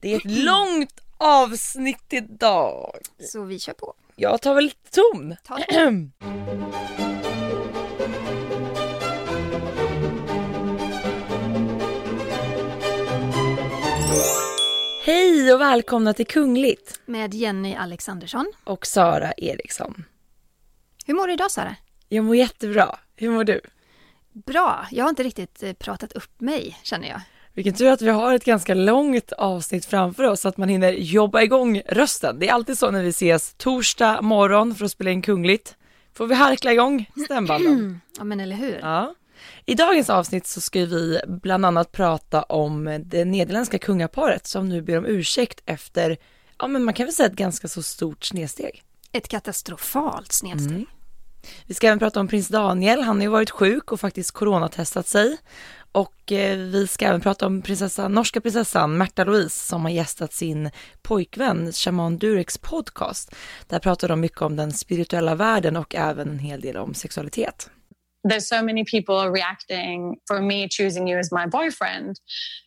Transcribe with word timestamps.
Det 0.00 0.12
är 0.12 0.16
ett 0.16 0.24
långt 0.44 1.00
avsnitt 1.18 2.12
idag. 2.12 2.98
Så 3.20 3.44
vi 3.44 3.58
kör 3.58 3.72
på. 3.72 3.94
Jag 4.16 4.42
tar 4.42 4.54
väl 4.54 4.64
lite 4.64 4.90
ton. 4.90 5.36
Ta 5.44 5.56
det. 5.56 6.10
Hej 15.04 15.52
och 15.54 15.60
välkomna 15.60 16.14
till 16.14 16.26
Kungligt 16.26 17.00
Med 17.06 17.34
Jenny 17.34 17.74
Alexandersson. 17.74 18.52
och 18.64 18.86
Sara 18.86 19.32
Eriksson. 19.32 20.04
Hur 21.06 21.14
mår 21.14 21.26
du 21.26 21.32
idag 21.32 21.50
Sara? 21.50 21.76
Jag 22.08 22.24
mår 22.24 22.36
jättebra. 22.36 22.98
Hur 23.16 23.30
mår 23.30 23.44
du? 23.44 23.60
Bra. 24.32 24.86
Jag 24.90 25.04
har 25.04 25.08
inte 25.10 25.22
riktigt 25.22 25.62
eh, 25.62 25.72
pratat 25.72 26.12
upp 26.12 26.40
mig 26.40 26.78
känner 26.82 27.08
jag. 27.08 27.20
Vilken 27.54 27.74
tur 27.74 27.90
att 27.90 28.02
vi 28.02 28.10
har 28.10 28.34
ett 28.34 28.44
ganska 28.44 28.74
långt 28.74 29.32
avsnitt 29.32 29.84
framför 29.84 30.24
oss 30.24 30.40
så 30.40 30.48
att 30.48 30.56
man 30.56 30.68
hinner 30.68 30.92
jobba 30.92 31.42
igång 31.42 31.82
rösten. 31.88 32.38
Det 32.38 32.48
är 32.48 32.52
alltid 32.52 32.78
så 32.78 32.90
när 32.90 33.02
vi 33.02 33.08
ses 33.08 33.54
torsdag 33.54 34.22
morgon 34.22 34.74
för 34.74 34.84
att 34.84 34.90
spela 34.90 35.10
in 35.10 35.22
Kungligt. 35.22 35.76
Får 36.14 36.26
vi 36.26 36.34
harkla 36.34 36.72
igång 36.72 37.10
stämbanden. 37.24 38.00
Ja 38.18 38.24
men 38.24 38.40
eller 38.40 38.56
hur? 38.56 38.78
Ja. 38.82 39.14
I 39.66 39.74
dagens 39.74 40.10
avsnitt 40.10 40.46
så 40.46 40.60
ska 40.60 40.80
vi 40.80 41.20
bland 41.26 41.66
annat 41.66 41.92
prata 41.92 42.42
om 42.42 43.02
det 43.04 43.24
nederländska 43.24 43.78
kungaparet 43.78 44.46
som 44.46 44.68
nu 44.68 44.82
ber 44.82 44.98
om 44.98 45.06
ursäkt 45.06 45.62
efter, 45.66 46.16
ja 46.58 46.66
men 46.66 46.84
man 46.84 46.94
kan 46.94 47.06
väl 47.06 47.14
säga 47.14 47.28
ett 47.28 47.36
ganska 47.36 47.68
så 47.68 47.82
stort 47.82 48.24
snedsteg. 48.24 48.82
Ett 49.12 49.28
katastrofalt 49.28 50.32
snedsteg. 50.32 50.76
Mm. 50.76 50.86
Vi 51.66 51.74
ska 51.74 51.86
även 51.86 51.98
prata 51.98 52.20
om 52.20 52.28
prins 52.28 52.48
Daniel, 52.48 53.02
han 53.02 53.16
har 53.16 53.22
ju 53.22 53.28
varit 53.28 53.50
sjuk 53.50 53.92
och 53.92 54.00
faktiskt 54.00 54.30
coronatestat 54.30 55.08
sig. 55.08 55.36
Och 55.92 56.32
eh, 56.32 56.58
vi 56.58 56.86
ska 56.86 57.06
även 57.06 57.20
prata 57.20 57.46
om 57.46 57.62
prinsessan, 57.62 58.12
norska 58.12 58.40
prinsessan 58.40 58.98
Märta 58.98 59.24
Louise 59.24 59.66
som 59.66 59.82
har 59.82 59.90
gästat 59.90 60.32
sin 60.32 60.70
pojkvän 61.02 61.72
Shaman 61.72 62.18
Dureks 62.18 62.58
podcast. 62.58 63.34
Där 63.66 63.78
pratar 63.78 64.08
de 64.08 64.20
mycket 64.20 64.42
om 64.42 64.56
den 64.56 64.72
spirituella 64.72 65.34
världen 65.34 65.76
och 65.76 65.94
även 65.94 66.28
en 66.28 66.38
hel 66.38 66.60
del 66.60 66.76
om 66.76 66.94
sexualitet. 66.94 67.70
there's 68.24 68.48
so 68.48 68.62
many 68.62 68.84
people 68.84 69.30
reacting 69.30 70.18
for 70.26 70.40
me 70.40 70.68
choosing 70.68 71.08
you 71.08 71.18
as 71.18 71.32
my 71.32 71.46
boyfriend 71.46 72.20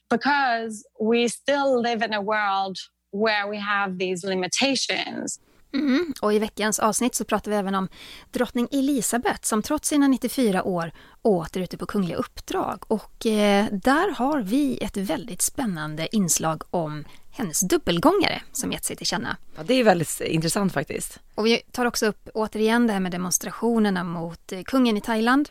because 0.10 0.86
we 1.00 1.28
still 1.28 1.80
live 1.80 2.02
in 2.02 2.14
a 2.14 2.22
world 2.22 2.78
where 3.12 3.48
we 3.48 3.58
have 3.58 3.98
these 4.00 4.24
limitations. 4.24 5.40
Mm. 5.74 6.14
Och 6.22 6.34
i 6.34 6.40
veckans 6.40 6.80
avsnitt 6.80 7.16
så 7.16 7.26
pratar 7.26 7.52
vi 7.52 7.58
även 7.58 7.76
om 7.76 7.88
drottning 8.32 8.68
Elisabeth 8.72 9.40
som 9.42 9.62
trots 9.62 9.90
sina 9.90 10.08
94 10.08 10.64
år 10.64 10.92
åter 11.22 11.62
ute 11.62 11.78
på 11.78 11.86
kungliga 11.86 12.18
uppdrag. 12.18 12.84
Och 12.88 13.26
eh, 13.26 13.66
där 13.72 14.16
har 14.16 14.42
vi 14.42 14.78
ett 14.78 14.98
väldigt 14.98 15.42
spännande 15.42 16.16
inslag 16.16 16.64
om 16.70 17.06
hennes 17.32 17.60
dubbelgångare 17.60 18.42
som 18.52 18.72
gett 18.72 18.84
sig 18.84 18.96
till 18.96 19.08
känna. 19.08 19.38
Ja, 19.56 19.64
det 19.64 19.74
är 19.74 19.84
väldigt 19.84 20.22
intressant 20.22 20.74
faktiskt. 20.74 21.20
Och 21.36 21.46
vi 21.46 21.62
tar 21.72 21.86
också 21.86 22.06
upp 22.06 22.30
återigen 22.34 22.88
det 22.88 22.94
här 22.94 23.00
med 23.00 23.12
demonstrationerna 23.12 24.04
mot 24.04 24.52
eh, 24.52 24.64
kungen 24.64 24.98
i 24.98 25.02
Thailand. 25.02 25.50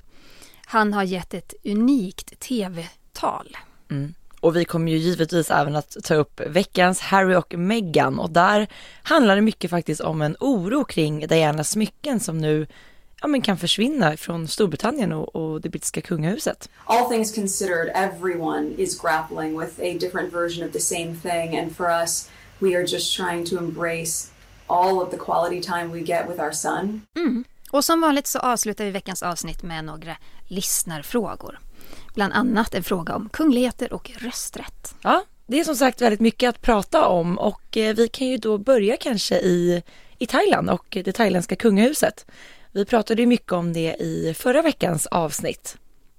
Han 0.67 0.93
har 0.93 1.03
gett 1.03 1.35
ett 1.35 1.55
unikt 1.65 2.41
tv-tal. 2.41 3.57
Och 4.43 4.57
vi 4.57 4.65
kommer 4.65 4.93
ju 4.93 4.99
givetvis 4.99 5.51
även 5.51 5.77
att 5.77 5.97
ta 6.05 6.15
upp 6.15 6.41
veckans 6.47 7.01
Harry 7.01 7.35
och 7.35 7.55
Meghan 7.55 8.19
och 8.19 8.31
där 8.31 8.67
handlar 9.03 9.37
det 9.37 9.43
mycket 9.43 9.71
faktiskt 9.71 10.01
om 10.01 10.23
en 10.23 10.37
oro 10.41 10.85
kring 10.85 11.27
Dianas 11.27 11.71
smycken 11.71 12.21
som 12.21 12.39
nu 12.39 12.67
ja, 13.21 13.27
men 13.27 13.43
kan 13.43 13.59
försvinna 13.59 14.17
från 14.17 14.49
Storbritannien 14.49 15.13
och, 15.13 15.37
och 15.37 15.61
det 15.61 15.69
brittiska 15.69 16.01
kungahuset. 16.01 16.69
all 16.87 17.09
things 17.09 17.35
considered, 17.35 17.89
everyone 17.95 18.75
is 18.79 19.01
grappling 19.01 19.61
with 19.61 19.81
a 19.81 19.99
different 20.01 20.33
version 20.33 20.67
of 20.67 20.73
the 20.73 20.81
same 20.81 21.15
thing. 21.23 21.59
And 21.59 21.77
for 21.77 21.87
us, 22.03 22.31
we 22.59 22.77
are 22.77 22.87
just 22.87 23.17
trying 23.17 23.47
to 23.47 23.59
embrace 23.59 24.31
all 24.67 25.03
of 25.03 25.11
the 25.11 25.17
quality 25.17 25.61
time 25.61 25.93
we 25.93 26.01
get 26.01 26.29
with 26.29 26.41
our 26.41 26.53
son. 26.53 27.01
Och 27.71 27.85
som 27.85 28.01
vanligt 28.01 28.27
så 28.27 28.39
avslutar 28.39 28.85
vi 28.85 28.91
veckans 28.91 29.23
avsnitt 29.23 29.63
med 29.63 29.85
några 29.85 30.17
lyssnarfrågor. 30.49 31.59
Bland 32.15 32.33
annat 32.33 32.75
en 32.75 32.83
fråga 32.83 33.17
om 33.17 33.29
kungligheter 33.29 33.93
och 33.93 34.11
rösträtt. 34.19 34.95
Ja, 35.03 35.25
det 35.47 35.61
är 35.61 35.65
som 35.65 35.77
sagt 35.77 36.01
väldigt 36.01 36.21
mycket 36.21 36.49
att 36.49 36.63
prata 36.63 37.09
om 37.09 37.39
och 37.39 37.77
eh, 37.77 37.95
vi 37.95 38.09
kan 38.09 38.27
ju 38.27 38.37
då 38.37 38.59
börja 38.59 38.97
kanske 38.97 39.39
i, 39.39 39.83
i 40.19 40.27
Thailand 40.27 40.71
och 40.71 40.87
det 41.05 41.13
thailändska 41.13 41.57
kungahuset. 41.57 42.27
Vi 42.73 42.85
pratade 42.85 43.23
ju 43.23 43.27
mycket 43.27 43.53
om 43.53 43.73
det 43.73 43.97
i 44.01 44.35
förra 44.39 44.63
veckans 44.63 45.07
avsnitt. 45.07 45.77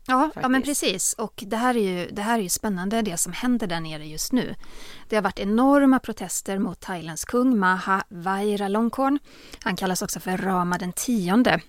Ja, 0.07 0.29
ja 0.35 0.49
men 0.49 0.61
precis. 0.61 1.13
Och 1.13 1.43
det 1.47 1.57
här, 1.57 1.75
är 1.75 1.79
ju, 1.79 2.07
det 2.11 2.21
här 2.21 2.39
är 2.39 2.43
ju 2.43 2.49
spännande 2.49 3.01
det 3.01 3.17
som 3.17 3.33
händer 3.33 3.67
där 3.67 3.79
nere 3.79 4.05
just 4.05 4.31
nu. 4.31 4.55
Det 5.09 5.15
har 5.15 5.23
varit 5.23 5.39
enorma 5.39 5.99
protester 5.99 6.59
mot 6.59 6.79
Thailands 6.79 7.25
kung 7.25 7.59
Maha 7.59 8.03
Vajiralongkorn. 8.09 9.19
Han 9.59 9.75
kallas 9.75 10.01
också 10.01 10.19
för 10.19 10.37
Rama 10.37 10.77
den 10.77 10.93
tionde. 10.93 11.61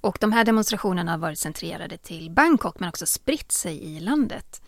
Och 0.00 0.18
de 0.20 0.32
här 0.32 0.44
demonstrationerna 0.44 1.10
har 1.10 1.18
varit 1.18 1.38
centrerade 1.38 1.96
till 1.96 2.30
Bangkok 2.30 2.80
men 2.80 2.88
också 2.88 3.06
spritt 3.06 3.52
sig 3.52 3.84
i 3.84 4.00
landet. 4.00 4.62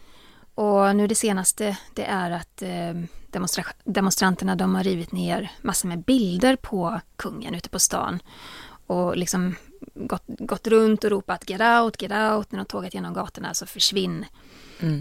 Och 0.54 0.96
nu 0.96 1.06
det 1.06 1.14
senaste 1.14 1.76
det 1.94 2.04
är 2.04 2.30
att 2.30 2.62
eh, 2.62 2.94
demonstra- 3.32 3.74
demonstranterna 3.84 4.56
de 4.56 4.74
har 4.74 4.84
rivit 4.84 5.12
ner 5.12 5.52
massor 5.62 5.88
med 5.88 6.04
bilder 6.04 6.56
på 6.56 7.00
kungen 7.16 7.54
ute 7.54 7.68
på 7.68 7.78
stan. 7.78 8.22
Och 8.86 9.16
liksom 9.16 9.54
gått, 9.94 10.22
gått 10.26 10.66
runt 10.66 11.04
och 11.04 11.10
ropat 11.10 11.50
get 11.50 11.60
out, 11.60 12.02
get 12.02 12.12
out 12.12 12.52
när 12.52 12.58
de 12.58 12.64
tågat 12.66 12.94
genom 12.94 13.14
gatorna, 13.14 13.54
så 13.54 13.66
försvinn. 13.66 14.24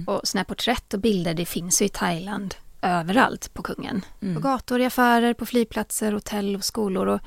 Och 0.07 0.22
såna 0.23 0.39
här 0.39 0.45
porträtt 0.45 0.94
och 0.94 1.00
bilder 1.00 1.34
det 1.34 1.45
finns 1.45 1.81
ju 1.81 1.85
i 1.85 1.89
Thailand 1.89 2.56
överallt 2.81 3.53
på 3.53 3.63
kungen. 3.63 4.06
På 4.35 4.39
gator, 4.39 4.81
i 4.81 4.85
affärer, 4.85 5.34
på 5.34 5.45
flygplatser, 5.45 6.12
hotell 6.12 6.56
och 6.56 6.63
skolor. 6.63 7.07
Och 7.07 7.19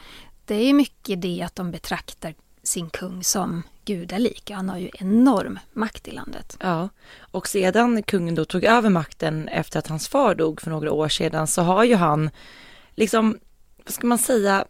det 0.45 0.55
är 0.55 0.67
ju 0.67 0.73
mycket 0.73 1.23
det 1.23 1.43
att 1.43 1.55
de 1.55 1.71
betraktar 1.71 2.35
sin 2.63 2.91
kung 2.91 3.25
som 3.25 3.63
gudalik. 3.85 4.51
Han 4.51 4.69
har 4.69 4.79
ju 4.79 4.91
enorm 4.95 5.59
makt 5.73 6.09
i 6.09 6.11
landet. 6.11 6.57
Ja, 6.61 6.89
och 7.21 7.49
sedan 7.49 8.03
kungen 8.03 8.35
då 8.35 8.45
tog 8.45 8.65
över 8.65 8.91
makten 8.91 9.49
efter 9.49 9.79
att 9.79 9.87
hans 9.87 10.09
far 10.09 10.35
dog 10.35 10.61
för 10.61 10.71
några 10.71 10.93
år 10.93 11.09
sedan 11.09 11.47
så 11.47 11.63
har 11.63 11.85
ju 11.85 11.95
han 11.95 12.31
liksom, 12.95 13.39
vad 13.85 13.95
ska 13.95 14.07
man 14.07 14.19
säga, 14.19 14.65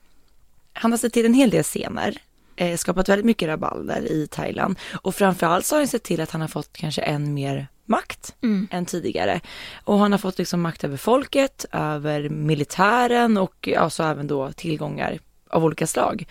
han 0.72 0.91
har 0.91 0.98
sett 0.98 1.12
till 1.12 1.26
en 1.26 1.34
hel 1.34 1.50
del 1.50 1.64
scener, 1.64 2.19
eh, 2.56 2.76
skapat 2.76 3.08
väldigt 3.08 3.26
mycket 3.26 3.48
rabalder 3.48 4.12
i 4.12 4.26
Thailand 4.26 4.78
och 4.92 5.14
framförallt 5.14 5.66
så 5.66 5.74
har 5.74 5.80
han 5.80 5.88
sett 5.88 6.03
till 6.03 6.20
att 6.20 6.30
han 6.30 6.41
har 6.41 6.48
fått 6.48 6.72
kanske 6.72 7.03
än 7.03 7.34
mer 7.34 7.69
makt 7.84 8.34
än 8.70 8.86
tidigare. 8.86 9.41
Och 9.84 9.98
han 9.98 10.12
har 10.12 10.19
fått 10.19 10.38
liksom 10.38 10.60
makt 10.60 10.84
över 10.84 10.97
folket, 10.97 11.66
över 11.72 12.28
militären 12.28 13.36
och 13.36 13.69
alltså 13.76 14.03
även 14.03 14.26
då 14.26 14.53
tillgångar 14.53 15.19
av 15.48 15.64
olika 15.64 15.86
slag. 15.86 16.26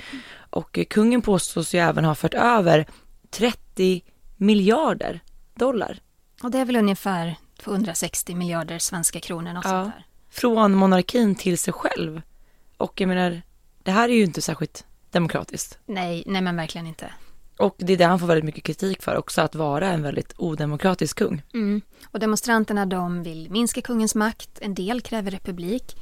Och 0.52 0.80
kungen 0.90 1.22
påstås 1.22 1.74
ju 1.76 1.80
även 1.80 2.06
ha 2.06 2.16
fört 2.16 2.34
över 2.34 2.86
30 3.30 4.02
miljarder 4.38 5.20
dollar 5.56 6.00
Och 6.44 6.52
det 6.52 6.58
är 6.60 6.66
väl 6.66 6.76
ungefär 6.76 7.36
260 7.60 8.36
miljarder 8.36 8.80
svenska 8.80 9.20
kronor. 9.20 9.52
Och 9.58 9.66
Ja. 9.66 9.70
sånt 9.70 9.94
där. 9.96 10.06
från 10.30 10.76
monarkin 10.76 11.36
till 11.36 11.58
sig 11.58 11.74
själv. 11.74 12.22
Och 12.78 13.02
jag 13.02 13.08
menar, 13.08 13.42
det 13.84 13.92
här 13.92 14.10
är 14.10 14.14
ju 14.14 14.24
inte 14.24 14.42
särskilt 14.42 14.86
demokratiskt. 15.12 15.78
Nej, 15.86 16.24
nej 16.28 16.42
men 16.42 16.56
verkligen 16.56 16.88
inte. 16.88 17.14
Och 17.58 17.76
det 17.78 17.94
är 17.94 17.98
det 17.98 18.04
han 18.06 18.20
får 18.20 18.28
väldigt 18.28 18.46
mycket 18.46 18.64
kritik 18.64 19.02
för 19.02 19.16
också, 19.18 19.42
att 19.42 19.56
vara 19.56 19.88
en 19.88 20.02
väldigt 20.04 20.34
odemokratisk 20.38 21.18
kung. 21.18 21.42
Mm. 21.54 21.82
Och 22.06 22.20
demonstranterna 22.20 22.86
de 22.86 23.24
vill 23.24 23.52
minska 23.52 23.82
kungens 23.82 24.16
makt, 24.16 24.50
en 24.62 24.76
del 24.76 25.02
kräver 25.02 25.32
republik. 25.32 25.96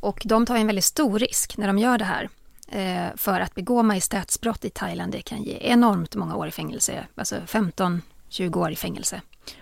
Och 0.00 0.22
de 0.24 0.46
tar 0.46 0.56
en 0.56 0.66
väldigt 0.66 0.84
stor 0.84 1.18
risk 1.18 1.56
när 1.56 1.66
de 1.66 1.78
gör 1.78 1.98
det 1.98 2.04
här. 2.04 2.28
Eh, 2.72 3.06
för 3.16 3.40
att 3.40 3.54
begå 3.54 3.82
majestätsbrott 3.82 4.64
i 4.64 4.70
Thailand 4.70 5.12
det 5.12 5.22
kan 5.22 5.42
ge 5.42 5.58
enormt 5.60 6.14
många 6.16 6.36
år 6.36 6.48
i 6.48 6.50
fängelse, 6.50 7.06
alltså 7.14 7.36
15-20 7.36 8.56
år 8.56 8.70
i 8.70 8.76
fängelse. 8.76 9.20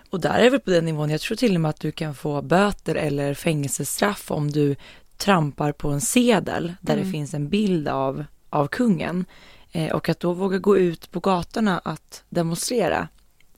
Och 0.09 0.19
där 0.19 0.39
är 0.39 0.49
väl 0.49 0.59
på 0.59 0.69
den 0.69 0.85
nivån, 0.85 1.09
jag 1.09 1.21
tror 1.21 1.35
till 1.37 1.55
och 1.55 1.61
med 1.61 1.69
att 1.69 1.79
du 1.79 1.91
kan 1.91 2.15
få 2.15 2.41
böter 2.41 2.95
eller 2.95 3.33
fängelsestraff 3.33 4.31
om 4.31 4.51
du 4.51 4.75
trampar 5.17 5.71
på 5.71 5.89
en 5.89 6.01
sedel 6.01 6.73
där 6.81 6.97
det 6.97 7.05
finns 7.11 7.33
en 7.33 7.49
bild 7.49 7.87
av, 7.87 8.25
av 8.49 8.67
kungen. 8.67 9.25
Eh, 9.71 9.91
och 9.91 10.09
att 10.09 10.19
då 10.19 10.33
våga 10.33 10.57
gå 10.57 10.77
ut 10.77 11.11
på 11.11 11.19
gatorna 11.19 11.79
att 11.79 12.23
demonstrera. 12.29 13.07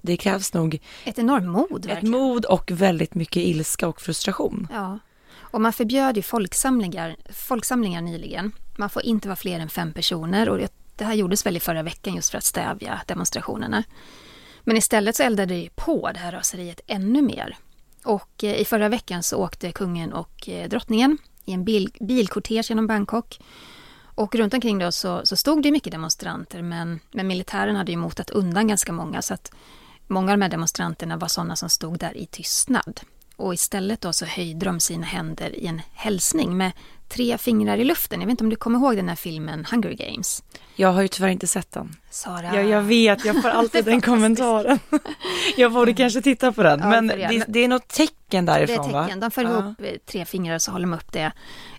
Det 0.01 0.17
krävs 0.17 0.53
nog 0.53 0.79
Ett 1.05 1.19
enormt 1.19 1.47
mod 1.47 1.85
ett 1.85 1.91
verkligen. 1.91 2.11
mod 2.11 2.45
och 2.45 2.71
väldigt 2.71 3.15
mycket 3.15 3.43
ilska 3.43 3.87
och 3.87 4.01
frustration. 4.01 4.67
Ja. 4.73 4.99
Och 5.35 5.61
man 5.61 5.73
förbjöd 5.73 6.15
ju 6.17 6.21
folksamlingar, 6.21 7.15
folksamlingar 7.29 8.01
nyligen. 8.01 8.51
Man 8.77 8.89
får 8.89 9.03
inte 9.03 9.27
vara 9.27 9.35
fler 9.35 9.59
än 9.59 9.69
fem 9.69 9.93
personer 9.93 10.49
och 10.49 10.57
det, 10.57 10.73
det 10.95 11.05
här 11.05 11.13
gjordes 11.13 11.45
väl 11.45 11.57
i 11.57 11.59
förra 11.59 11.83
veckan 11.83 12.15
just 12.15 12.29
för 12.29 12.37
att 12.37 12.43
stävja 12.43 13.01
demonstrationerna. 13.07 13.83
Men 14.63 14.77
istället 14.77 15.15
så 15.15 15.23
eldade 15.23 15.55
det 15.55 15.69
på 15.75 16.11
det 16.13 16.19
här 16.19 16.31
raseriet 16.31 16.81
ännu 16.87 17.21
mer. 17.21 17.57
Och 18.03 18.43
eh, 18.43 18.61
i 18.61 18.65
förra 18.65 18.89
veckan 18.89 19.23
så 19.23 19.37
åkte 19.37 19.71
kungen 19.71 20.13
och 20.13 20.49
eh, 20.49 20.69
drottningen 20.69 21.17
i 21.45 21.53
en 21.53 21.63
bil, 21.63 21.91
bilkortege 21.99 22.69
genom 22.69 22.87
Bangkok. 22.87 23.39
Och 24.15 24.35
runt 24.35 24.53
omkring 24.53 24.79
då 24.79 24.91
så, 24.91 25.25
så 25.25 25.35
stod 25.35 25.63
det 25.63 25.71
mycket 25.71 25.91
demonstranter 25.91 26.61
men, 26.61 26.99
men 27.11 27.27
militären 27.27 27.75
hade 27.75 27.91
ju 27.91 27.97
motat 27.97 28.29
undan 28.29 28.67
ganska 28.67 28.91
många 28.91 29.21
så 29.21 29.33
att 29.33 29.51
många 30.07 30.31
av 30.31 30.37
de 30.37 30.41
här 30.41 30.49
demonstranterna 30.49 31.17
var 31.17 31.27
sådana 31.27 31.55
som 31.55 31.69
stod 31.69 31.99
där 31.99 32.17
i 32.17 32.25
tystnad. 32.25 32.99
Och 33.35 33.53
istället 33.53 34.01
då 34.01 34.13
så 34.13 34.25
höjde 34.25 34.65
de 34.65 34.79
sina 34.79 35.05
händer 35.05 35.55
i 35.55 35.65
en 35.67 35.81
hälsning 35.93 36.57
med 36.57 36.71
tre 37.07 37.37
fingrar 37.37 37.77
i 37.77 37.83
luften. 37.83 38.19
Jag 38.21 38.27
vet 38.27 38.31
inte 38.31 38.43
om 38.43 38.49
du 38.49 38.55
kommer 38.55 38.79
ihåg 38.79 38.95
den 38.95 39.09
här 39.09 39.15
filmen 39.15 39.65
Hunger 39.71 39.91
Games? 39.91 40.43
Jag 40.75 40.91
har 40.93 41.01
ju 41.01 41.07
tyvärr 41.07 41.29
inte 41.29 41.47
sett 41.47 41.71
den. 41.71 41.95
Sara. 42.09 42.55
Ja, 42.55 42.61
jag 42.61 42.81
vet, 42.81 43.25
jag 43.25 43.41
får 43.41 43.49
alltid 43.49 43.85
den 43.91 44.01
kommentaren. 44.01 44.79
jag 45.57 45.71
borde 45.73 45.93
kanske 45.93 46.21
titta 46.21 46.51
på 46.51 46.63
den, 46.63 46.79
Ja, 46.79 46.89
men 46.89 47.07
det 47.07 47.17
jag. 47.17 47.43
det, 47.47 47.59
är 47.59 47.67
något 47.67 47.87
tecken 47.87 48.45
Det 48.45 48.51
är 48.51 48.59
därifrån 48.59 48.85
ett 48.85 48.93
va? 48.93 49.03
tecken. 49.05 49.19
De 49.19 49.31
för 49.31 49.43
Ja. 49.43 49.49
ihop 49.49 49.81
eh, 49.81 49.91
tre 50.05 50.25
fingrar 50.25 50.55
och 50.55 50.61
så 50.61 50.71
håller 50.71 50.85
de 50.87 50.93
upp 50.93 51.11
det. 51.11 51.31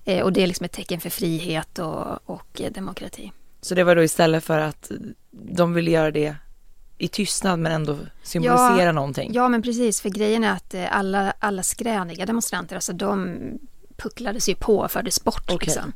Eh, 0.04 0.22
Och 0.22 0.32
det 0.32 0.42
är 0.42 0.46
liksom 0.46 0.64
ett 0.64 0.72
tecken 0.72 1.00
för 1.00 1.10
frihet 1.10 1.78
och, 1.78 2.30
och 2.30 2.60
eh, 2.60 2.72
demokrati. 2.72 3.32
Så 3.60 3.74
det 3.74 3.84
var 3.84 3.96
då 3.96 4.02
istället 4.02 4.44
för 4.44 4.58
att 4.58 4.90
de 5.30 5.74
ville 5.74 5.90
göra 5.90 6.10
det 6.10 6.36
i 6.98 7.08
tystnad 7.08 7.58
men 7.58 7.72
ändå 7.72 7.98
symbolisera 8.22 8.82
Ja, 8.82 8.92
någonting. 8.92 9.30
Ja, 9.34 9.48
men 9.48 9.62
precis. 9.62 10.00
För 10.00 10.08
grejen 10.08 10.44
är 10.44 10.52
att 10.52 10.74
eh, 10.74 10.96
alla, 10.96 11.34
alla 11.38 11.62
skräniga 11.62 12.26
demonstranter, 12.26 12.76
alltså 12.76 12.92
de 12.92 13.38
pucklades 13.96 14.48
ju 14.48 14.54
på 14.54 14.78
och 14.78 14.90
fördes 14.90 15.24
bort. 15.24 15.50
Okej. 15.50 15.66
Liksom. 15.66 15.92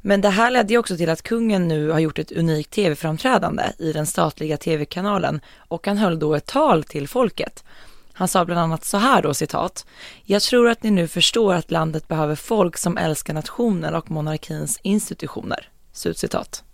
Men 0.00 0.20
det 0.20 0.28
här 0.28 0.50
ledde 0.50 0.72
ju 0.72 0.78
också 0.78 0.96
till 0.96 1.10
att 1.10 1.22
kungen 1.22 1.68
nu 1.68 1.90
har 1.90 1.98
gjort 1.98 2.18
ett 2.18 2.32
unikt 2.32 2.70
tv-framträdande 2.70 3.62
i 3.78 3.92
den 3.92 4.06
statliga 4.06 4.56
tv-kanalen 4.56 5.40
och 5.58 5.86
han 5.86 5.98
höll 5.98 6.18
då 6.18 6.34
ett 6.34 6.46
tal 6.46 6.84
till 6.84 7.08
folket. 7.08 7.64
Han 8.12 8.28
sa 8.28 8.44
bland 8.44 8.60
annat 8.60 8.84
så 8.84 8.96
här 8.96 9.22
då 9.22 9.34
citat. 9.34 9.86
Jag 10.24 10.42
tror 10.42 10.68
att 10.68 10.82
ni 10.82 10.90
nu 10.90 11.08
förstår 11.08 11.54
att 11.54 11.70
landet 11.70 12.08
behöver 12.08 12.34
folk 12.34 12.76
som 12.76 12.96
älskar 12.96 13.34
nationen 13.34 13.94
och 13.94 14.10
monarkins 14.10 14.80
institutioner. 14.82 15.68
Slutcitat. 15.92 16.64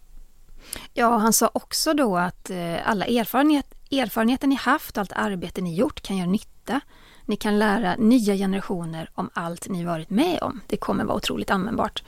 Ja, 0.93 1.17
han 1.17 1.33
sa 1.33 1.51
också 1.55 1.95
då 1.95 2.17
att 2.17 2.51
eh, 2.51 2.89
alla 2.89 3.07
erfarenhet, 3.07 3.75
erfarenheter 3.91 4.47
ni 4.47 4.55
haft, 4.55 4.99
allt 4.99 5.13
arbete 5.13 5.61
ni 5.61 5.75
gjort 5.75 6.01
kan 6.01 6.17
göra 6.17 6.31
nytta. 6.31 6.81
Ni 7.27 7.37
kan 7.37 7.59
lära 7.59 7.97
nya 7.97 8.35
generationer 8.35 9.11
om 9.15 9.31
allt 9.35 9.69
ni 9.69 9.85
varit 9.85 10.11
med 10.11 10.39
om. 10.43 10.61
Det 10.67 10.77
kommer 10.77 11.05
vara 11.05 11.17
otroligt 11.17 11.51
användbart. 11.51 12.03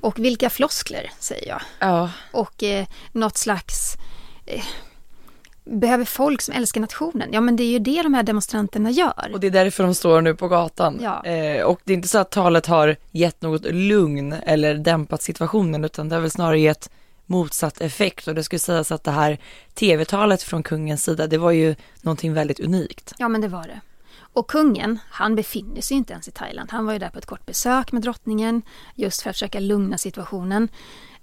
Och 0.00 0.18
vilka 0.18 0.50
floskler, 0.50 1.10
säger 1.18 1.48
jag. 1.48 1.60
Ja, 1.78 2.10
Och 2.32 2.62
eh, 2.62 2.86
något 3.12 3.36
slags... 3.36 3.96
Eh, 4.46 4.64
behöver 5.64 6.04
folk 6.04 6.42
som 6.42 6.54
älskar 6.54 6.80
nationen? 6.80 7.28
Ja, 7.32 7.40
men 7.40 7.56
det 7.56 7.62
är 7.62 7.70
ju 7.70 7.78
det 7.78 8.02
de 8.02 8.14
här 8.14 8.22
demonstranterna 8.22 8.90
gör. 8.90 9.30
och 9.32 9.40
det 9.40 9.46
är 9.46 9.50
därför 9.50 9.84
de 9.84 9.94
står 9.94 10.20
nu 10.20 10.34
på 10.34 10.48
gatan. 10.48 10.98
Ja. 11.02 11.24
Eh, 11.24 11.64
och 11.64 11.80
det 11.84 11.92
är 11.92 11.94
inte 11.94 12.08
så 12.08 12.18
att 12.18 12.30
talet 12.30 12.66
har 12.66 12.96
gett 13.10 13.42
något 13.42 13.64
lugn 13.64 14.32
eller 14.32 14.74
dämpat 14.74 15.22
situationen 15.22 15.84
utan 15.84 16.08
det 16.08 16.14
har 16.14 16.20
väl 16.20 16.30
snarare 16.30 16.60
gett 16.60 16.90
motsatt 17.30 17.80
effekt 17.80 18.28
och 18.28 18.34
det 18.34 18.44
skulle 18.44 18.58
sägas 18.58 18.92
att 18.92 19.04
det 19.04 19.10
här 19.10 19.38
tv-talet 19.74 20.42
från 20.42 20.62
kungens 20.62 21.04
sida 21.04 21.26
det 21.26 21.38
var 21.38 21.50
ju 21.50 21.76
någonting 22.02 22.32
väldigt 22.32 22.60
unikt. 22.60 23.14
Ja, 23.18 23.28
men 23.28 23.40
det 23.40 23.48
var 23.48 23.62
det. 23.62 23.80
Och 24.32 24.50
kungen, 24.50 24.98
han 25.10 25.34
befinner 25.34 25.80
sig 25.80 25.96
inte 25.96 26.12
ens 26.12 26.28
i 26.28 26.30
Thailand. 26.30 26.70
Han 26.70 26.86
var 26.86 26.92
ju 26.92 26.98
där 26.98 27.08
på 27.08 27.18
ett 27.18 27.26
kort 27.26 27.46
besök 27.46 27.92
med 27.92 28.02
drottningen 28.02 28.62
just 28.94 29.22
för 29.22 29.30
att 29.30 29.36
försöka 29.36 29.60
lugna 29.60 29.98
situationen. 29.98 30.68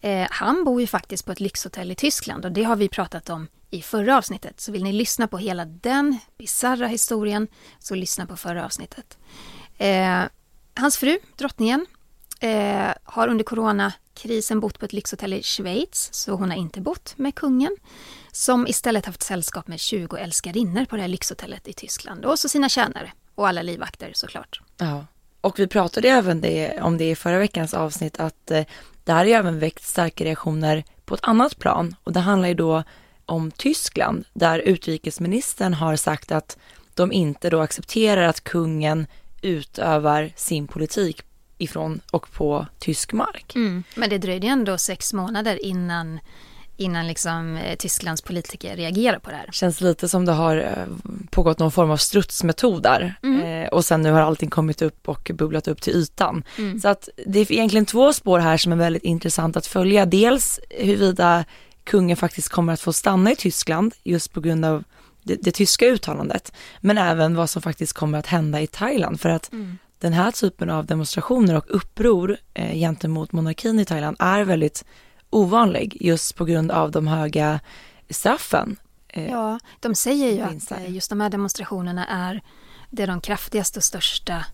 Eh, 0.01 0.27
han 0.31 0.63
bor 0.63 0.81
ju 0.81 0.87
faktiskt 0.87 1.25
på 1.25 1.31
ett 1.31 1.39
lyxhotell 1.39 1.91
i 1.91 1.95
Tyskland 1.95 2.45
och 2.45 2.51
det 2.51 2.63
har 2.63 2.75
vi 2.75 2.89
pratat 2.89 3.29
om 3.29 3.47
i 3.69 3.81
förra 3.81 4.17
avsnittet. 4.17 4.59
Så 4.59 4.71
vill 4.71 4.83
ni 4.83 4.93
lyssna 4.93 5.27
på 5.27 5.37
hela 5.37 5.65
den 5.65 6.19
bizarra 6.37 6.87
historien 6.87 7.47
så 7.79 7.95
lyssna 7.95 8.25
på 8.25 8.37
förra 8.37 8.65
avsnittet. 8.65 9.17
Eh, 9.77 10.23
hans 10.75 10.97
fru, 10.97 11.19
drottningen, 11.37 11.85
eh, 12.39 12.93
har 13.03 13.27
under 13.27 13.43
coronakrisen 13.43 14.59
bott 14.59 14.79
på 14.79 14.85
ett 14.85 14.93
lyxhotell 14.93 15.33
i 15.33 15.43
Schweiz, 15.43 16.09
så 16.11 16.31
hon 16.31 16.51
har 16.51 16.57
inte 16.57 16.81
bott 16.81 17.13
med 17.17 17.35
kungen. 17.35 17.77
Som 18.31 18.67
istället 18.67 19.05
haft 19.05 19.23
sällskap 19.23 19.67
med 19.67 19.79
20 19.79 20.17
älskarinnor 20.17 20.85
på 20.85 20.95
det 20.95 21.01
här 21.01 21.09
lyxhotellet 21.09 21.67
i 21.67 21.73
Tyskland. 21.73 22.25
Och 22.25 22.39
så 22.39 22.49
sina 22.49 22.69
tjänare 22.69 23.11
och 23.35 23.47
alla 23.47 23.61
livvakter 23.61 24.11
såklart. 24.13 24.61
Ja. 24.77 25.05
Och 25.41 25.59
vi 25.59 25.67
pratade 25.67 26.09
även 26.09 26.41
det, 26.41 26.81
om 26.81 26.97
det 26.97 27.09
i 27.09 27.15
förra 27.15 27.39
veckans 27.39 27.73
avsnitt 27.73 28.19
att 28.19 28.51
eh, 28.51 28.65
det 29.03 29.11
här 29.11 29.19
har 29.19 29.25
ju 29.25 29.31
även 29.31 29.59
väckt 29.59 29.83
starka 29.83 30.23
reaktioner 30.23 30.83
på 31.05 31.15
ett 31.15 31.23
annat 31.23 31.59
plan 31.59 31.95
och 32.03 32.13
det 32.13 32.19
handlar 32.19 32.47
ju 32.47 32.53
då 32.53 32.83
om 33.25 33.51
Tyskland 33.51 34.25
där 34.33 34.59
utrikesministern 34.59 35.73
har 35.73 35.95
sagt 35.95 36.31
att 36.31 36.57
de 36.93 37.11
inte 37.11 37.49
då 37.49 37.61
accepterar 37.61 38.23
att 38.23 38.43
kungen 38.43 39.07
utövar 39.41 40.31
sin 40.35 40.67
politik 40.67 41.21
ifrån 41.57 42.01
och 42.11 42.31
på 42.31 42.65
tysk 42.79 43.13
mark. 43.13 43.51
Men 43.95 44.09
det 44.09 44.17
dröjde 44.17 44.47
ändå 44.47 44.77
sex 44.77 45.13
månader 45.13 45.65
innan, 45.65 46.19
innan 46.77 47.07
liksom, 47.07 47.57
eh, 47.57 47.75
Tysklands 47.75 48.21
politiker 48.21 48.75
reagerade 48.75 49.19
på 49.19 49.29
det 49.29 49.35
här. 49.35 49.49
Känns 49.51 49.81
lite 49.81 50.09
som 50.09 50.25
det 50.25 50.31
har 50.31 50.57
eh, 50.57 51.13
pågått 51.29 51.59
någon 51.59 51.71
form 51.71 51.91
av 51.91 51.97
strutsmetod 51.97 52.83
där 52.83 53.15
eh, 53.23 53.67
och 53.67 53.85
sen 53.85 54.01
nu 54.01 54.11
har 54.11 54.21
allting 54.21 54.49
kommit 54.49 54.81
upp 54.81 55.09
och 55.09 55.31
bubblat 55.33 55.67
upp 55.67 55.81
till 55.81 55.93
ytan. 55.93 56.43
Så 56.81 56.87
att 56.87 57.09
det 57.25 57.39
är 57.39 57.51
egentligen 57.51 57.85
två 57.85 58.13
spår 58.13 58.39
här 58.39 58.57
som 58.57 58.71
är 58.71 58.75
väldigt 58.75 59.03
intressant 59.03 59.57
att 59.57 59.67
följa. 59.67 60.05
Dels 60.05 60.59
huruvida 60.69 61.45
kungen 61.83 62.17
faktiskt 62.17 62.49
kommer 62.49 62.73
att 62.73 62.81
få 62.81 62.93
stanna 62.93 63.31
i 63.31 63.35
Tyskland 63.35 63.93
just 64.03 64.33
på 64.33 64.41
grund 64.41 64.65
av 64.65 64.83
det, 65.23 65.35
det 65.35 65.51
tyska 65.51 65.85
uttalandet, 65.85 66.53
men 66.79 66.97
även 66.97 67.35
vad 67.35 67.49
som 67.49 67.61
faktiskt 67.61 67.93
kommer 67.93 68.19
att 68.19 68.27
hända 68.27 68.61
i 68.61 68.67
Thailand 68.67 69.21
för 69.21 69.29
att 69.29 69.51
den 69.99 70.13
här 70.13 70.31
typen 70.31 70.69
av 70.69 70.85
demonstrationer 70.85 71.55
och 71.55 71.65
uppror 71.67 72.37
eh, 72.53 72.73
gentemot 72.73 73.31
monarkin 73.31 73.79
i 73.79 73.85
Thailand 73.85 74.17
är 74.19 74.43
väldigt 74.43 74.85
ovanlig 75.29 75.97
just 76.01 76.35
på 76.35 76.45
grund 76.45 76.71
av 76.71 76.91
de 76.91 77.07
höga 77.07 77.59
straffen. 78.09 78.75
Eh, 79.07 79.31
Ja, 79.31 79.59
de 79.79 79.95
säger 79.95 80.31
ju 80.31 80.41
att 80.41 80.71
eh, 80.71 80.91
just 80.91 81.09
de 81.09 81.21
här 81.21 81.29
demonstrationerna 81.29 82.05
är 82.05 82.41
det 82.89 83.03
är 83.03 83.07
de 83.07 83.21
kraftigaste 83.21 83.79
och 83.79 83.83
största 83.83 84.45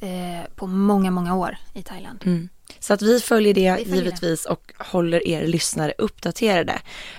eh, 0.00 0.50
på 0.56 0.66
många, 0.66 1.10
många 1.10 1.36
år 1.36 1.56
i 1.74 1.82
Thailand. 1.82 2.22
Mm. 2.24 2.48
Så 2.78 2.94
att 2.94 3.02
vi 3.02 3.20
följer 3.20 3.54
det 3.54 3.76
Vi 3.78 3.84
följer 3.84 3.96
givetvis 3.96 4.46
och 4.46 4.72
håller 4.78 5.28
er 5.28 5.46
lyssnare 5.46 5.92
uppdaterade. 5.98 6.78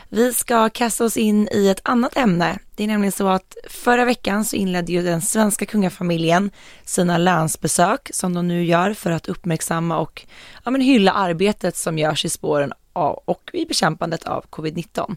Vi 0.09 0.33
ska 0.33 0.69
kasta 0.69 1.05
oss 1.05 1.17
in 1.17 1.49
i 1.51 1.67
ett 1.67 1.81
annat 1.83 2.17
ämne. 2.17 2.59
Det 2.75 2.83
är 2.83 2.87
nämligen 2.87 3.11
så 3.11 3.27
att 3.27 3.57
förra 3.69 4.05
veckan 4.05 4.45
så 4.45 4.55
inledde 4.55 4.91
ju 4.91 5.01
den 5.01 5.21
svenska 5.21 5.65
kungafamiljen 5.65 6.51
sina 6.85 7.17
länsbesök 7.17 8.09
som 8.13 8.33
de 8.33 8.47
nu 8.47 8.65
gör 8.65 8.93
för 8.93 9.11
att 9.11 9.27
uppmärksamma 9.27 9.97
och 9.97 10.25
ja, 10.63 10.71
men 10.71 10.81
hylla 10.81 11.11
arbetet 11.11 11.75
som 11.75 11.97
görs 11.97 12.25
i 12.25 12.29
spåren 12.29 12.73
av, 12.93 13.23
och 13.25 13.49
i 13.53 13.65
bekämpandet 13.65 14.23
av 14.23 14.45
covid-19. 14.49 15.15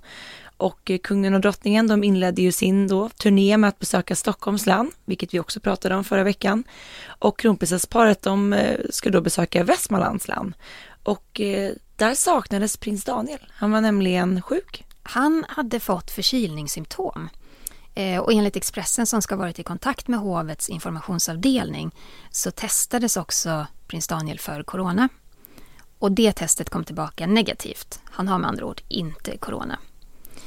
Och 0.58 0.90
eh, 0.90 0.98
kungen 0.98 1.34
och 1.34 1.40
drottningen 1.40 1.86
de 1.86 2.04
inledde 2.04 2.42
ju 2.42 2.52
sin 2.52 2.88
då 2.88 3.08
turné 3.08 3.56
med 3.56 3.68
att 3.68 3.78
besöka 3.78 4.16
Stockholms 4.16 4.66
land, 4.66 4.92
vilket 5.04 5.34
vi 5.34 5.40
också 5.40 5.60
pratade 5.60 5.94
om 5.94 6.04
förra 6.04 6.24
veckan. 6.24 6.64
Och 7.06 7.38
kronprinsessparet 7.38 8.22
de 8.22 8.52
eh, 8.52 8.80
ska 8.90 9.10
då 9.10 9.20
besöka 9.20 9.64
Västmanlands 9.64 10.28
land. 10.28 10.54
Och 11.02 11.40
eh, 11.40 11.72
där 11.96 12.14
saknades 12.14 12.76
prins 12.76 13.04
Daniel. 13.04 13.40
Han 13.50 13.70
var 13.70 13.80
nämligen 13.80 14.42
sjuk. 14.42 14.84
Han 15.02 15.44
hade 15.48 15.80
fått 15.80 16.10
förkylningssymptom. 16.10 17.28
Och 18.22 18.32
enligt 18.32 18.56
Expressen 18.56 19.06
som 19.06 19.22
ska 19.22 19.34
ha 19.34 19.42
varit 19.42 19.58
i 19.58 19.62
kontakt 19.62 20.08
med 20.08 20.20
hovets 20.20 20.68
informationsavdelning 20.68 21.90
så 22.30 22.50
testades 22.50 23.16
också 23.16 23.66
prins 23.86 24.08
Daniel 24.08 24.38
för 24.38 24.62
corona. 24.62 25.08
Och 25.98 26.12
det 26.12 26.32
testet 26.32 26.70
kom 26.70 26.84
tillbaka 26.84 27.26
negativt. 27.26 28.00
Han 28.04 28.28
har 28.28 28.38
med 28.38 28.48
andra 28.48 28.64
ord 28.64 28.80
inte 28.88 29.36
corona. 29.36 29.78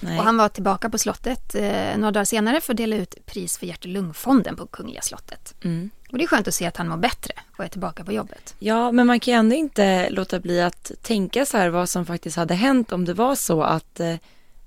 Nej. 0.03 0.19
Och 0.19 0.25
han 0.25 0.37
var 0.37 0.49
tillbaka 0.49 0.89
på 0.89 0.97
slottet 0.97 1.55
eh, 1.55 1.97
några 1.97 2.11
dagar 2.11 2.25
senare 2.25 2.61
för 2.61 2.73
att 2.73 2.77
dela 2.77 2.95
ut 2.95 3.25
pris 3.25 3.57
för 3.57 3.65
hjärt 3.65 3.85
och 3.85 3.91
lungfonden 3.91 4.55
på 4.55 4.67
Kungliga 4.67 5.01
slottet. 5.01 5.55
Mm. 5.63 5.89
Och 6.11 6.17
det 6.17 6.23
är 6.23 6.27
skönt 6.27 6.47
att 6.47 6.53
se 6.53 6.65
att 6.65 6.77
han 6.77 6.87
mår 6.87 6.97
bättre 6.97 7.33
och 7.57 7.63
är 7.63 7.67
tillbaka 7.67 8.03
på 8.03 8.11
jobbet. 8.11 8.55
Ja, 8.59 8.91
men 8.91 9.07
man 9.07 9.19
kan 9.19 9.33
ju 9.33 9.37
ändå 9.37 9.55
inte 9.55 10.09
låta 10.09 10.39
bli 10.39 10.61
att 10.61 10.91
tänka 11.01 11.45
så 11.45 11.57
här 11.57 11.69
vad 11.69 11.89
som 11.89 12.05
faktiskt 12.05 12.37
hade 12.37 12.53
hänt 12.53 12.91
om 12.91 13.05
det 13.05 13.13
var 13.13 13.35
så 13.35 13.63
att 13.63 13.99
eh, 13.99 14.15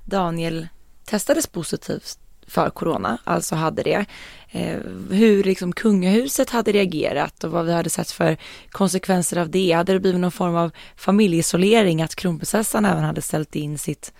Daniel 0.05 0.69
testades 1.05 1.47
positivt 1.47 2.19
för 2.47 2.71
corona, 2.71 3.19
alltså 3.25 3.55
hade 3.55 3.83
det. 3.83 4.05
Eh, 4.50 4.79
hur 5.11 5.45
liksom 5.45 5.73
kungahuset 5.73 6.50
hade 6.50 6.73
reagerat 6.73 7.45
och 7.45 7.50
vad 7.50 7.67
vi 7.67 7.73
hade 7.73 7.91
sett 7.91 8.11
för 8.11 8.37
konsekvenser 8.71 9.37
av 9.37 9.50
det. 9.50 9.73
Hade 9.73 9.93
det 9.93 10.00
blivit 10.00 10.21
någon 10.21 10.33
form 10.33 10.57
av 10.57 10.71
familjeisolering 10.97 12.03
att 12.03 12.14
kronprinsessan 12.14 12.85
även 12.85 13.05
hade 13.05 13.23
ställt 13.23 13.57
in 13.57 13.79
sitt, 13.79 14.12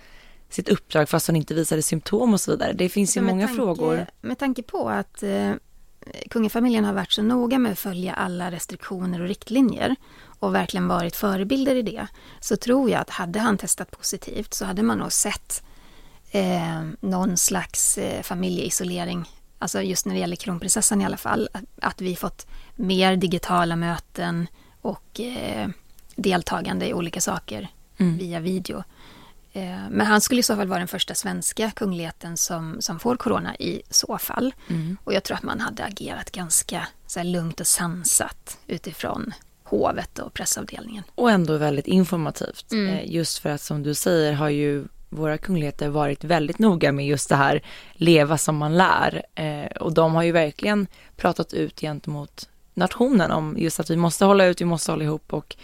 sitt 0.55 0.69
uppdrag 0.69 1.09
fast 1.09 1.27
hon 1.27 1.35
inte 1.35 1.53
visade 1.53 1.81
symptom 1.81 2.33
och 2.33 2.41
så 2.41 2.51
vidare. 2.51 2.73
Det 2.73 2.89
finns 2.89 3.17
ju 3.17 3.21
många 3.21 3.47
tanke- 3.47 3.55
frågor. 3.55 4.05
Med 4.21 4.37
tanke 4.39 4.63
på 4.63 4.89
att 4.89 5.23
eh, 5.23 5.51
kungafamiljen 6.29 6.85
har 6.85 6.93
varit 6.93 7.11
så 7.11 7.21
noga 7.21 7.59
med 7.59 7.71
att 7.71 7.79
följa 7.79 8.13
alla 8.13 8.51
restriktioner 8.51 9.21
och 9.21 9.27
riktlinjer 9.27 9.95
och 10.39 10.55
verkligen 10.55 10.87
varit 10.87 11.15
förebilder 11.15 11.75
i 11.75 11.81
det, 11.81 12.07
så 12.39 12.55
tror 12.57 12.89
jag 12.89 13.01
att 13.01 13.09
hade 13.09 13.39
han 13.39 13.57
testat 13.57 13.91
positivt 13.91 14.53
så 14.53 14.65
hade 14.65 14.83
man 14.83 14.97
nog 14.97 15.11
sett 15.11 15.63
eh, 16.31 16.83
någon 16.99 17.37
slags 17.37 17.97
eh, 17.97 18.21
familjeisolering, 18.21 19.25
alltså 19.59 19.81
just 19.81 20.05
när 20.05 20.13
det 20.13 20.19
gäller 20.19 20.35
kronprinsessan 20.35 21.01
i 21.01 21.05
alla 21.05 21.17
fall, 21.17 21.49
att, 21.53 21.63
att 21.81 22.01
vi 22.01 22.15
fått 22.15 22.47
mer 22.75 23.15
digitala 23.15 23.75
möten 23.75 24.47
och 24.81 25.19
eh, 25.19 25.67
deltagande 26.15 26.87
i 26.87 26.93
olika 26.93 27.21
saker 27.21 27.67
Mm. 27.97 28.17
via 28.17 28.39
video. 28.39 28.83
Eh, 29.55 29.89
men 29.89 30.07
han 30.07 30.21
skulle 30.21 30.39
i 30.39 30.43
så 30.43 30.55
fall 30.55 30.67
vara 30.67 30.79
den 30.79 30.87
första 30.87 31.15
svenska 31.15 31.71
kungligheten 31.71 32.37
som, 32.37 32.77
som 32.79 32.99
får 32.99 33.15
corona 33.15 33.55
i 33.55 33.81
så 33.89 34.17
fall. 34.17 34.53
Mm. 34.69 34.97
Och 35.03 35.13
jag 35.13 35.23
tror 35.23 35.37
att 35.37 35.43
man 35.43 35.59
hade 35.59 35.83
agerat 35.83 36.31
ganska 36.31 36.87
så 37.07 37.23
lugnt 37.23 37.59
och 37.59 37.67
sansat 37.67 38.57
utifrån 38.67 39.33
hovet 39.63 40.19
och 40.19 40.33
pressavdelningen. 40.33 41.03
Och 41.15 41.31
ändå 41.31 41.57
väldigt 41.57 41.87
informativt. 41.87 42.71
Mm. 42.71 42.93
Eh, 42.93 43.11
Just 43.11 43.37
för 43.37 43.49
att 43.49 43.61
som 43.61 43.83
du 43.83 43.93
säger 43.93 44.33
har 44.33 44.49
ju 44.49 44.85
våra 45.09 45.37
kungligheter 45.37 45.89
varit 45.89 46.23
väldigt 46.23 46.59
noga 46.59 46.91
med 46.91 47.07
just 47.07 47.29
det 47.29 47.35
här 47.35 47.63
leva 47.93 48.37
som 48.37 48.57
man 48.57 48.77
lär. 48.77 49.23
Eh, 49.35 49.77
och 49.77 49.93
de 49.93 50.15
har 50.15 50.23
ju 50.23 50.31
verkligen 50.31 50.87
pratat 51.15 51.53
ut 51.53 51.79
gentemot 51.79 52.49
nationen 52.73 53.31
om 53.31 53.55
just 53.57 53.79
att 53.79 53.89
vi 53.89 53.95
måste 53.95 54.25
hålla 54.25 54.45
ut, 54.45 54.61
vi 54.61 54.65
måste 54.65 54.91
hålla 54.91 55.03
ihop 55.03 55.33
och 55.33 55.55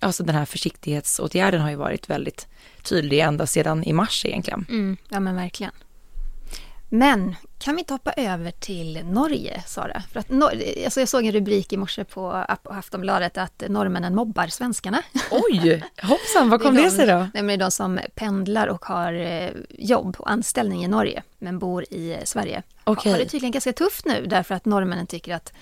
alltså 0.00 0.22
den 0.22 0.34
här 0.34 0.44
försiktighetsåtgärden 0.44 1.60
har 1.60 1.70
ju 1.70 1.76
varit 1.76 2.10
väldigt 2.10 2.46
tydlig 2.82 3.20
ända 3.20 3.46
sedan 3.46 3.84
i 3.84 3.92
mars 3.92 4.24
egentligen. 4.24 4.66
Mm, 4.68 4.96
ja 5.08 5.20
men 5.20 5.36
verkligen. 5.36 5.72
Men 6.90 7.34
kan 7.58 7.74
vi 7.74 7.80
inte 7.80 7.94
hoppa 7.94 8.12
över 8.12 8.50
till 8.50 9.04
Norge, 9.04 9.62
Sara? 9.66 10.02
För 10.12 10.20
att, 10.20 10.28
Nor- 10.28 10.84
alltså 10.84 11.00
jag 11.00 11.08
såg 11.08 11.24
en 11.24 11.32
rubrik 11.32 11.72
i 11.72 11.76
morse 11.76 12.04
på 12.04 12.30
Aftonbladet 12.64 13.38
att 13.38 13.62
norrmännen 13.68 14.14
mobbar 14.14 14.46
svenskarna. 14.46 15.02
Oj, 15.30 15.84
hoppsan, 16.02 16.50
vad 16.50 16.62
kom 16.62 16.74
det 16.74 16.82
de- 16.82 16.90
sig 16.90 17.06
då? 17.06 17.16
Nej, 17.18 17.28
men 17.32 17.46
det 17.46 17.52
är 17.54 17.58
de 17.58 17.70
som 17.70 18.00
pendlar 18.14 18.66
och 18.66 18.84
har 18.84 19.12
eh, 19.12 19.50
jobb 19.70 20.16
och 20.18 20.30
anställning 20.30 20.84
i 20.84 20.88
Norge, 20.88 21.22
men 21.38 21.58
bor 21.58 21.84
i 21.90 22.12
eh, 22.12 22.18
Sverige. 22.24 22.62
Okej. 22.84 23.12
Har 23.12 23.18
det 23.18 23.24
tydligen 23.24 23.52
ganska 23.52 23.72
tufft 23.72 24.04
nu, 24.04 24.26
därför 24.26 24.54
att 24.54 24.64
norrmännen 24.64 25.06
tycker 25.06 25.34
att 25.34 25.52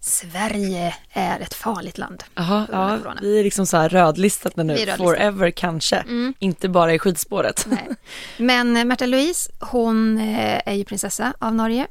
Sverige 0.00 0.94
är 1.10 1.40
ett 1.40 1.54
farligt 1.54 1.98
land. 1.98 2.24
Av 2.34 2.66
ja, 2.72 2.98
corona. 3.02 3.18
vi 3.22 3.38
är 3.40 3.44
liksom 3.44 3.66
så 3.66 3.76
här 3.76 3.88
rödlistade 3.88 4.64
nu, 4.64 4.72
rödlistade. 4.72 4.96
forever 4.98 5.50
kanske, 5.50 5.96
Mm. 5.96 6.34
inte 6.38 6.68
bara 6.68 6.94
i 6.94 6.98
skidspåret. 6.98 7.66
Nej. 7.70 7.88
Men 8.38 8.76
eh, 8.76 8.84
Märta 8.84 9.06
Louise, 9.06 9.50
hon 9.60 10.18
eh, 10.18 10.60
är 10.66 10.74
ju 10.74 10.84
prinsessa 10.84 11.32
av 11.38 11.54
Norge. 11.54 11.86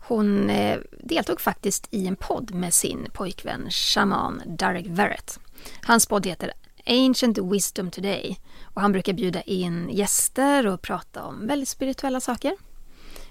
Hon 0.00 0.50
eh, 0.50 0.78
deltog 1.04 1.40
faktiskt 1.40 1.88
i 1.90 2.06
en 2.06 2.16
podd 2.16 2.54
med 2.54 2.74
sin 2.74 3.06
pojkvän 3.12 3.70
shaman 3.70 4.42
Derek 4.46 4.86
Verrett. 4.88 5.38
Hans 5.82 6.06
podd 6.06 6.26
heter 6.26 6.52
Ancient 6.86 7.38
Wisdom 7.38 7.90
Today 7.90 8.38
och 8.62 8.80
han 8.82 8.92
brukar 8.92 9.12
bjuda 9.12 9.40
in 9.42 9.88
gäster 9.92 10.66
och 10.66 10.82
prata 10.82 11.22
om 11.24 11.46
väldigt 11.46 11.68
spirituella 11.68 12.20
saker. 12.20 12.56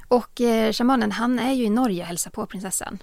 Och 0.07 0.41
eh, 0.41 0.73
shamanen 0.73 1.11
han 1.11 1.39
är 1.39 1.53
ju 1.53 1.63
i 1.63 1.69
Norge 1.69 2.01
och 2.01 2.07
hälsar 2.07 2.31
på 2.31 2.45
prinsessan. 2.45 2.97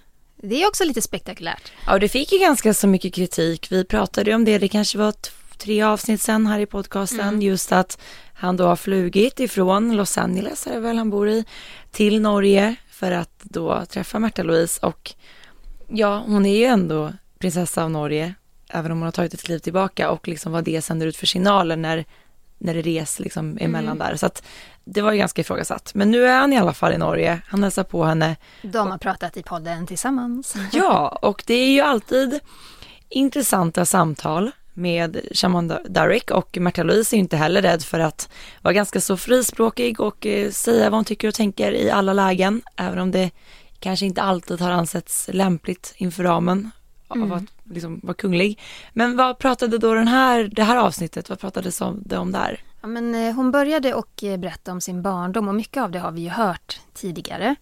Det 0.48 0.62
är 0.62 0.68
också 0.68 0.84
lite 0.84 1.02
spektakulärt. 1.02 1.72
Ja, 1.86 1.98
det 1.98 2.08
fick 2.08 2.32
ju 2.32 2.38
ganska 2.38 2.74
så 2.74 2.86
mycket 2.86 3.14
kritik. 3.14 3.72
Vi 3.72 3.84
pratade 3.84 4.34
om 4.34 4.44
det, 4.44 4.58
det 4.58 4.68
kanske 4.68 4.98
var 4.98 5.14
tre 5.56 5.82
avsnitt 5.82 6.22
sen 6.22 6.46
här 6.46 6.60
i 6.60 6.66
podcasten, 6.66 7.42
just 7.42 7.72
att 7.72 7.98
han 8.34 8.56
då 8.56 8.66
har 8.66 8.76
flugit 8.76 9.40
ifrån 9.40 9.96
Los 9.96 10.18
Angeles, 10.18 10.66
är 10.66 10.74
det 10.74 10.80
väl 10.80 10.98
han 10.98 11.10
bor 11.10 11.28
i, 11.28 11.44
till 11.90 12.20
Norge 12.20 12.76
för 12.90 13.12
att 13.12 13.40
då 13.42 13.84
träffa 13.84 14.18
Märta 14.18 14.42
Louise 14.42 14.86
och 14.86 15.14
ja, 15.88 16.24
hon 16.26 16.46
är 16.46 16.56
ju 16.56 16.64
ändå 16.64 17.12
prinsessa 17.38 17.84
av 17.84 17.90
Norge, 17.90 18.34
även 18.68 18.92
om 18.92 18.98
hon 18.98 19.04
har 19.04 19.12
tagit 19.12 19.34
ett 19.34 19.42
kliv 19.42 19.58
tillbaka 19.58 20.10
och 20.10 20.28
liksom 20.28 20.52
vad 20.52 20.64
det 20.64 20.82
sänder 20.82 21.06
ut 21.06 21.16
för 21.16 21.26
signaler 21.26 21.76
när, 21.76 22.04
när 22.58 22.74
det 22.74 22.82
res 22.82 23.20
liksom 23.20 23.58
emellan 23.60 23.98
där. 23.98 24.16
Så 24.16 24.26
att 24.26 24.42
det 24.84 25.02
var 25.02 25.12
ju 25.12 25.18
ganska 25.18 25.40
ifrågasatt. 25.40 25.94
Men 25.94 26.10
nu 26.10 26.26
är 26.26 26.38
han 26.38 26.52
i 26.52 26.58
alla 26.58 26.72
fall 26.72 26.92
i 26.92 26.98
Norge, 26.98 27.40
han 27.46 27.62
hälsar 27.62 27.84
på 27.84 28.04
henne 28.04 28.36
De 28.62 28.90
har 28.90 28.98
pratat 28.98 29.36
i 29.36 29.42
podden 29.42 29.86
tillsammans. 29.86 30.54
Ja, 30.72 31.18
och 31.22 31.44
det 31.46 31.54
är 31.54 31.70
ju 31.70 31.80
alltid 31.80 32.40
intressanta 33.08 33.84
samtal 33.84 34.50
med 34.74 35.20
Shaman 35.32 35.72
Darek 35.88 36.30
och 36.30 36.58
Märta 36.60 36.82
Louise 36.82 37.14
är 37.14 37.16
ju 37.16 37.22
inte 37.22 37.36
heller 37.36 37.62
rädd 37.62 37.82
för 37.82 38.00
att 38.00 38.28
vara 38.62 38.74
ganska 38.74 39.00
så 39.00 39.16
frispråkig 39.16 40.00
och 40.00 40.26
eh, 40.26 40.50
säga 40.50 40.90
vad 40.90 40.98
hon 40.98 41.04
tycker 41.04 41.28
och 41.28 41.34
tänker 41.34 41.72
i 41.72 41.90
alla 41.90 42.12
lägen, 42.12 42.62
även 42.76 42.98
om 42.98 43.10
det 43.10 43.30
kanske 43.78 44.06
inte 44.06 44.22
alltid 44.22 44.60
har 44.60 44.70
ansetts 44.70 45.30
lämpligt 45.32 45.94
inför 45.96 46.22
ramen 46.22 46.70
av 47.08 47.32
att 47.32 47.42
liksom 47.64 48.00
vara 48.02 48.14
kunglig. 48.14 48.60
Men 48.92 49.16
vad 49.16 49.38
pratade 49.38 49.78
då 49.78 49.94
den 49.94 50.08
här, 50.08 50.50
det 50.52 50.62
här 50.62 50.76
avsnittet, 50.76 51.28
vad 51.28 51.40
pratades 51.40 51.80
om, 51.80 52.02
det 52.04 52.16
om 52.16 52.32
där? 52.32 52.60
Ja, 52.84 52.88
men, 52.88 53.14
eh, 53.14 53.34
hon 53.34 53.50
började 53.50 53.94
och 53.94 54.24
eh, 54.24 54.36
berätta 54.36 54.72
om 54.72 54.80
sin 54.80 55.02
barndom 55.02 55.48
och 55.48 55.54
mycket 55.54 55.82
av 55.82 55.90
det 55.90 55.98
har 55.98 56.12
vi 56.12 56.20
ju 56.20 56.28
hört 56.28 56.80
tidigare. 56.94 57.54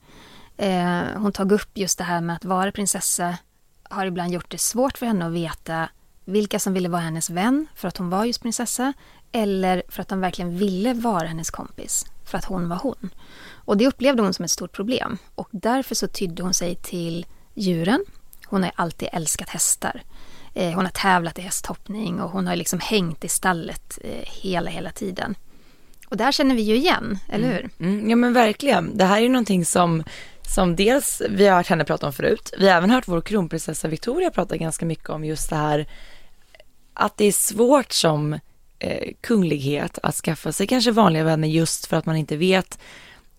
Eh, 0.56 1.02
hon 1.16 1.32
tog 1.32 1.52
upp 1.52 1.78
just 1.78 1.98
det 1.98 2.04
här 2.04 2.20
med 2.20 2.36
att 2.36 2.44
vara 2.44 2.72
prinsessa 2.72 3.38
har 3.82 4.06
ibland 4.06 4.32
gjort 4.32 4.50
det 4.50 4.60
svårt 4.60 4.98
för 4.98 5.06
henne 5.06 5.26
att 5.26 5.32
veta 5.32 5.88
vilka 6.24 6.58
som 6.58 6.72
ville 6.72 6.88
vara 6.88 7.00
hennes 7.00 7.30
vän 7.30 7.66
för 7.74 7.88
att 7.88 7.96
hon 7.96 8.10
var 8.10 8.24
just 8.24 8.42
prinsessa 8.42 8.92
eller 9.32 9.82
för 9.88 10.02
att 10.02 10.08
de 10.08 10.20
verkligen 10.20 10.58
ville 10.58 10.94
vara 10.94 11.26
hennes 11.26 11.50
kompis 11.50 12.04
för 12.24 12.38
att 12.38 12.44
hon 12.44 12.68
var 12.68 12.76
hon. 12.76 13.10
Och 13.52 13.76
det 13.76 13.86
upplevde 13.86 14.22
hon 14.22 14.34
som 14.34 14.44
ett 14.44 14.50
stort 14.50 14.72
problem 14.72 15.18
och 15.34 15.48
därför 15.50 15.94
så 15.94 16.08
tydde 16.08 16.42
hon 16.42 16.54
sig 16.54 16.74
till 16.74 17.26
djuren. 17.54 18.04
Hon 18.46 18.62
har 18.62 18.72
alltid 18.74 19.08
älskat 19.12 19.48
hästar. 19.48 20.02
Eh, 20.54 20.72
hon 20.72 20.84
har 20.84 20.92
tävlat 20.92 21.38
i 21.38 21.42
hästhoppning 21.42 22.20
och 22.20 22.30
hon 22.30 22.46
har 22.46 22.56
liksom 22.56 22.80
hängt 22.80 23.24
i 23.24 23.28
stallet 23.28 23.98
eh, 24.04 24.28
hela, 24.42 24.70
hela 24.70 24.90
tiden. 24.90 25.34
Och 26.08 26.16
det 26.16 26.24
här 26.24 26.32
känner 26.32 26.54
vi 26.54 26.62
ju 26.62 26.76
igen, 26.76 27.18
eller 27.28 27.48
hur? 27.48 27.70
Mm, 27.78 28.10
ja 28.10 28.16
men 28.16 28.32
verkligen. 28.32 28.96
Det 28.96 29.04
här 29.04 29.16
är 29.16 29.20
ju 29.20 29.28
någonting 29.28 29.64
som, 29.64 30.04
som 30.42 30.76
dels 30.76 31.22
vi 31.30 31.46
har 31.46 31.56
hört 31.56 31.66
henne 31.66 31.84
prata 31.84 32.06
om 32.06 32.12
förut. 32.12 32.54
Vi 32.58 32.68
har 32.68 32.76
även 32.76 32.90
hört 32.90 33.08
vår 33.08 33.20
kronprinsessa 33.20 33.88
Victoria 33.88 34.30
prata 34.30 34.56
ganska 34.56 34.86
mycket 34.86 35.10
om 35.10 35.24
just 35.24 35.50
det 35.50 35.56
här 35.56 35.86
att 36.94 37.16
det 37.16 37.24
är 37.24 37.32
svårt 37.32 37.92
som 37.92 38.32
eh, 38.78 39.12
kunglighet 39.20 39.98
att 40.02 40.14
skaffa 40.14 40.52
sig 40.52 40.66
kanske 40.66 40.90
vanliga 40.90 41.24
vänner 41.24 41.48
just 41.48 41.86
för 41.86 41.96
att 41.96 42.06
man 42.06 42.16
inte 42.16 42.36
vet 42.36 42.78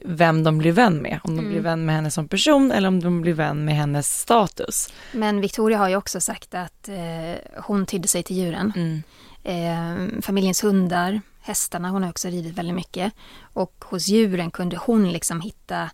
vem 0.04 0.44
de 0.44 0.58
blir 0.58 0.72
vän 0.72 0.98
med. 0.98 1.20
Om 1.24 1.38
de 1.38 1.48
blir 1.48 1.60
vän 1.60 1.86
med 1.86 1.96
henne 1.96 2.12
som 2.12 2.28
person 2.28 2.72
eller 2.72 2.88
om 2.88 3.00
de 3.00 3.22
blir 3.22 3.34
vän 3.34 3.66
med 3.66 3.76
hennes 3.76 4.20
status. 4.20 4.94
Men 5.12 5.42
Victoria 5.42 5.78
har 5.78 5.90
ju 5.90 5.96
också 5.96 6.22
sagt 6.22 6.54
att 6.54 6.90
eh, 6.90 7.62
hon 7.64 7.86
tydde 7.86 8.08
sig 8.08 8.24
till 8.24 8.38
djuren. 8.38 8.74
Mm. 8.76 9.04
Eh, 9.44 10.22
familjens 10.22 10.64
hundar, 10.64 11.22
hästarna, 11.42 11.90
hon 11.90 12.04
har 12.04 12.10
också 12.10 12.28
ridit 12.28 12.54
väldigt 12.54 12.76
mycket. 12.76 13.14
Och 13.42 13.86
hos 13.86 14.08
djuren 14.08 14.52
kunde 14.52 14.78
hon 14.78 15.12
liksom 15.12 15.42
hitta 15.42 15.90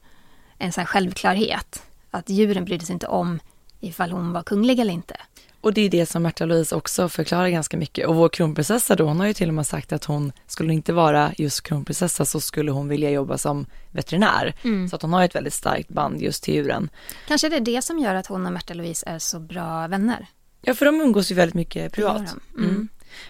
en 0.58 0.72
sån 0.72 0.86
självklarhet. 0.86 1.84
Att 2.12 2.30
djuren 2.30 2.66
brydde 2.66 2.86
sig 2.86 2.94
inte 2.94 3.08
om 3.08 3.40
ifall 3.80 4.12
hon 4.12 4.34
var 4.34 4.44
kunglig 4.44 4.80
eller 4.80 4.94
inte. 4.94 5.16
Och 5.62 5.74
det 5.74 5.82
är 5.82 5.90
det 5.90 6.06
som 6.06 6.24
Märta 6.24 6.46
Louise 6.46 6.76
också 6.76 7.10
förklarar 7.10 7.50
ganska 7.50 7.78
mycket. 7.78 8.08
Och 8.08 8.16
vår 8.16 8.30
kronprinsessa 8.30 8.96
då, 8.96 9.04
hon 9.04 9.20
har 9.20 9.28
ju 9.28 9.34
till 9.34 9.48
och 9.48 9.54
med 9.54 9.68
sagt 9.68 9.94
att 9.94 10.06
hon 10.06 10.32
skulle 10.48 10.74
inte 10.74 10.94
vara 10.94 11.32
just 11.38 11.62
kronprinsessa 11.64 12.26
så 12.26 12.40
skulle 12.40 12.72
hon 12.72 12.88
vilja 12.88 13.10
jobba 13.10 13.38
som 13.38 13.66
veterinär. 13.92 14.56
Så 14.90 14.96
att 14.96 15.02
hon 15.02 15.14
har 15.14 15.24
ett 15.24 15.36
väldigt 15.36 15.54
starkt 15.54 15.90
band 15.90 16.22
just 16.22 16.44
till 16.44 16.54
djuren. 16.54 16.90
Kanske 17.28 17.50
det 17.50 17.56
är 17.56 17.60
det 17.62 17.82
som 17.82 18.00
gör 18.00 18.16
att 18.16 18.28
hon 18.28 18.46
och 18.46 18.52
Märta 18.52 18.74
Louise 18.74 19.10
är 19.10 19.20
så 19.20 19.40
bra 19.40 19.88
vänner. 19.88 20.28
Ja, 20.62 20.74
för 20.74 20.86
de 20.86 21.02
umgås 21.02 21.32
ju 21.32 21.36
väldigt 21.36 21.56
mycket 21.56 21.94
privat. 21.94 22.36
Mm. 22.58 22.70
Mm. 22.70 22.88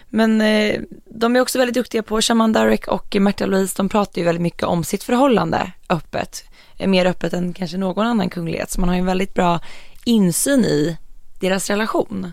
Men 0.08 0.40
eh, 0.40 0.80
de 1.04 1.36
är 1.36 1.40
också 1.40 1.58
väldigt 1.58 1.74
duktiga 1.74 2.02
på, 2.02 2.20
Shaman 2.20 2.52
Darek 2.52 2.88
och 2.88 3.16
Märta 3.20 3.46
Louise, 3.46 3.74
de 3.76 3.88
pratar 3.88 4.18
ju 4.18 4.24
väldigt 4.24 4.42
mycket 4.42 4.62
om 4.62 4.84
sitt 4.84 5.02
förhållande 5.04 5.72
öppet. 5.88 6.44
Eh, 6.76 6.88
Mer 6.88 7.06
öppet 7.06 7.32
än 7.32 7.52
kanske 7.52 7.76
någon 7.76 8.06
annan 8.06 8.30
kunglighet. 8.30 8.70
Så 8.70 8.80
man 8.80 8.88
har 8.88 8.96
ju 8.96 9.00
en 9.00 9.06
väldigt 9.06 9.34
bra 9.34 9.60
insyn 10.04 10.64
i 10.64 10.96
deras 11.40 11.70
relation. 11.70 12.32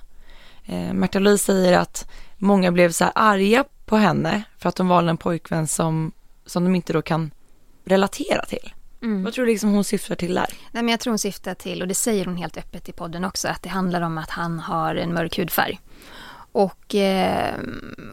Eh, 0.66 0.94
Märta 0.94 1.20
Louise 1.20 1.46
säger 1.46 1.78
att 1.78 2.10
många 2.38 2.72
blev 2.72 2.92
så 2.92 3.04
här 3.04 3.14
arga 3.16 3.64
på 3.86 3.98
henne 3.98 4.44
för 4.58 4.70
att 4.70 4.78
hon 4.78 4.88
valde 4.88 5.10
en 5.10 5.18
pojkvän 5.18 5.68
som, 5.68 6.12
som 6.46 6.64
de 6.64 6.76
inte 6.76 6.94
då 6.94 7.02
kan 7.02 7.32
relatera 7.86 8.46
till. 8.46 8.74
Mm. 9.02 9.24
Vad 9.24 9.34
tror 9.34 9.46
du 9.46 9.52
liksom 9.52 9.72
hon 9.72 9.84
syftar 9.84 10.16
till 10.16 10.34
där? 10.34 10.54
Nej, 10.72 10.84
men 10.84 10.88
jag 10.88 11.00
tror 11.00 11.12
hon 11.12 11.20
syftar 11.20 11.54
till, 11.54 11.82
och 11.82 11.88
det 11.88 11.94
säger 11.94 12.26
hon 12.26 12.38
helt 12.38 12.58
öppet 12.58 12.90
i 12.90 12.92
podden 12.92 13.24
också, 13.24 13.48
att 13.48 13.64
det 13.64 13.70
handlar 13.70 14.02
om 14.02 14.18
att 14.18 14.30
han 14.30 14.60
har 14.60 14.96
en 14.96 15.14
mörk 15.14 15.38
hudfärg. 15.38 15.80
Och 16.52 16.96
eh, 16.96 17.56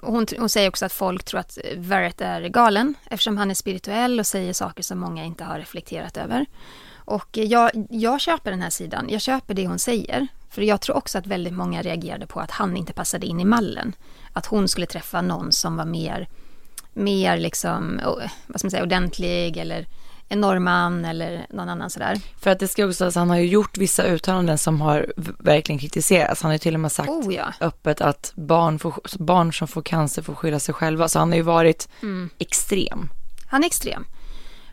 hon, 0.02 0.26
hon 0.38 0.48
säger 0.48 0.68
också 0.68 0.86
att 0.86 0.92
folk 0.92 1.24
tror 1.24 1.40
att 1.40 1.58
Verrett 1.76 2.20
är 2.20 2.48
galen 2.48 2.94
eftersom 3.10 3.36
han 3.36 3.50
är 3.50 3.54
spirituell 3.54 4.20
och 4.20 4.26
säger 4.26 4.52
saker 4.52 4.82
som 4.82 4.98
många 4.98 5.24
inte 5.24 5.44
har 5.44 5.58
reflekterat 5.58 6.16
över. 6.16 6.46
Och 6.94 7.28
jag, 7.36 7.70
jag 7.90 8.20
köper 8.20 8.50
den 8.50 8.62
här 8.62 8.70
sidan, 8.70 9.06
jag 9.08 9.20
köper 9.20 9.54
det 9.54 9.66
hon 9.66 9.78
säger. 9.78 10.28
För 10.54 10.62
jag 10.62 10.80
tror 10.80 10.96
också 10.96 11.18
att 11.18 11.26
väldigt 11.26 11.52
många 11.52 11.82
reagerade 11.82 12.26
på 12.26 12.40
att 12.40 12.50
han 12.50 12.76
inte 12.76 12.92
passade 12.92 13.26
in 13.26 13.40
i 13.40 13.44
mallen. 13.44 13.92
Att 14.32 14.46
hon 14.46 14.68
skulle 14.68 14.87
träffa 14.87 15.20
någon 15.20 15.52
som 15.52 15.76
var 15.76 15.84
mer, 15.84 16.28
mer 16.92 17.37
liksom, 17.38 18.00
vad 18.46 18.61
ska 18.61 18.66
man 18.66 18.70
säga, 18.70 18.82
ordentlig 18.82 19.56
eller 19.56 19.87
en 20.28 20.40
norrman 20.40 21.04
eller 21.04 21.46
någon 21.50 21.68
annan 21.68 21.90
sådär. 21.90 22.20
För 22.40 22.50
att 22.50 22.58
det 22.58 22.68
ska 22.68 22.84
också 22.84 22.94
sägas, 22.94 23.14
han 23.14 23.30
har 23.30 23.37
ju 23.37 23.46
gjort 23.46 23.78
vissa 23.78 24.04
uttalanden 24.04 24.58
som 24.58 24.80
har 24.80 25.12
verkligen 25.38 25.78
kritiserats. 25.78 26.42
Han 26.42 26.49
har 26.49 26.54
ju 26.54 26.58
till 26.58 26.75
och 26.75 26.80
med 26.80 26.92
sagt 26.92 27.08
Oh 27.08 27.34
ja. 27.34 27.52
öppet 27.61 28.00
att 28.00 28.32
barn, 28.34 28.78
får, 28.78 28.94
barn 29.18 29.52
som 29.52 29.68
får 29.68 29.82
cancer 29.82 30.23
får 30.23 30.34
skylla 30.34 30.58
sig 30.58 30.75
själva. 30.75 31.08
Så 31.08 31.18
han 31.18 31.28
har 31.28 31.37
ju 31.37 31.42
varit 31.42 31.88
extrem. 32.38 33.11
Han 33.46 33.62
är 33.62 33.66
extrem. 33.66 34.06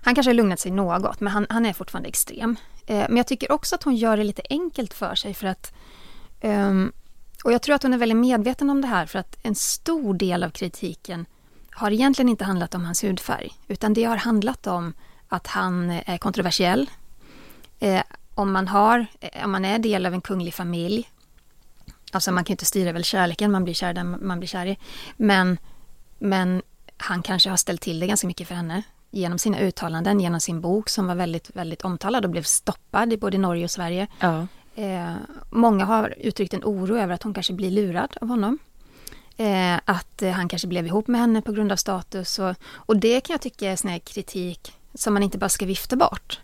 Han 0.04 0.16
kanske 0.16 0.30
har 0.30 0.36
lugnat 0.36 0.60
sig 0.60 0.72
något, 0.72 1.20
men 1.20 1.34
han, 1.34 1.48
han 1.50 1.66
är 1.66 1.74
fortfarande 1.74 2.10
extrem. 2.10 2.56
Eh, 2.92 3.06
men 3.08 3.18
jag 3.18 3.28
tycker 3.28 3.52
också 3.52 3.76
att 3.76 3.84
hon 3.84 3.96
gör 3.96 4.18
det 4.18 4.24
lite 4.24 4.42
enkelt 4.50 4.94
för 4.94 5.16
sig 5.16 5.34
för 5.34 5.48
att... 5.48 5.74
Ehm, 6.42 6.92
och 7.44 7.54
jag 7.54 7.62
tror 7.62 7.76
att 7.76 7.84
hon 7.84 7.94
är 7.94 7.98
väldigt 7.98 8.18
medveten 8.18 8.70
om 8.70 8.82
det 8.82 8.88
här 8.88 9.06
för 9.06 9.20
att 9.20 9.38
en 9.44 9.56
stor 9.56 10.14
del 10.14 10.44
av 10.44 10.50
kritiken 10.50 11.26
har 11.72 11.92
egentligen 11.92 12.30
inte 12.30 12.44
handlat 12.46 12.76
om 12.76 12.86
hans 12.86 13.04
hudfärg, 13.04 13.52
utan 13.68 13.94
det 13.94 14.04
har 14.04 14.18
handlat 14.18 14.68
om 14.68 14.94
att 15.28 15.48
han 15.48 15.90
eh, 15.90 16.10
är 16.10 16.18
kontroversiell. 16.18 16.90
Eh, 17.80 18.02
om, 18.36 18.52
man 18.52 18.68
har, 18.68 19.06
eh, 19.20 19.46
om 19.46 19.52
man 19.52 19.66
är 19.66 19.80
del 19.80 20.06
av 20.06 20.14
en 20.14 20.22
kunglig 20.22 20.54
familj, 20.54 21.12
alltså 22.12 22.32
man 22.32 22.44
kan 22.44 22.52
ju 22.52 22.54
inte 22.54 22.66
styra 22.66 22.92
väl 22.92 23.04
kärleken, 23.04 23.52
man 23.52 23.64
blir 23.64 23.74
kär 23.74 23.94
där 23.94 24.04
man 24.04 24.40
blir 24.40 24.48
kär 24.48 24.66
i, 24.66 24.78
men, 25.18 25.58
men 26.20 26.62
han 26.98 27.22
kanske 27.22 27.50
har 27.50 27.58
ställt 27.58 27.82
till 27.82 28.00
det 28.00 28.08
ganska 28.08 28.28
mycket 28.28 28.48
för 28.48 28.56
henne 28.56 28.84
genom 29.12 29.40
sina 29.40 29.60
uttalanden, 29.60 30.20
genom 30.20 30.40
sin 30.40 30.62
bok 30.62 30.90
som 30.90 31.08
var 31.08 31.16
väldigt, 31.16 31.56
väldigt 31.56 31.82
omtalad 31.82 32.26
och 32.26 32.32
blev 32.32 32.44
stoppad 32.44 33.14
i 33.14 33.18
både 33.18 33.38
Norge 33.38 33.64
och 33.64 33.72
Sverige. 33.72 34.08
Ja. 34.20 34.48
Eh, 34.76 35.14
många 35.50 35.86
har 35.86 36.16
uttryckt 36.18 36.54
en 36.54 36.64
oro 36.64 36.98
över 36.98 37.14
att 37.14 37.24
hon 37.24 37.34
kanske 37.34 37.54
blir 37.54 37.72
lurad 37.72 38.18
av 38.22 38.28
honom. 38.28 38.60
Eh, 39.38 39.80
att 39.86 40.22
eh, 40.22 40.32
han 40.32 40.50
kanske 40.50 40.68
blev 40.68 40.86
ihop 40.86 41.08
med 41.08 41.22
henne 41.22 41.42
på 41.42 41.52
grund 41.52 41.72
av 41.72 41.76
status. 41.76 42.40
Och, 42.40 42.56
och 42.74 42.98
det 42.98 43.22
kan 43.22 43.34
jag 43.34 43.42
tycka 43.42 43.72
är 43.72 43.76
sån 43.76 44.00
kritik 44.00 44.74
som 44.94 45.14
man 45.14 45.24
inte 45.24 45.38
bara 45.38 45.50
ska 45.50 45.66
vifta 45.66 45.96
bort. 45.96 46.40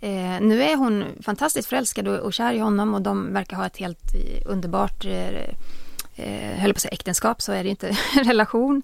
Eh, 0.00 0.40
nu 0.40 0.62
är 0.62 0.76
hon 0.76 1.04
fantastiskt 1.22 1.68
förälskad 1.68 2.08
och, 2.08 2.18
och 2.18 2.32
kär 2.32 2.52
i 2.52 2.58
honom 2.58 2.94
och 2.94 3.02
de 3.02 3.32
verkar 3.32 3.56
ha 3.56 3.66
ett 3.66 3.76
helt 3.76 4.14
eh, 4.14 4.42
underbart, 4.46 5.04
eh, 5.04 5.28
eh, 6.14 6.58
höll 6.58 6.72
på 6.72 6.76
att 6.76 6.82
säga 6.82 6.92
äktenskap, 6.92 7.42
så 7.42 7.52
är 7.52 7.64
det 7.64 7.70
inte, 7.70 7.96
relation. 8.24 8.82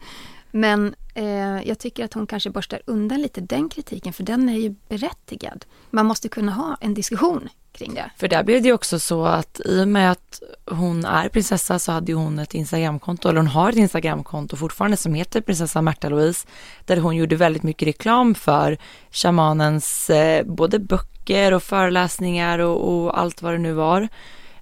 Men 0.50 0.94
eh, 1.14 1.68
jag 1.68 1.78
tycker 1.78 2.04
att 2.04 2.14
hon 2.14 2.26
kanske 2.26 2.50
borstar 2.50 2.80
undan 2.86 3.22
lite 3.22 3.40
den 3.40 3.68
kritiken, 3.68 4.12
för 4.12 4.22
den 4.22 4.48
är 4.48 4.58
ju 4.58 4.74
berättigad. 4.88 5.64
Man 5.90 6.06
måste 6.06 6.28
kunna 6.28 6.52
ha 6.52 6.76
en 6.80 6.94
diskussion 6.94 7.48
kring 7.72 7.94
det. 7.94 8.10
För 8.16 8.28
där 8.28 8.42
blev 8.42 8.62
det 8.62 8.68
ju 8.68 8.74
också 8.74 8.98
så 8.98 9.24
att 9.24 9.60
i 9.64 9.82
och 9.82 9.88
med 9.88 10.10
att 10.10 10.42
hon 10.66 11.04
är 11.04 11.28
prinsessa 11.28 11.78
så 11.78 11.92
hade 11.92 12.12
hon 12.12 12.38
ett 12.38 12.54
Instagramkonto, 12.54 13.28
eller 13.28 13.40
hon 13.40 13.46
har 13.46 13.70
ett 13.70 13.76
Instagramkonto 13.76 14.56
fortfarande 14.56 14.96
som 14.96 15.14
heter 15.14 15.40
prinsessa 15.40 15.82
Märta 15.82 16.08
Louise, 16.08 16.46
där 16.84 16.96
hon 16.96 17.16
gjorde 17.16 17.36
väldigt 17.36 17.62
mycket 17.62 17.88
reklam 17.88 18.34
för 18.34 18.78
shamanens 19.10 20.10
eh, 20.10 20.44
både 20.46 20.78
böcker 20.78 21.52
och 21.52 21.62
föreläsningar 21.62 22.58
och, 22.58 23.04
och, 23.04 23.18
allt 23.18 23.42
vad 23.42 23.52
det 23.54 23.58
nu 23.58 23.72
var. 23.72 24.08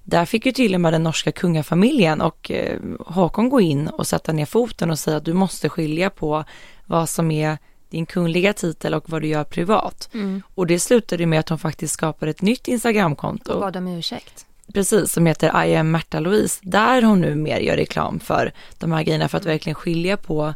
Där 0.09 0.25
fick 0.25 0.45
ju 0.45 0.51
till 0.51 0.75
och 0.75 0.81
med 0.81 0.93
den 0.93 1.03
norska 1.03 1.31
kungafamiljen 1.31 2.21
och 2.21 2.51
eh, 2.51 2.79
Håkon 2.99 3.49
gå 3.49 3.61
in 3.61 3.87
och 3.87 4.07
sätta 4.07 4.31
ner 4.31 4.45
foten 4.45 4.91
och 4.91 4.99
säga 4.99 5.17
att 5.17 5.25
du 5.25 5.33
måste 5.33 5.69
skilja 5.69 6.09
på 6.09 6.43
vad 6.85 7.09
som 7.09 7.31
är 7.31 7.57
din 7.89 8.05
kungliga 8.05 8.53
titel 8.53 8.93
och 8.93 9.09
vad 9.09 9.21
du 9.21 9.27
gör 9.27 9.43
privat. 9.43 10.09
Mm. 10.13 10.41
Och 10.55 10.67
det 10.67 10.79
slutade 10.79 11.25
med 11.25 11.39
att 11.39 11.49
hon 11.49 11.59
faktiskt 11.59 11.93
skapade 11.93 12.31
ett 12.31 12.41
nytt 12.41 12.67
Instagramkonto. 12.67 13.53
Och 13.53 13.59
bad 13.59 13.77
om 13.77 13.87
ursäkt. 13.87 14.45
Precis, 14.73 15.11
som 15.11 15.25
heter 15.25 15.65
I 15.65 15.75
am 15.75 15.91
Märta 15.91 16.19
Louise, 16.19 16.59
där 16.63 17.01
hon 17.01 17.21
nu 17.21 17.35
mer 17.35 17.59
gör 17.59 17.75
reklam 17.75 18.19
för 18.19 18.53
de 18.77 18.91
här 18.91 19.03
grejerna 19.03 19.29
för 19.29 19.37
att 19.37 19.45
verkligen 19.45 19.75
skilja 19.75 20.17
på 20.17 20.53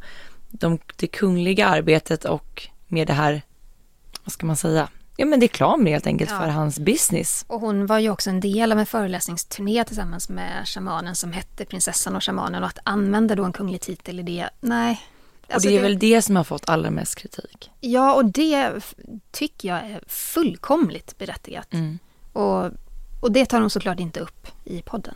de, 0.49 0.79
det 0.95 1.07
kungliga 1.07 1.67
arbetet 1.67 2.25
och 2.25 2.67
med 2.87 3.07
det 3.07 3.13
här, 3.13 3.41
vad 4.23 4.33
ska 4.33 4.45
man 4.45 4.55
säga, 4.55 4.87
ja 5.15 5.25
men 5.25 5.41
reklam 5.41 5.85
helt 5.85 6.07
enkelt 6.07 6.31
ja. 6.31 6.37
för 6.37 6.47
hans 6.47 6.79
business. 6.79 7.45
Och 7.47 7.59
hon 7.59 7.85
var 7.85 7.99
ju 7.99 8.09
också 8.09 8.29
en 8.29 8.39
del 8.39 8.71
av 8.71 8.79
en 8.79 8.85
föreläsningsturné 8.85 9.83
tillsammans 9.83 10.29
med 10.29 10.67
shamanen 10.67 11.15
som 11.15 11.31
hette 11.31 11.65
Prinsessan 11.65 12.15
och 12.15 12.23
shamanen 12.23 12.63
och 12.63 12.69
att 12.69 12.79
använda 12.83 13.35
då 13.35 13.43
en 13.43 13.53
kunglig 13.53 13.81
titel 13.81 14.19
i 14.19 14.23
det, 14.23 14.49
nej, 14.59 15.01
Alltså 15.47 15.67
och 15.67 15.71
det 15.71 15.77
är 15.77 15.81
det... 15.81 15.87
väl 15.89 15.99
det 15.99 16.21
som 16.21 16.35
har 16.35 16.43
fått 16.43 16.69
allra 16.69 16.91
mest 16.91 17.15
kritik. 17.15 17.71
Ja, 17.79 18.13
och 18.13 18.25
det 18.25 18.71
tycker 19.31 19.67
jag 19.67 19.77
är 19.77 20.03
fullkomligt 20.07 21.17
berättigat. 21.17 21.73
Mm. 21.73 21.99
Och, 22.33 22.65
och 23.21 23.31
det 23.31 23.45
tar 23.45 23.61
hon 23.61 23.69
såklart 23.69 23.99
inte 23.99 24.19
upp 24.19 24.47
i 24.63 24.81
podden. 24.81 25.15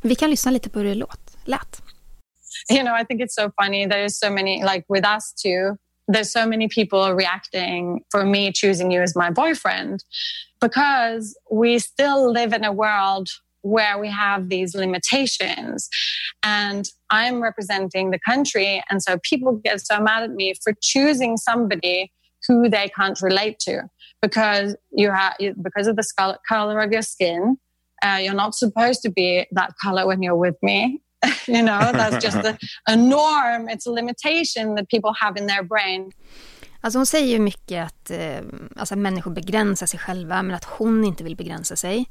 Vi 0.00 0.14
kan 0.14 0.30
lyssna 0.30 0.50
lite 0.50 0.70
på 0.70 0.78
hur 0.78 0.86
det 0.86 0.94
låt, 0.94 1.36
lät. 1.44 1.82
You 2.72 2.82
know, 2.82 3.00
I 3.00 3.04
think 3.06 3.20
it's 3.20 3.34
so 3.34 3.50
funny. 3.62 3.88
There 3.88 4.04
is 4.04 4.18
so 4.18 4.30
many, 4.30 4.62
like 4.62 4.84
with 4.88 5.08
us 5.08 5.34
too, 5.34 5.76
there's 6.12 6.32
so 6.32 6.46
many 6.46 6.68
people 6.68 7.12
reacting 7.14 8.04
for 8.10 8.24
me 8.24 8.52
choosing 8.52 8.90
you 8.90 9.00
as 9.00 9.16
my 9.16 9.30
boyfriend 9.30 10.04
because 10.60 11.36
we 11.50 11.78
still 11.78 12.30
live 12.30 12.52
in 12.52 12.64
a 12.64 12.72
world 12.72 13.28
where 13.62 13.98
we 13.98 14.08
have 14.08 14.48
these 14.48 14.74
limitations. 14.74 15.88
And 16.42 16.84
I'm 17.10 17.42
representing 17.42 18.10
the 18.10 18.18
country. 18.18 18.82
And 18.90 19.02
so 19.02 19.18
people 19.22 19.60
get 19.64 19.80
so 19.80 20.00
mad 20.00 20.24
at 20.24 20.30
me 20.30 20.54
for 20.62 20.74
choosing 20.82 21.36
somebody 21.36 22.12
who 22.48 22.68
they 22.68 22.90
can't 22.94 23.20
relate 23.22 23.58
to 23.60 23.84
because 24.20 24.76
you 24.90 25.10
have 25.10 25.34
because 25.62 25.86
of 25.86 25.96
the 25.96 26.38
color 26.48 26.80
of 26.80 26.92
your 26.92 27.02
skin. 27.02 27.56
Uh, 28.04 28.18
you're 28.20 28.34
not 28.34 28.56
supposed 28.56 29.00
to 29.02 29.10
be 29.10 29.46
that 29.52 29.74
color 29.80 30.06
when 30.06 30.22
you're 30.22 30.36
with 30.36 30.56
me. 30.60 31.00
you 31.48 31.62
know, 31.62 31.92
that's 31.92 32.24
just 32.24 32.36
a, 32.36 32.56
a 32.86 32.96
norm. 32.96 33.68
It's 33.68 33.86
a 33.86 33.90
limitation 33.90 34.76
that 34.76 34.88
people 34.88 35.12
have 35.14 35.40
in 35.40 35.48
their 35.48 35.62
brain. 35.62 36.12
Alltså 36.80 36.98
hon 36.98 37.06
säger 37.06 37.26
ju 37.26 37.38
mycket 37.38 37.86
att 37.86 38.10
eh, 38.10 38.40
alltså 38.76 38.96
människor 38.96 39.30
begränsar 39.30 39.86
sig 39.86 40.00
själva 40.00 40.42
men 40.42 40.56
att 40.56 40.64
hon 40.64 41.04
inte 41.04 41.24
vill 41.24 41.36
begränsa 41.36 41.76
sig. 41.76 42.06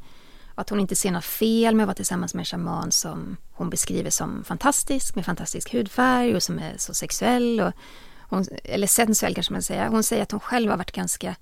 Att 0.55 0.69
hon 0.69 0.79
inte 0.79 0.95
ser 0.95 1.11
något 1.11 1.25
fel 1.25 1.75
med 1.75 1.83
att 1.83 1.87
vara 1.87 1.95
tillsammans 1.95 2.33
med 2.33 2.41
en 2.41 2.45
shaman 2.45 2.91
som 2.91 3.37
hon 3.51 3.69
beskriver 3.69 4.09
som 4.09 4.43
fantastisk, 4.43 5.15
med 5.15 5.25
fantastisk 5.25 5.73
hudfärg 5.73 6.35
och 6.35 6.43
som 6.43 6.59
är 6.59 6.73
så 6.77 6.93
sexuell. 6.93 7.61
Och 7.61 7.73
hon, 8.29 8.45
eller 8.63 8.87
sensuell 8.87 9.35
kanske 9.35 9.53
man 9.53 9.61
säger. 9.61 9.87
Hon 9.87 10.03
säger 10.03 10.23
att 10.23 10.31
hon 10.31 10.39
själv 10.39 10.69
har 10.69 10.77
varit 10.77 10.91
ganska 10.91 11.35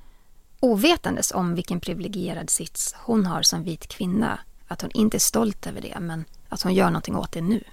ovetandes 0.59 1.31
om 1.31 1.55
vilken 1.55 1.79
privilegierad 1.79 2.49
sits 2.49 2.95
hon 2.97 3.25
har 3.25 3.41
som 3.41 3.63
vit 3.63 3.87
kvinna. 3.87 4.39
Att 4.67 4.81
hon 4.81 4.91
inte 4.93 5.17
är 5.17 5.19
stolt 5.19 5.67
över 5.67 5.81
det, 5.81 5.99
men 5.99 6.25
att 6.49 6.61
hon 6.61 6.73
gör 6.73 6.85
någonting 6.85 7.15
åt 7.15 7.31
det 7.31 7.41
nu. 7.41 7.63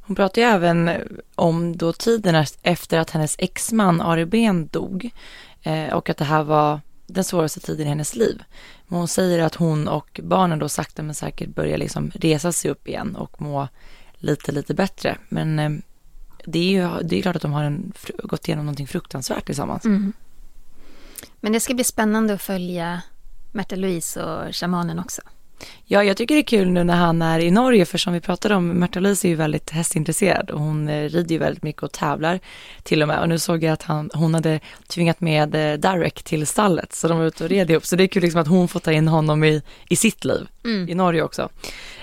Hon 0.00 0.16
pratar 0.16 0.42
ju 0.42 0.48
även 0.48 0.90
om 1.34 1.76
då 1.76 1.92
tiden 1.92 2.44
efter 2.62 2.98
att 2.98 3.10
hennes 3.10 3.36
exman 3.38 4.00
Ari 4.00 4.26
Ben 4.26 4.66
dog 4.66 5.10
eh, 5.62 5.94
och 5.94 6.10
att 6.10 6.16
det 6.16 6.24
här 6.24 6.42
var 6.42 6.80
den 7.06 7.24
svåraste 7.24 7.60
tiden 7.60 7.86
i 7.86 7.88
hennes 7.88 8.16
liv. 8.16 8.42
Men 8.88 8.98
hon 8.98 9.08
säger 9.08 9.38
att 9.38 9.54
hon 9.54 9.88
och 9.88 10.20
barnen 10.22 10.58
då 10.58 10.68
sakta 10.68 11.02
men 11.02 11.14
säkert 11.14 11.54
börjar 11.54 11.78
liksom 11.78 12.10
resa 12.14 12.52
sig 12.52 12.70
upp 12.70 12.88
igen 12.88 13.16
och 13.16 13.40
må 13.42 13.68
lite, 14.14 14.52
lite 14.52 14.74
bättre. 14.74 15.18
Men 15.28 15.58
eh, 15.58 15.70
det 16.44 16.58
är 16.58 16.70
ju 16.70 17.02
det 17.02 17.18
är 17.18 17.22
klart 17.22 17.36
att 17.36 17.42
de 17.42 17.52
har 17.52 17.64
en, 17.64 17.92
gått 18.22 18.48
igenom 18.48 18.64
någonting 18.64 18.86
fruktansvärt 18.86 19.46
tillsammans. 19.46 19.84
Mm. 19.84 20.12
Men 21.40 21.52
det 21.52 21.60
ska 21.60 21.74
bli 21.74 21.84
spännande 21.84 22.34
att 22.34 22.42
följa 22.42 23.02
Märta 23.52 23.76
Louise 23.76 24.24
och 24.24 24.56
shamanen 24.56 24.98
också. 24.98 25.22
Ja, 25.84 26.04
jag 26.04 26.16
tycker 26.16 26.34
det 26.34 26.40
är 26.40 26.42
kul 26.42 26.70
nu 26.70 26.84
när 26.84 26.96
han 26.96 27.22
är 27.22 27.38
i 27.38 27.50
Norge, 27.50 27.84
för 27.84 27.98
som 27.98 28.12
vi 28.12 28.20
pratade 28.20 28.54
om, 28.54 28.68
Märta 28.68 29.00
Louise 29.00 29.26
är 29.26 29.28
ju 29.28 29.34
väldigt 29.34 29.70
hästintresserad 29.70 30.50
och 30.50 30.60
hon 30.60 30.88
eh, 30.88 31.08
rider 31.08 31.32
ju 31.32 31.38
väldigt 31.38 31.62
mycket 31.62 31.82
och 31.82 31.92
tävlar 31.92 32.40
till 32.82 33.02
och 33.02 33.08
med. 33.08 33.20
Och 33.20 33.28
nu 33.28 33.38
såg 33.38 33.62
jag 33.64 33.72
att 33.72 33.82
han, 33.82 34.10
hon 34.14 34.34
hade 34.34 34.60
tvingat 34.86 35.20
med 35.20 35.54
eh, 35.54 35.78
Derek 35.78 36.22
till 36.22 36.46
stallet, 36.46 36.92
så 36.94 37.08
de 37.08 37.18
var 37.18 37.24
ute 37.24 37.44
och 37.44 37.50
red 37.50 37.70
ihop. 37.70 37.86
Så 37.86 37.96
det 37.96 38.02
är 38.02 38.06
kul 38.06 38.22
liksom 38.22 38.40
att 38.40 38.48
hon 38.48 38.68
får 38.68 38.80
ta 38.80 38.92
in 38.92 39.08
honom 39.08 39.44
i, 39.44 39.62
i 39.88 39.96
sitt 39.96 40.24
liv, 40.24 40.48
mm. 40.64 40.88
i 40.88 40.94
Norge 40.94 41.22
också. 41.22 41.48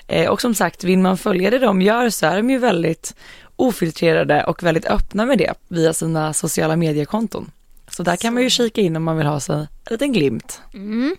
Eh, 0.07 0.29
och 0.29 0.41
som 0.41 0.55
sagt, 0.55 0.83
vill 0.83 0.99
man 0.99 1.17
följa 1.17 1.49
det 1.49 1.59
de 1.59 1.81
gör 1.81 2.09
så 2.09 2.25
är 2.25 2.37
de 2.37 2.49
ju 2.49 2.57
väldigt 2.57 3.15
ofiltrerade 3.55 4.43
och 4.43 4.63
väldigt 4.63 4.85
öppna 4.85 5.25
med 5.25 5.37
det 5.37 5.53
via 5.67 5.93
sina 5.93 6.33
sociala 6.33 6.75
mediekonton. 6.75 7.51
Så 7.89 8.03
där 8.03 8.15
kan 8.15 8.33
man 8.33 8.43
ju 8.43 8.49
kika 8.49 8.81
in 8.81 8.95
om 8.95 9.03
man 9.03 9.17
vill 9.17 9.27
ha 9.27 9.39
sig 9.39 9.55
en 9.55 9.67
liten 9.89 10.13
glimt. 10.13 10.61
Mm. 10.73 11.15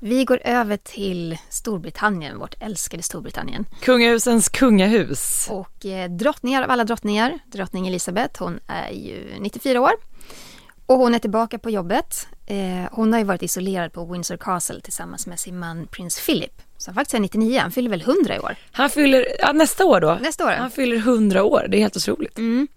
Vi 0.00 0.24
går 0.24 0.40
över 0.44 0.76
till 0.76 1.38
Storbritannien, 1.48 2.38
vårt 2.38 2.54
älskade 2.60 3.02
Storbritannien. 3.02 3.66
Kungahusens 3.80 4.48
kungahus. 4.48 5.48
Och 5.50 5.86
eh, 5.86 6.10
drottningar 6.10 6.62
av 6.62 6.70
alla 6.70 6.84
drottningar, 6.84 7.38
drottning 7.46 7.88
Elizabeth, 7.88 8.42
hon 8.42 8.60
är 8.66 8.90
ju 8.90 9.34
94 9.40 9.80
år. 9.80 9.92
Och 10.86 10.98
hon 10.98 11.14
är 11.14 11.18
tillbaka 11.18 11.58
på 11.58 11.70
jobbet. 11.70 12.28
Eh, 12.46 12.56
hon 12.92 13.12
har 13.12 13.20
ju 13.20 13.24
varit 13.24 13.42
isolerad 13.42 13.92
på 13.92 14.04
Windsor 14.04 14.36
Castle 14.36 14.80
tillsammans 14.80 15.26
med 15.26 15.40
sin 15.40 15.58
man 15.58 15.86
prins 15.86 16.26
Philip. 16.26 16.62
Som 16.76 16.94
faktiskt 16.94 17.14
är 17.14 17.20
99, 17.20 17.60
han 17.60 17.70
fyller 17.70 17.90
väl 17.90 18.02
100 18.02 18.36
i 18.36 18.38
år? 18.38 18.56
Han 18.72 18.90
fyller, 18.90 19.26
ja, 19.38 19.52
nästa 19.52 19.84
år 19.84 20.00
då. 20.00 20.18
Nästa 20.20 20.46
år. 20.46 20.50
Han 20.50 20.70
fyller 20.70 20.96
100 20.96 21.44
år, 21.44 21.66
det 21.68 21.76
är 21.76 21.80
helt 21.80 21.96
otroligt. 21.96 22.38
Mm. 22.38 22.68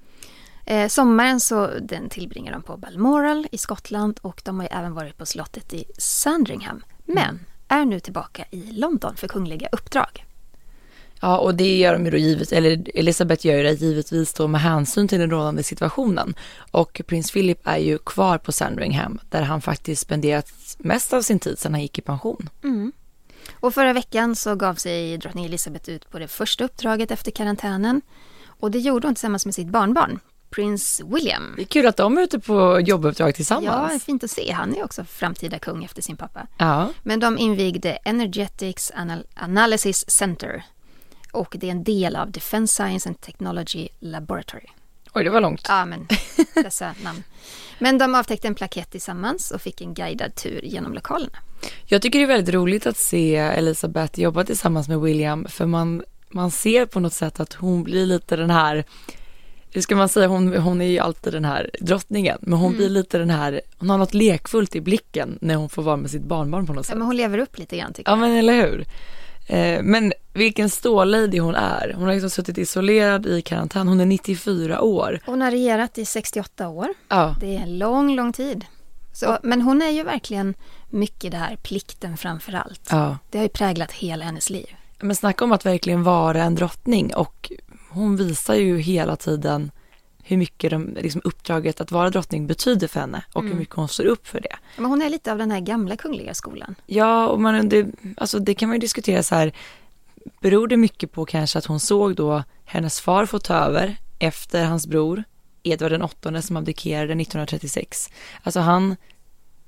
Eh, 0.65 0.87
sommaren 0.87 1.39
så 1.39 1.67
den 1.81 2.09
tillbringar 2.09 2.53
de 2.53 2.63
på 2.63 2.77
Balmoral 2.77 3.47
i 3.51 3.57
Skottland 3.57 4.19
och 4.21 4.41
de 4.45 4.59
har 4.59 4.63
ju 4.63 4.69
även 4.71 4.93
varit 4.93 5.17
på 5.17 5.25
slottet 5.25 5.73
i 5.73 5.85
Sandringham 5.97 6.83
men 7.13 7.39
är 7.67 7.85
nu 7.85 7.99
tillbaka 7.99 8.45
i 8.51 8.71
London 8.71 9.15
för 9.15 9.27
kungliga 9.27 9.69
uppdrag. 9.71 10.25
Ja, 11.21 11.37
och 11.37 11.55
det 11.55 11.77
gör 11.77 11.93
de 11.93 12.05
ju 12.05 12.11
då 12.11 12.17
givet, 12.17 12.51
eller 12.51 12.83
Elisabeth 12.95 13.47
gör 13.47 13.63
det 13.63 13.71
givetvis 13.71 14.33
då 14.33 14.47
med 14.47 14.61
hänsyn 14.61 15.07
till 15.07 15.19
den 15.19 15.29
rådande 15.29 15.63
situationen. 15.63 16.33
Och 16.71 17.01
prins 17.07 17.31
Philip 17.31 17.67
är 17.67 17.77
ju 17.77 17.97
kvar 17.97 18.37
på 18.37 18.51
Sandringham 18.51 19.19
där 19.29 19.41
han 19.41 19.61
faktiskt 19.61 20.01
spenderat 20.01 20.51
mest 20.77 21.13
av 21.13 21.21
sin 21.21 21.39
tid 21.39 21.59
sedan 21.59 21.73
han 21.73 21.81
gick 21.81 21.97
i 21.97 22.01
pension. 22.01 22.49
Mm. 22.63 22.91
Och 23.59 23.73
förra 23.73 23.93
veckan 23.93 24.35
så 24.35 24.55
gav 24.55 24.75
sig 24.75 25.17
drottning 25.17 25.45
Elisabeth 25.45 25.89
ut 25.89 26.09
på 26.11 26.19
det 26.19 26.27
första 26.27 26.63
uppdraget 26.63 27.11
efter 27.11 27.31
karantänen. 27.31 28.01
Och 28.45 28.71
det 28.71 28.79
gjorde 28.79 29.07
hon 29.07 29.15
tillsammans 29.15 29.45
med 29.45 29.55
sitt 29.55 29.67
barnbarn, 29.67 30.19
prins 30.51 31.01
William. 31.05 31.53
Det 31.55 31.61
är 31.61 31.65
kul 31.65 31.87
att 31.87 31.97
de 31.97 32.17
är 32.17 32.21
ute 32.21 32.39
på 32.39 32.79
jobbuppdrag 32.79 33.35
tillsammans. 33.35 33.93
Ja, 33.93 33.99
fint 33.99 34.23
att 34.23 34.31
se. 34.31 34.51
Han 34.51 34.75
är 34.75 34.83
också 34.83 35.03
framtida 35.03 35.59
kung 35.59 35.83
efter 35.83 36.01
sin 36.01 36.17
pappa. 36.17 36.47
Ja. 36.57 36.89
Men 37.03 37.19
de 37.19 37.37
invigde 37.37 37.91
Energetics 37.91 38.91
Anal 38.95 39.23
Analysis 39.35 40.09
Center 40.09 40.63
och 41.31 41.55
det 41.59 41.67
är 41.67 41.71
en 41.71 41.83
del 41.83 42.15
av 42.15 42.31
Defense 42.31 42.73
Science 42.73 43.09
and 43.09 43.21
Technology 43.21 43.87
Laboratory. 43.99 44.65
Oj, 45.13 45.23
det 45.23 45.29
var 45.29 45.41
långt. 45.41 45.65
Ja, 45.67 45.85
men 45.85 46.07
dessa 46.63 46.95
namn. 47.03 47.23
Men 47.79 47.97
de 47.97 48.15
avtäckte 48.15 48.47
en 48.47 48.55
plakett 48.55 48.91
tillsammans 48.91 49.51
och 49.51 49.61
fick 49.61 49.81
en 49.81 49.93
guidad 49.93 50.35
tur 50.35 50.61
genom 50.65 50.93
lokalerna. 50.93 51.37
Jag 51.85 52.01
tycker 52.01 52.19
det 52.19 52.25
är 52.25 52.27
väldigt 52.27 52.55
roligt 52.55 52.87
att 52.87 52.97
se 52.97 53.35
Elisabeth 53.35 54.19
jobba 54.19 54.43
tillsammans 54.43 54.87
med 54.87 54.99
William 54.99 55.45
för 55.49 55.65
man, 55.65 56.03
man 56.29 56.51
ser 56.51 56.85
på 56.85 56.99
något 56.99 57.13
sätt 57.13 57.39
att 57.39 57.53
hon 57.53 57.83
blir 57.83 58.05
lite 58.05 58.35
den 58.35 58.49
här 58.49 58.85
hur 59.73 59.81
ska 59.81 59.95
man 59.95 60.09
säga, 60.09 60.27
hon, 60.27 60.57
hon 60.57 60.81
är 60.81 60.85
ju 60.85 60.99
alltid 60.99 61.33
den 61.33 61.45
här 61.45 61.69
drottningen, 61.79 62.37
men 62.41 62.59
hon 62.59 62.67
mm. 62.67 62.77
blir 62.77 62.89
lite 62.89 63.17
den 63.17 63.29
här, 63.29 63.61
hon 63.77 63.89
har 63.89 63.97
något 63.97 64.13
lekfullt 64.13 64.75
i 64.75 64.81
blicken 64.81 65.37
när 65.41 65.55
hon 65.55 65.69
får 65.69 65.83
vara 65.83 65.97
med 65.97 66.11
sitt 66.11 66.23
barnbarn 66.23 66.67
på 66.67 66.73
något 66.73 66.85
sätt. 66.85 66.93
Ja, 66.93 66.97
men 66.97 67.05
hon 67.07 67.17
lever 67.17 67.37
upp 67.37 67.57
lite 67.57 67.77
grann 67.77 67.93
tycker 67.93 68.11
jag. 68.11 68.17
Ja, 68.17 68.21
men 68.21 68.37
eller 68.37 68.53
hur. 68.53 68.85
Eh, 69.47 69.83
men 69.83 70.13
vilken 70.33 70.69
stålady 70.69 71.39
hon 71.39 71.55
är. 71.55 71.93
Hon 71.95 72.03
har 72.03 72.13
liksom 72.13 72.29
suttit 72.29 72.57
isolerad 72.57 73.25
i 73.25 73.41
karantän. 73.41 73.87
Hon 73.87 73.99
är 73.99 74.05
94 74.05 74.81
år. 74.81 75.19
Hon 75.25 75.41
har 75.41 75.51
regerat 75.51 75.97
i 75.97 76.05
68 76.05 76.67
år. 76.67 76.87
Ja. 77.07 77.35
Det 77.39 77.55
är 77.55 77.61
en 77.61 77.77
lång, 77.77 78.15
lång 78.15 78.33
tid. 78.33 78.65
Så, 79.13 79.37
men 79.43 79.61
hon 79.61 79.81
är 79.81 79.89
ju 79.89 80.03
verkligen 80.03 80.53
mycket 80.89 81.31
det 81.31 81.37
här 81.37 81.55
plikten 81.55 82.17
framför 82.17 82.53
allt. 82.53 82.87
Ja. 82.91 83.17
Det 83.29 83.37
har 83.37 83.43
ju 83.43 83.49
präglat 83.49 83.91
hela 83.91 84.25
hennes 84.25 84.49
liv. 84.49 84.75
Men 84.99 85.15
snacka 85.15 85.45
om 85.45 85.51
att 85.51 85.65
verkligen 85.65 86.03
vara 86.03 86.43
en 86.43 86.55
drottning 86.55 87.15
och 87.15 87.51
hon 87.93 88.15
visar 88.15 88.55
ju 88.55 88.77
hela 88.77 89.15
tiden 89.15 89.71
hur 90.23 90.37
mycket 90.37 90.71
de, 90.71 90.97
liksom 91.01 91.21
uppdraget 91.23 91.81
att 91.81 91.91
vara 91.91 92.09
drottning 92.09 92.47
betyder 92.47 92.87
för 92.87 92.99
henne 92.99 93.23
och 93.33 93.41
mm. 93.41 93.51
hur 93.51 93.59
mycket 93.59 93.75
hon 93.75 93.87
står 93.87 94.05
upp 94.05 94.27
för 94.27 94.39
det. 94.39 94.55
Men 94.77 94.85
hon 94.85 95.01
är 95.01 95.09
lite 95.09 95.31
av 95.31 95.37
den 95.37 95.51
här 95.51 95.59
gamla 95.59 95.97
kungliga 95.97 96.33
skolan. 96.33 96.75
Ja, 96.85 97.27
och 97.27 97.41
man, 97.41 97.69
det, 97.69 97.87
alltså 98.17 98.39
det 98.39 98.53
kan 98.53 98.69
man 98.69 98.75
ju 98.75 98.79
diskutera 98.79 99.23
så 99.23 99.35
här, 99.35 99.51
beror 100.41 100.67
det 100.67 100.77
mycket 100.77 101.11
på 101.11 101.25
kanske 101.25 101.59
att 101.59 101.65
hon 101.65 101.79
såg 101.79 102.15
då 102.15 102.43
hennes 102.65 103.01
far 103.01 103.25
få 103.25 103.39
ta 103.39 103.53
över 103.53 103.95
efter 104.19 104.65
hans 104.65 104.87
bror 104.87 105.23
Edvard 105.63 105.91
den 105.91 106.01
åttonde 106.01 106.41
som 106.41 106.57
abdikerade 106.57 107.13
1936. 107.13 108.09
Alltså 108.43 108.59
han 108.59 108.95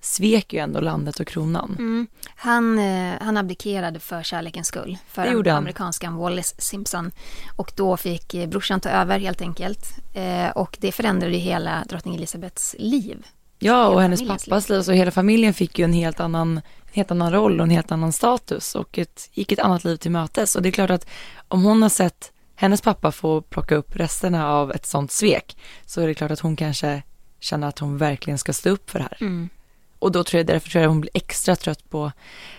svek 0.04 0.54
ju 0.54 0.60
ändå 0.60 0.80
landet 0.80 1.20
och 1.20 1.28
kronan. 1.28 1.76
Mm. 1.80 2.08
Han, 2.36 2.80
eh, 2.80 3.14
han 3.22 3.38
abdikerade 3.38 4.00
för 4.00 4.24
kärlekens 4.24 4.68
skull, 4.68 4.98
för 5.08 5.50
amerikanskan 5.50 6.16
Wallace 6.16 6.56
Simpson. 6.58 7.12
Och 7.56 7.72
då 7.76 7.98
fick 7.98 8.34
eh, 8.34 8.50
brorsan 8.50 8.80
ta 8.80 8.90
över 8.90 9.20
helt 9.20 9.42
enkelt. 9.42 9.86
Eh, 10.14 10.50
och 10.50 10.78
det 10.82 10.92
förändrade 10.92 11.38
hela 11.38 11.84
drottning 11.90 12.16
Elizabeths 12.16 12.76
liv. 12.80 13.26
Ja, 13.60 13.88
och 13.88 14.02
hennes 14.02 14.28
pappas 14.28 14.70
liv. 14.70 14.82
Så 14.82 14.92
hela 14.92 15.12
familjen 15.12 15.54
fick 15.54 15.80
ju 15.80 15.86
en 15.86 15.94
helt 15.94 16.20
annan, 16.20 16.62
helt 16.92 17.12
annan 17.12 17.32
roll 17.32 17.60
och 17.60 17.64
en 17.64 17.72
helt 17.72 17.92
annan 17.92 18.14
status 18.14 18.76
och 18.76 18.98
ett, 18.98 19.30
gick 19.34 19.52
ett 19.52 19.60
annat 19.60 19.84
liv 19.84 19.98
till 19.98 20.12
mötes. 20.12 20.56
Och 20.56 20.62
det 20.62 20.70
är 20.70 20.72
klart 20.72 20.90
att 20.90 21.08
om 21.48 21.64
hon 21.64 21.82
har 21.82 21.90
sett 21.90 22.32
hennes 22.56 22.82
pappa 22.82 23.12
få 23.12 23.42
plocka 23.42 23.76
upp 23.76 23.96
resterna 23.96 24.50
av 24.50 24.72
ett 24.72 24.86
sånt 24.86 25.12
svek 25.12 25.58
så 25.86 26.02
är 26.02 26.08
det 26.08 26.14
klart 26.14 26.32
att 26.32 26.40
hon 26.40 26.56
kanske 26.56 27.04
känner 27.40 27.68
att 27.68 27.80
hon 27.80 27.98
verkligen 27.98 28.38
ska 28.38 28.54
stå 28.54 28.70
upp 28.70 28.90
för 28.90 29.00
det 29.00 29.06
här. 29.06 29.18
Mm. 29.22 29.50
Och 30.04 30.12
då 30.12 30.24
tror 30.24 30.40
jag 30.40 30.48
därför 30.48 30.70
tror 30.70 30.82
jag 30.82 30.90
hon 30.90 31.02
blir 31.02 31.12
extra 31.14 31.56
trött 31.56 31.90
på 31.90 32.12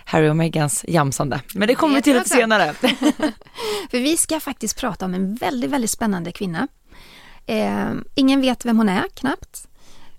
Harry 0.05 0.29
och 0.29 0.35
Megans 0.35 0.85
jamsande. 0.87 1.41
Men 1.53 1.67
det 1.67 1.75
kommer 1.75 1.95
vi 1.95 2.01
till 2.01 2.15
lite 2.15 2.29
senare. 2.29 2.73
För 3.91 3.99
vi 3.99 4.17
ska 4.17 4.39
faktiskt 4.39 4.79
prata 4.79 5.05
om 5.05 5.13
en 5.13 5.35
väldigt, 5.35 5.69
väldigt 5.69 5.91
spännande 5.91 6.31
kvinna. 6.31 6.67
Eh, 7.45 7.91
ingen 8.15 8.41
vet 8.41 8.65
vem 8.65 8.77
hon 8.77 8.89
är 8.89 9.03
knappt. 9.13 9.67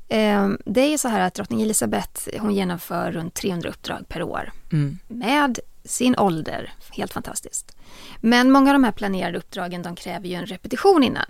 Eh, 0.09 0.49
det 0.65 0.81
är 0.81 0.99
så 0.99 1.09
här 1.09 1.21
att 1.21 1.35
drottning 1.35 1.63
Elizabeth 1.63 2.39
hon 2.39 2.55
genomför 2.55 3.13
runt 3.13 3.35
300 3.35 3.69
uppdrag 3.69 4.09
per 4.09 4.23
år. 4.23 4.53
Mm. 4.73 4.99
Med 5.09 5.59
sin 5.85 6.19
ålder, 6.19 6.73
helt 6.91 7.13
fantastiskt. 7.13 7.77
Men 8.21 8.51
många 8.51 8.71
av 8.71 8.75
de 8.75 8.85
här 8.85 8.93
planerade 8.93 9.39
uppdragen 9.39 9.83
de 9.83 9.97
kräver 9.97 10.29
ju 10.29 10.35
en 10.35 10.47
repetition 10.47 11.03
innan. 11.03 11.27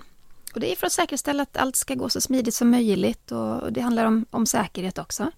Och 0.54 0.61
det 0.61 0.72
är 0.72 0.76
för 0.76 0.87
att 0.87 0.92
säkerställa 0.92 1.42
att 1.42 1.56
allt 1.56 1.76
ska 1.76 1.94
gå 1.94 2.09
så 2.09 2.20
smidigt 2.20 2.54
som 2.54 2.70
möjligt 2.70 3.32
och 3.32 3.72
det 3.72 3.80
handlar 3.80 4.04
om, 4.04 4.26
om 4.30 4.46
säkerhet 4.46 4.98
också. 4.98 5.30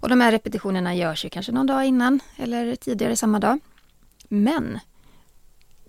Och 0.00 0.08
de 0.08 0.20
här 0.20 0.32
repetitionerna 0.32 0.94
görs 0.94 1.24
ju 1.24 1.28
kanske 1.28 1.52
någon 1.52 1.66
dag 1.66 1.84
innan 1.84 2.20
eller 2.36 2.76
tidigare 2.76 3.16
samma 3.16 3.38
dag. 3.38 3.58
Men 4.28 4.78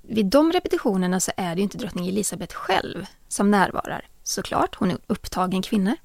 vid 0.02 0.26
de 0.26 0.52
repetitionerna 0.52 1.20
så 1.20 1.32
är 1.38 1.56
det 1.56 1.60
ju 1.60 1.63
inte 1.63 1.78
drottning 1.78 2.08
Elisabeth 2.08 2.56
själv 2.56 3.06
som 3.28 3.52
närvarar. 3.52 4.08
Såklart, 4.24 4.76
hon 4.76 4.91
är 4.91 4.98
upptagen 5.08 5.62
kvinna. 5.62 5.96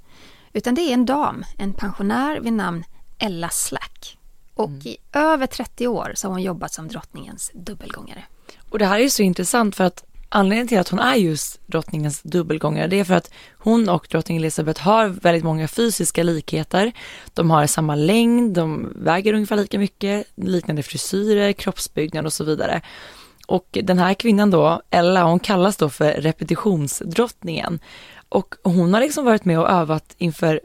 Utan 0.52 0.74
det 0.74 0.82
är 0.82 0.94
en 0.94 1.06
dam, 1.06 1.44
en 1.58 1.72
pensionär 1.72 2.40
vid 2.40 2.52
namn 2.52 2.84
Ella 3.18 3.48
Slack. 3.48 4.18
Och 4.54 4.68
mm. 4.68 4.80
i 4.86 4.96
över 5.12 5.46
30 5.46 5.88
år 5.88 6.12
så 6.14 6.28
har 6.28 6.32
hon 6.32 6.42
jobbat 6.42 6.72
som 6.72 6.88
drottningens 6.88 7.50
dubbelgångare. 7.54 8.24
Och 8.70 8.78
det 8.78 8.86
här 8.86 9.00
är 9.00 9.08
så 9.08 9.22
intressant 9.22 9.76
för 9.76 9.84
att 9.84 10.04
anledningen 10.34 10.68
till 10.68 10.78
att 10.78 10.88
hon 10.88 10.98
är 10.98 11.14
just 11.14 11.60
drottningens 11.66 12.22
dubbelgångare, 12.22 12.86
det 12.86 13.00
är 13.00 13.04
för 13.04 13.14
att 13.14 13.30
hon 13.58 13.88
och 13.88 14.06
drottning 14.10 14.36
Elizabeth 14.36 14.82
har 14.82 15.08
väldigt 15.08 15.44
många 15.44 15.68
fysiska 15.68 16.22
likheter. 16.22 16.92
De 17.34 17.50
har 17.50 17.66
samma 17.66 17.94
längd, 17.94 18.54
de 18.54 18.92
väger 18.96 19.34
ungefär 19.34 19.56
lika 19.56 19.78
mycket, 19.78 20.26
liknande 20.34 20.82
frisyrer, 20.82 21.52
kroppsbyggnad 21.52 22.26
och 22.26 22.32
så 22.32 22.44
vidare. 22.44 22.80
Och 23.46 23.78
den 23.82 23.98
här 23.98 24.14
kvinnan 24.14 24.50
då, 24.50 24.82
Ella, 24.90 25.24
hon 25.24 25.40
kallas 25.40 25.76
då 25.76 25.90
för 25.90 26.12
repetitionsdrottningen. 26.12 27.78
Och 28.28 28.54
hon 28.62 28.94
har 28.94 29.00
liksom 29.00 29.24
varit 29.24 29.44
med 29.44 29.58
och 29.60 29.70
övat 29.70 30.14
inför 30.18 30.60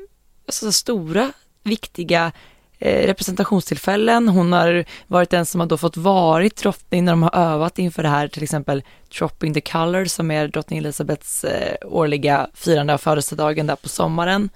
alltså, 0.45 0.71
stora, 0.71 1.31
viktiga 1.63 2.31
Eh, 2.79 3.07
representationstillfällen. 3.07 4.27
Hon 4.27 4.53
har 4.53 4.85
varit 5.07 5.29
den 5.29 5.45
som 5.45 5.59
har 5.59 5.67
då 5.67 5.77
fått 5.77 5.97
varit 5.97 6.55
drottning 6.55 7.05
när 7.05 7.11
de 7.11 7.23
har 7.23 7.35
övat 7.35 7.79
inför 7.79 8.03
det 8.03 8.09
här, 8.09 8.27
till 8.27 8.43
exempel 8.43 8.83
Dropping 9.19 9.53
the 9.53 9.61
Color 9.61 10.05
som 10.05 10.31
är 10.31 10.47
drottning 10.47 10.79
Elizabeths 10.79 11.43
eh, 11.43 11.75
årliga 11.85 12.47
firande 12.53 12.93
av 12.93 12.97
födelsedagen 12.97 13.67
där 13.67 13.75
på 13.75 13.89
sommaren. 13.89 14.49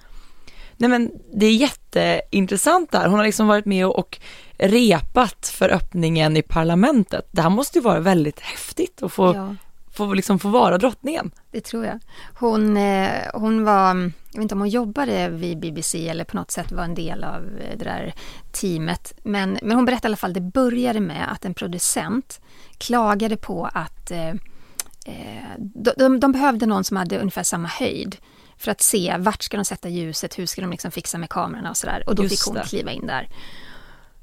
Nej 0.76 0.90
men 0.90 1.10
det 1.34 1.46
är 1.46 1.52
jätteintressant 1.52 2.90
där. 2.90 3.08
Hon 3.08 3.18
har 3.18 3.26
liksom 3.26 3.46
varit 3.46 3.66
med 3.66 3.86
och, 3.86 3.98
och 3.98 4.18
repat 4.58 5.52
för 5.54 5.68
öppningen 5.68 6.36
i 6.36 6.42
parlamentet. 6.42 7.28
Det 7.30 7.42
här 7.42 7.50
måste 7.50 7.78
ju 7.78 7.82
vara 7.82 8.00
väldigt 8.00 8.40
häftigt 8.40 9.02
att 9.02 9.12
få 9.12 9.34
ja 9.34 9.56
få, 9.92 10.14
liksom 10.14 10.38
få 10.38 10.48
vara 10.48 10.78
drottningen. 10.78 11.30
Det 11.50 11.60
tror 11.60 11.84
jag. 11.84 12.00
Hon, 12.34 12.76
eh, 12.76 13.10
hon 13.34 13.64
var, 13.64 13.96
jag 13.96 14.12
vet 14.32 14.42
inte 14.42 14.54
om 14.54 14.60
hon 14.60 14.68
jobbade 14.68 15.28
vid 15.28 15.58
BBC 15.58 16.08
eller 16.08 16.24
på 16.24 16.36
något 16.36 16.50
sätt 16.50 16.72
var 16.72 16.84
en 16.84 16.94
del 16.94 17.24
av 17.24 17.42
eh, 17.60 17.78
det 17.78 17.84
där 17.84 18.14
teamet. 18.52 19.14
Men, 19.22 19.58
men 19.62 19.76
hon 19.76 19.84
berättade 19.84 20.06
i 20.06 20.10
alla 20.10 20.16
fall, 20.16 20.32
det 20.32 20.40
började 20.40 21.00
med 21.00 21.32
att 21.32 21.44
en 21.44 21.54
producent 21.54 22.40
klagade 22.78 23.36
på 23.36 23.68
att 23.74 24.10
eh, 24.10 24.28
eh 24.28 25.42
de, 25.58 25.92
de, 25.96 26.20
de 26.20 26.32
behövde 26.32 26.66
någon 26.66 26.84
som 26.84 26.96
hade 26.96 27.18
ungefär 27.18 27.42
samma 27.42 27.68
höjd 27.68 28.16
för 28.56 28.70
att 28.70 28.80
se 28.80 29.16
vart 29.18 29.42
ska 29.42 29.56
de 29.56 29.64
sätta 29.64 29.88
ljuset, 29.88 30.38
hur 30.38 30.46
ska 30.46 30.60
de 30.60 30.70
liksom 30.70 30.90
fixa 30.90 31.18
med 31.18 31.28
kamerorna 31.28 31.70
och 31.70 31.76
sådär. 31.76 32.02
Och 32.06 32.14
då 32.14 32.22
Just 32.22 32.34
fick 32.34 32.46
hon 32.46 32.54
det. 32.54 32.68
kliva 32.68 32.90
in 32.90 33.06
där. 33.06 33.28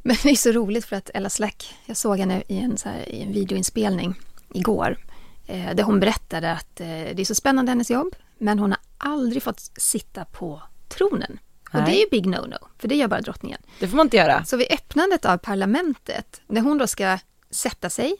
Men 0.01 0.15
det 0.23 0.29
är 0.29 0.36
så 0.36 0.51
roligt 0.51 0.86
för 0.86 0.95
att 0.95 1.10
Ella 1.13 1.29
Slack, 1.29 1.75
jag 1.86 1.97
såg 1.97 2.19
henne 2.19 2.43
i 2.47 2.60
en, 2.60 2.77
här, 2.86 3.10
i 3.10 3.21
en 3.21 3.34
videoinspelning 3.34 4.15
igår 4.53 4.97
eh, 5.49 5.75
där 5.75 5.83
hon 5.83 5.99
berättade 5.99 6.51
att 6.51 6.81
eh, 6.81 6.88
det 6.88 7.19
är 7.19 7.25
så 7.25 7.35
spännande 7.35 7.71
hennes 7.71 7.91
jobb, 7.91 8.15
men 8.38 8.59
hon 8.59 8.71
har 8.71 8.79
aldrig 8.97 9.43
fått 9.43 9.59
sitta 9.77 10.25
på 10.25 10.62
tronen. 10.88 11.39
Och 11.73 11.83
det 11.83 11.91
är 11.91 11.99
ju 11.99 12.05
big 12.12 12.25
no-no, 12.25 12.67
för 12.77 12.88
det 12.88 12.95
gör 12.95 13.07
bara 13.07 13.21
drottningen. 13.21 13.62
Det 13.79 13.88
får 13.88 13.97
man 13.97 14.05
inte 14.05 14.17
göra. 14.17 14.45
Så 14.45 14.57
vid 14.57 14.71
öppnandet 14.71 15.25
av 15.25 15.38
parlamentet, 15.38 16.41
när 16.47 16.62
hon 16.62 16.77
då 16.77 16.88
ska 16.88 17.19
sätta 17.49 17.89
sig 17.89 18.15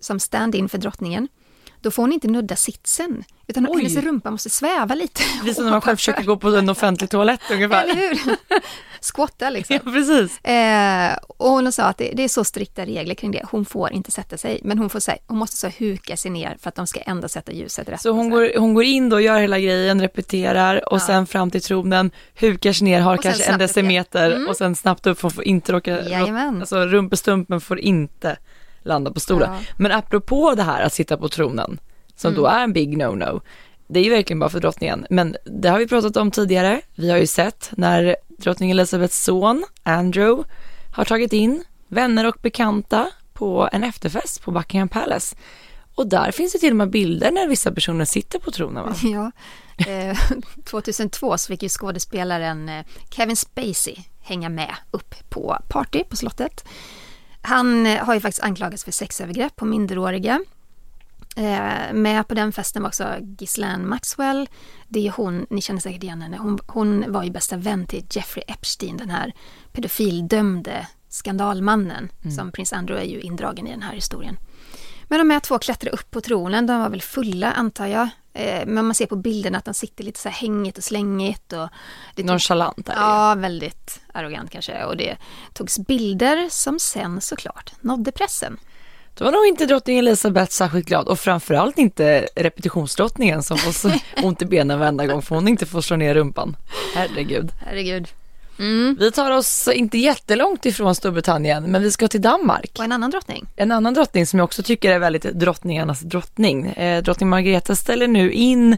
som 0.00 0.20
stand-in 0.20 0.68
för 0.68 0.78
drottningen, 0.78 1.28
då 1.82 1.90
får 1.90 2.02
hon 2.02 2.12
inte 2.12 2.28
nudda 2.28 2.56
sitsen, 2.56 3.24
utan 3.46 3.66
Oj. 3.70 3.76
hennes 3.76 4.04
rumpa 4.04 4.30
måste 4.30 4.50
sväva 4.50 4.94
lite. 4.94 5.22
Det 5.44 5.54
som 5.54 5.64
när 5.64 5.70
man 5.70 5.80
själv 5.80 5.96
försöker 5.96 6.24
gå 6.24 6.36
på 6.36 6.48
en 6.48 6.68
offentlig 6.68 7.10
toalett 7.10 7.40
ungefär. 7.50 7.84
Eller 7.84 7.94
hur? 7.94 8.18
Skåtta 9.00 9.50
liksom. 9.50 9.78
Ja, 9.84 9.92
precis. 9.92 10.44
Eh, 10.44 11.16
och 11.36 11.50
hon 11.50 11.72
sa 11.72 11.84
att 11.84 11.98
det, 11.98 12.12
det, 12.14 12.24
är 12.24 12.28
så 12.28 12.44
strikta 12.44 12.84
regler 12.84 13.14
kring 13.14 13.30
det. 13.30 13.42
Hon 13.50 13.64
får 13.64 13.92
inte 13.92 14.10
sätta 14.10 14.36
sig, 14.36 14.60
men 14.64 14.78
hon, 14.78 14.90
får 14.90 15.00
säga, 15.00 15.18
hon 15.26 15.38
måste 15.38 15.56
så 15.56 15.68
huka 15.68 16.16
sig 16.16 16.30
ner 16.30 16.56
för 16.60 16.68
att 16.68 16.74
de 16.74 16.86
ska 16.86 17.00
ändå 17.00 17.28
sätta 17.28 17.52
ljuset 17.52 17.88
rätt. 17.88 18.00
Så 18.00 18.10
hon, 18.10 18.30
går, 18.30 18.58
hon 18.58 18.74
går 18.74 18.84
in 18.84 19.08
då, 19.08 19.20
gör 19.20 19.40
hela 19.40 19.58
grejen, 19.58 20.00
repeterar 20.00 20.92
och 20.92 20.98
ja. 20.98 21.06
sen 21.06 21.26
fram 21.26 21.50
till 21.50 21.62
tronen, 21.62 22.10
hukar 22.34 22.72
sig 22.72 22.84
ner, 22.84 23.00
har 23.00 23.16
kanske 23.16 23.44
en 23.44 23.58
decimeter 23.58 24.30
mm. 24.30 24.48
och 24.48 24.56
sen 24.56 24.76
snabbt 24.76 25.06
upp, 25.06 25.22
hon 25.22 25.30
får 25.30 25.44
inte 25.44 25.72
råka, 25.72 26.08
Jajamän. 26.08 26.60
alltså 26.60 26.86
rumpestumpen 26.86 27.60
får 27.60 27.78
inte 27.78 28.36
landa 28.82 29.12
på 29.12 29.20
stolen. 29.20 29.52
Ja. 29.52 29.58
Men 29.76 29.92
apropå 29.92 30.54
det 30.54 30.62
här 30.62 30.82
att 30.82 30.92
sitta 30.92 31.16
på 31.16 31.28
tronen, 31.28 31.78
som 32.16 32.28
mm. 32.28 32.42
då 32.42 32.48
är 32.48 32.64
en 32.64 32.72
big 32.72 32.96
no-no, 32.98 33.40
det 33.86 34.00
är 34.00 34.04
ju 34.04 34.10
verkligen 34.10 34.38
bara 34.38 34.50
för 34.50 34.60
drottningen, 34.60 35.06
men 35.10 35.36
det 35.44 35.68
har 35.68 35.78
vi 35.78 35.86
pratat 35.86 36.16
om 36.16 36.30
tidigare. 36.30 36.80
Vi 36.94 37.10
har 37.10 37.18
ju 37.18 37.26
sett 37.26 37.70
när 37.76 38.16
drottning 38.38 38.70
Elizabeths 38.70 39.24
son 39.24 39.64
Andrew 39.82 40.44
har 40.94 41.04
tagit 41.04 41.32
in 41.32 41.64
vänner 41.88 42.26
och 42.26 42.36
bekanta 42.42 43.10
på 43.32 43.68
en 43.72 43.84
efterfest 43.84 44.42
på 44.42 44.50
Buckingham 44.50 44.88
Palace. 44.88 45.36
Och 45.94 46.06
där 46.06 46.30
finns 46.30 46.52
det 46.52 46.58
till 46.58 46.70
och 46.70 46.76
med 46.76 46.90
bilder 46.90 47.30
när 47.30 47.48
vissa 47.48 47.72
personer 47.72 48.04
sitter 48.04 48.38
på 48.38 48.50
tronen 48.50 48.84
va? 48.84 48.94
Ja, 49.02 49.30
eh, 49.86 50.18
2002 50.64 51.38
så 51.38 51.46
fick 51.46 51.62
ju 51.62 51.68
skådespelaren 51.68 52.68
eh, 52.68 52.84
Kevin 53.10 53.36
Spacey 53.36 53.96
hänga 54.20 54.48
med 54.48 54.74
upp 54.90 55.14
på 55.30 55.58
party 55.68 56.04
på 56.04 56.16
slottet. 56.16 56.64
Han 57.42 57.86
eh, 57.86 58.04
har 58.04 58.14
ju 58.14 58.20
faktiskt 58.20 58.42
anklagats 58.42 58.84
för 58.84 58.92
sexövergrepp 58.92 59.56
på 59.56 59.64
minderåriga 59.64 60.40
Eh, 61.36 61.92
med 61.92 62.28
på 62.28 62.34
den 62.34 62.52
festen 62.52 62.82
var 62.82 62.88
också 62.88 63.16
Ghislaine 63.20 63.88
Maxwell. 63.88 64.48
Det 64.88 65.06
är 65.06 65.10
hon, 65.10 65.46
ni 65.50 65.60
känner 65.60 65.80
säkert 65.80 66.02
igen 66.02 66.22
henne, 66.22 66.36
hon, 66.36 66.58
hon 66.66 67.12
var 67.12 67.22
ju 67.22 67.30
bästa 67.30 67.56
vän 67.56 67.86
till 67.86 68.04
Jeffrey 68.10 68.44
Epstein, 68.48 68.96
den 68.96 69.10
här 69.10 69.32
pedofildömde 69.72 70.86
skandalmannen. 71.08 72.08
Mm. 72.22 72.36
Som 72.36 72.52
prins 72.52 72.72
Andrew 72.72 73.06
är 73.06 73.14
ju 73.14 73.20
indragen 73.20 73.66
i 73.66 73.70
den 73.70 73.82
här 73.82 73.94
historien. 73.94 74.36
Men 75.12 75.18
de 75.18 75.30
här 75.30 75.40
två 75.40 75.58
klättrar 75.58 75.92
upp 75.92 76.10
på 76.10 76.20
tronen, 76.20 76.66
de 76.66 76.80
var 76.80 76.88
väl 76.88 77.02
fulla 77.02 77.52
antar 77.52 77.86
jag. 77.86 78.08
Eh, 78.32 78.66
men 78.66 78.84
man 78.84 78.94
ser 78.94 79.06
på 79.06 79.16
bilderna 79.16 79.58
att 79.58 79.64
de 79.64 79.74
sitter 79.74 80.04
lite 80.04 80.20
så 80.20 80.28
här 80.28 80.36
hängigt 80.36 80.78
och 80.78 80.84
slängigt. 80.84 81.52
Och 81.52 81.68
det 82.14 82.22
Nonchalant 82.22 82.88
är 82.88 82.92
det 82.92 83.00
Ja, 83.00 83.34
väldigt 83.34 84.00
arrogant 84.12 84.50
kanske. 84.50 84.84
Och 84.84 84.96
det 84.96 85.16
togs 85.52 85.78
bilder 85.78 86.48
som 86.50 86.78
sen 86.78 87.20
såklart 87.20 87.72
nådde 87.80 88.12
pressen. 88.12 88.56
Då 89.14 89.24
var 89.24 89.32
nog 89.32 89.46
inte 89.46 89.66
drottning 89.66 89.98
Elisabeth 89.98 90.52
särskilt 90.52 90.86
glad 90.86 91.08
och 91.08 91.18
framförallt 91.18 91.78
inte 91.78 92.28
repetitionsdrottningen 92.36 93.42
som 93.42 93.58
får 93.58 93.72
så 93.72 93.90
ont 94.22 94.42
i 94.42 94.44
benen 94.44 94.78
varenda 94.78 95.06
gång 95.06 95.22
för 95.22 95.34
hon 95.34 95.48
inte 95.48 95.66
får 95.66 95.80
slå 95.80 95.96
ner 95.96 96.14
rumpan. 96.14 96.56
Herregud. 96.94 97.52
Herregud. 97.66 98.08
Mm. 98.62 98.96
Vi 99.00 99.12
tar 99.12 99.30
oss 99.30 99.68
inte 99.68 99.98
jättelångt 99.98 100.66
ifrån 100.66 100.94
Storbritannien, 100.94 101.64
men 101.64 101.82
vi 101.82 101.90
ska 101.90 102.08
till 102.08 102.22
Danmark. 102.22 102.70
Och 102.78 102.84
en 102.84 102.92
annan 102.92 103.10
drottning. 103.10 103.46
En 103.56 103.72
annan 103.72 103.94
drottning 103.94 104.26
som 104.26 104.38
jag 104.38 104.44
också 104.44 104.62
tycker 104.62 104.92
är 104.92 104.98
väldigt 104.98 105.22
drottningarnas 105.22 106.00
drottning. 106.00 106.66
Eh, 106.66 107.02
drottning 107.02 107.28
Margareta 107.28 107.76
ställer 107.76 108.08
nu 108.08 108.32
in 108.32 108.76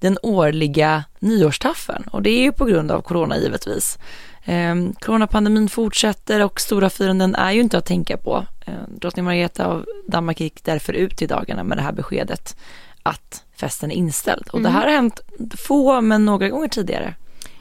den 0.00 0.18
årliga 0.22 1.04
nyårstaffen 1.18 2.02
och 2.02 2.22
det 2.22 2.30
är 2.30 2.40
ju 2.40 2.52
på 2.52 2.64
grund 2.64 2.90
av 2.90 3.00
corona 3.00 3.38
givetvis. 3.38 3.98
Eh, 4.44 4.74
coronapandemin 5.00 5.68
fortsätter 5.68 6.44
och 6.44 6.60
stora 6.60 6.90
firanden 6.90 7.34
är 7.34 7.52
ju 7.52 7.60
inte 7.60 7.78
att 7.78 7.86
tänka 7.86 8.16
på. 8.16 8.46
Eh, 8.66 8.72
drottning 8.88 9.24
Margareta 9.24 9.66
av 9.66 9.86
Danmark 10.08 10.40
gick 10.40 10.64
därför 10.64 10.92
ut 10.92 11.22
i 11.22 11.26
dagarna 11.26 11.64
med 11.64 11.78
det 11.78 11.82
här 11.82 11.92
beskedet 11.92 12.56
att 13.02 13.44
festen 13.56 13.90
är 13.90 13.94
inställd. 13.94 14.48
Och 14.48 14.58
mm. 14.58 14.72
det 14.72 14.78
här 14.78 14.86
har 14.86 14.94
hänt 14.94 15.20
få 15.56 16.00
men 16.00 16.24
några 16.24 16.48
gånger 16.48 16.68
tidigare. 16.68 17.14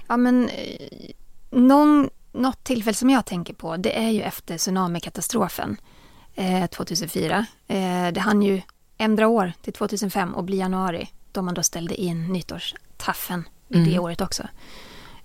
Ja 0.08 0.18
men 0.18 0.50
eh, 0.50 1.12
någon, 1.50 2.10
något 2.32 2.64
tillfälle 2.64 2.96
som 2.96 3.10
jag 3.10 3.26
tänker 3.26 3.54
på 3.54 3.78
det 3.78 3.98
är 3.98 4.10
ju 4.10 4.22
efter 4.22 4.58
tsunamikatastrofen 4.58 5.78
eh, 6.36 6.66
2004. 6.66 7.46
Eh, 7.68 8.08
det 8.14 8.20
hann 8.20 8.42
ju 8.42 8.62
ändra 8.98 9.28
år 9.28 9.54
till 9.62 9.74
2005 9.74 10.34
och 10.34 10.44
bli 10.44 10.58
januari 10.58 11.10
då 11.32 11.42
man 11.42 11.54
då 11.54 11.64
ställde 11.64 11.96
in 11.96 12.34
nyttårstaffen 12.34 13.44
mm. 13.74 13.90
det 13.90 14.00
året 14.00 14.22
också. 14.22 14.44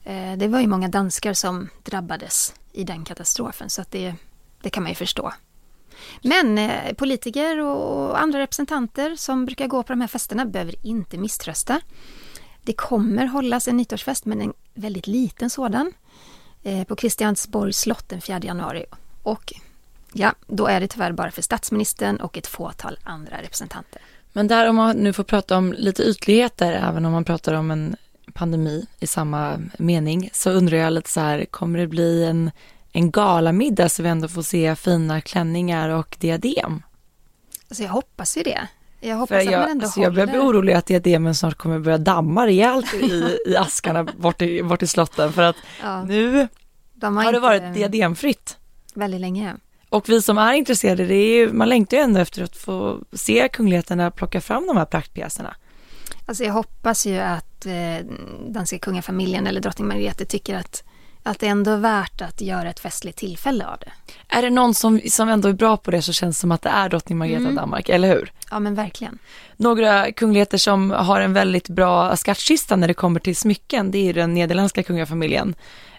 Eh, 0.05 0.37
det 0.37 0.49
var 0.49 0.61
ju 0.61 0.67
många 0.67 0.89
danskar 0.89 1.33
som 1.33 1.69
drabbades 1.83 2.55
i 2.73 2.85
den 2.85 3.05
katastrofen 3.05 3.71
så 3.71 3.83
att 3.83 3.91
det, 3.91 4.15
det 4.63 4.71
kan 4.71 4.83
man 4.83 4.93
ju 4.93 4.97
förstå. 4.97 5.33
Men 6.23 6.59
eh, 6.59 6.95
politiker 6.95 7.61
och 7.61 8.21
andra 8.21 8.39
representanter 8.39 9.17
som 9.17 9.45
brukar 9.45 9.67
gå 9.67 9.83
på 9.83 9.93
de 9.93 10.01
här 10.01 10.09
festerna 10.09 10.47
behöver 10.47 10.75
inte 10.83 11.19
misströsta. 11.19 11.81
Det 12.63 12.73
kommer 12.73 13.27
hållas 13.27 13.69
en 13.69 13.77
nyttårsfest 13.77 14.25
men 14.25 14.41
en 14.41 14.53
väldigt 14.75 15.07
liten 15.07 15.51
sådan. 15.51 15.93
Eh, 16.67 16.85
på 16.85 16.97
Kristiansborgs 16.97 17.79
slott 17.79 18.09
den 18.09 18.21
4 18.21 18.41
januari. 18.43 18.85
Och 19.23 19.53
ja, 20.13 20.35
då 20.47 20.67
är 20.67 20.81
det 20.81 20.89
tyvärr 20.89 21.13
bara 21.13 21.31
för 21.31 21.43
statsministern 21.43 22.17
och 22.17 22.39
ett 22.39 22.47
fåtal 22.47 22.99
andra 23.03 23.43
representanter. 23.43 24.03
Men 24.33 24.49
där 24.49 24.69
om 24.69 24.77
man 24.77 24.97
nu 24.97 25.13
får 25.13 25.25
prata 25.25 25.57
om 25.57 25.73
lite 25.73 26.03
ytligheter, 26.03 26.73
även 26.73 27.05
om 27.05 27.13
man 27.13 27.25
pratar 27.25 27.55
om 27.55 27.71
en 27.71 27.97
pandemi 28.33 28.87
i 29.01 29.07
samma 29.07 29.61
mening, 29.79 30.31
så 30.33 30.51
undrar 30.51 30.79
jag 30.79 30.93
lite 30.93 31.11
så 31.11 31.21
här, 31.21 31.45
kommer 31.45 31.79
det 31.79 31.87
bli 31.87 32.25
en, 32.25 32.51
en 32.93 33.11
galamiddag 33.11 33.89
så 33.89 34.03
vi 34.03 34.09
ändå 34.09 34.29
får 34.29 34.43
se 34.43 34.77
fina 34.77 35.21
klänningar 35.21 35.89
och 35.89 36.17
diadem? 36.21 36.83
Alltså 37.69 37.83
jag 37.83 37.91
hoppas 37.91 38.37
ju 38.37 38.43
det. 38.43 38.69
Jag 39.05 39.17
hoppas 39.17 39.45
jag, 39.45 39.55
att 39.55 39.61
man 39.61 39.71
ändå 39.71 39.85
alltså 39.85 40.01
håller. 40.01 40.07
Jag 40.07 40.15
börjar 40.15 40.27
bli 40.27 40.39
orolig 40.39 40.73
att 40.73 40.87
diademen 40.87 41.35
snart 41.35 41.55
kommer 41.55 41.79
börja 41.79 41.99
damma 41.99 42.47
rejält 42.47 42.95
i, 42.95 43.39
i 43.47 43.57
askarna 43.59 44.05
bort 44.05 44.43
i, 44.43 44.63
bort 44.63 44.83
i 44.83 44.87
slotten 44.87 45.33
för 45.33 45.43
att 45.43 45.57
ja. 45.83 46.05
nu 46.05 46.49
De 46.95 47.17
har, 47.17 47.25
har 47.25 47.33
det 47.33 47.41
varit 47.41 47.75
diademfritt. 47.75 48.59
Väldigt 48.95 49.21
länge. 49.21 49.57
Och 49.89 50.09
vi 50.09 50.23
som 50.23 50.39
är 50.39 50.53
intresserade, 50.53 51.07
det 51.07 51.15
är 51.15 51.37
ju, 51.37 51.53
man 51.53 51.69
längtar 51.69 51.97
ju 51.97 52.03
ändå 52.03 52.21
efter 52.21 52.43
att 52.43 52.57
få 52.57 53.01
se 53.13 53.49
kungligheterna 53.53 54.11
plocka 54.11 54.41
fram 54.41 54.67
de 54.67 54.77
här 54.77 54.85
praktpjäserna. 54.85 55.55
Alltså 56.27 56.45
jag 56.45 56.53
hoppas 56.53 57.07
ju 57.07 57.19
att 57.19 57.67
eh, 57.67 58.07
danska 58.49 58.79
kungafamiljen 58.79 59.47
eller 59.47 59.61
drottning 59.61 59.89
Margrethe 59.89 60.25
tycker 60.25 60.57
att 60.57 60.85
att 61.27 61.39
det 61.39 61.47
ändå 61.47 61.71
är 61.71 61.77
värt 61.77 62.21
att 62.21 62.41
göra 62.41 62.71
ett 62.71 62.81
festligt 62.81 63.19
tillfälle 63.19 63.67
av 63.67 63.79
det. 63.79 63.93
Är 64.29 64.43
det 64.43 64.51
någon 64.51 64.75
som, 64.75 65.01
som 65.09 65.29
ändå 65.29 65.49
är 65.49 65.53
bra 65.53 65.77
på 65.77 65.91
det 65.91 66.03
så 66.03 66.13
känns 66.13 66.37
det 66.37 66.41
som 66.41 66.53
att 66.53 66.63
det 66.63 66.69
är 66.69 66.89
drottning 66.89 67.19
Margareta 67.19 67.41
mm. 67.41 67.59
av 67.59 67.63
Danmark, 67.63 67.89
eller 67.89 68.09
hur? 68.09 68.33
Ja 68.55 68.61
men 68.61 68.75
verkligen. 68.75 69.19
Några 69.57 70.13
kungligheter 70.13 70.59
som 70.59 70.91
har 70.91 71.21
en 71.21 71.33
väldigt 71.33 71.69
bra 71.69 72.17
skattkista 72.17 72.77
när 72.77 72.89
det 72.89 72.95
kommer 72.95 73.21
till 73.21 73.37
smycken, 73.37 73.91
det 73.91 74.09
är 74.09 74.15
den 74.15 74.35
nederländska 74.35 74.83
kungafamiljen. 74.83 75.55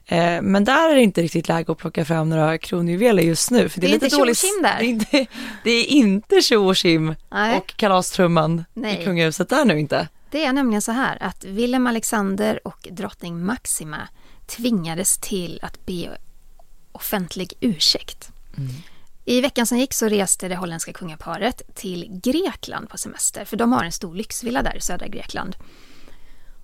Eh, 0.06 0.42
men 0.42 0.64
där 0.64 0.90
är 0.90 0.96
det 0.96 1.02
inte 1.02 1.22
riktigt 1.22 1.48
läge 1.48 1.72
att 1.72 1.78
plocka 1.78 2.06
fram 2.06 2.30
några 2.30 2.58
kronjuveler 2.58 3.24
just 3.24 3.52
nu. 3.52 3.70
För 3.70 3.82
det, 3.82 3.88
är, 3.88 3.90
det 3.90 3.96
är 3.96 4.00
lite 4.02 4.18
dåligt. 4.18 4.44
där. 4.64 4.78
Det 4.80 4.86
är 4.86 4.90
inte, 4.90 5.26
det 5.64 5.72
är 5.72 5.86
inte 5.86 6.42
tjo 6.42 6.70
och 6.70 6.76
kim 6.76 7.16
och 7.56 7.76
kalastrumman 7.76 8.66
i 8.76 9.04
kungahuset 9.04 9.50
där 9.50 9.66
nu 9.66 9.80
inte. 9.80 10.08
Det 10.32 10.46
är 10.46 10.54
nämligen 10.54 10.82
så 10.82 10.92
här 10.92 11.18
att 11.22 11.44
Willem 11.44 11.88
Alexander 11.88 12.68
och 12.68 12.88
drottning 12.92 13.46
Maxima 13.46 14.08
tvingades 14.46 15.18
till 15.18 15.60
att 15.62 15.86
be 15.86 16.18
offentlig 16.92 17.54
ursäkt. 17.60 18.30
Mm. 18.58 18.72
I 19.28 19.42
veckan 19.42 19.66
som 19.66 19.78
gick 19.78 19.94
så 19.94 20.08
reste 20.08 20.48
det 20.48 20.56
holländska 20.56 20.94
kungaparet 20.94 21.62
till 21.76 22.20
Grekland 22.24 22.90
på 22.90 22.98
semester, 22.98 23.46
för 23.46 23.58
de 23.58 23.72
har 23.72 23.84
en 23.84 23.92
stor 23.92 24.16
lyxvilla 24.16 24.64
där 24.64 24.78
i 24.78 24.82
södra 24.82 25.08
Grekland. 25.08 25.56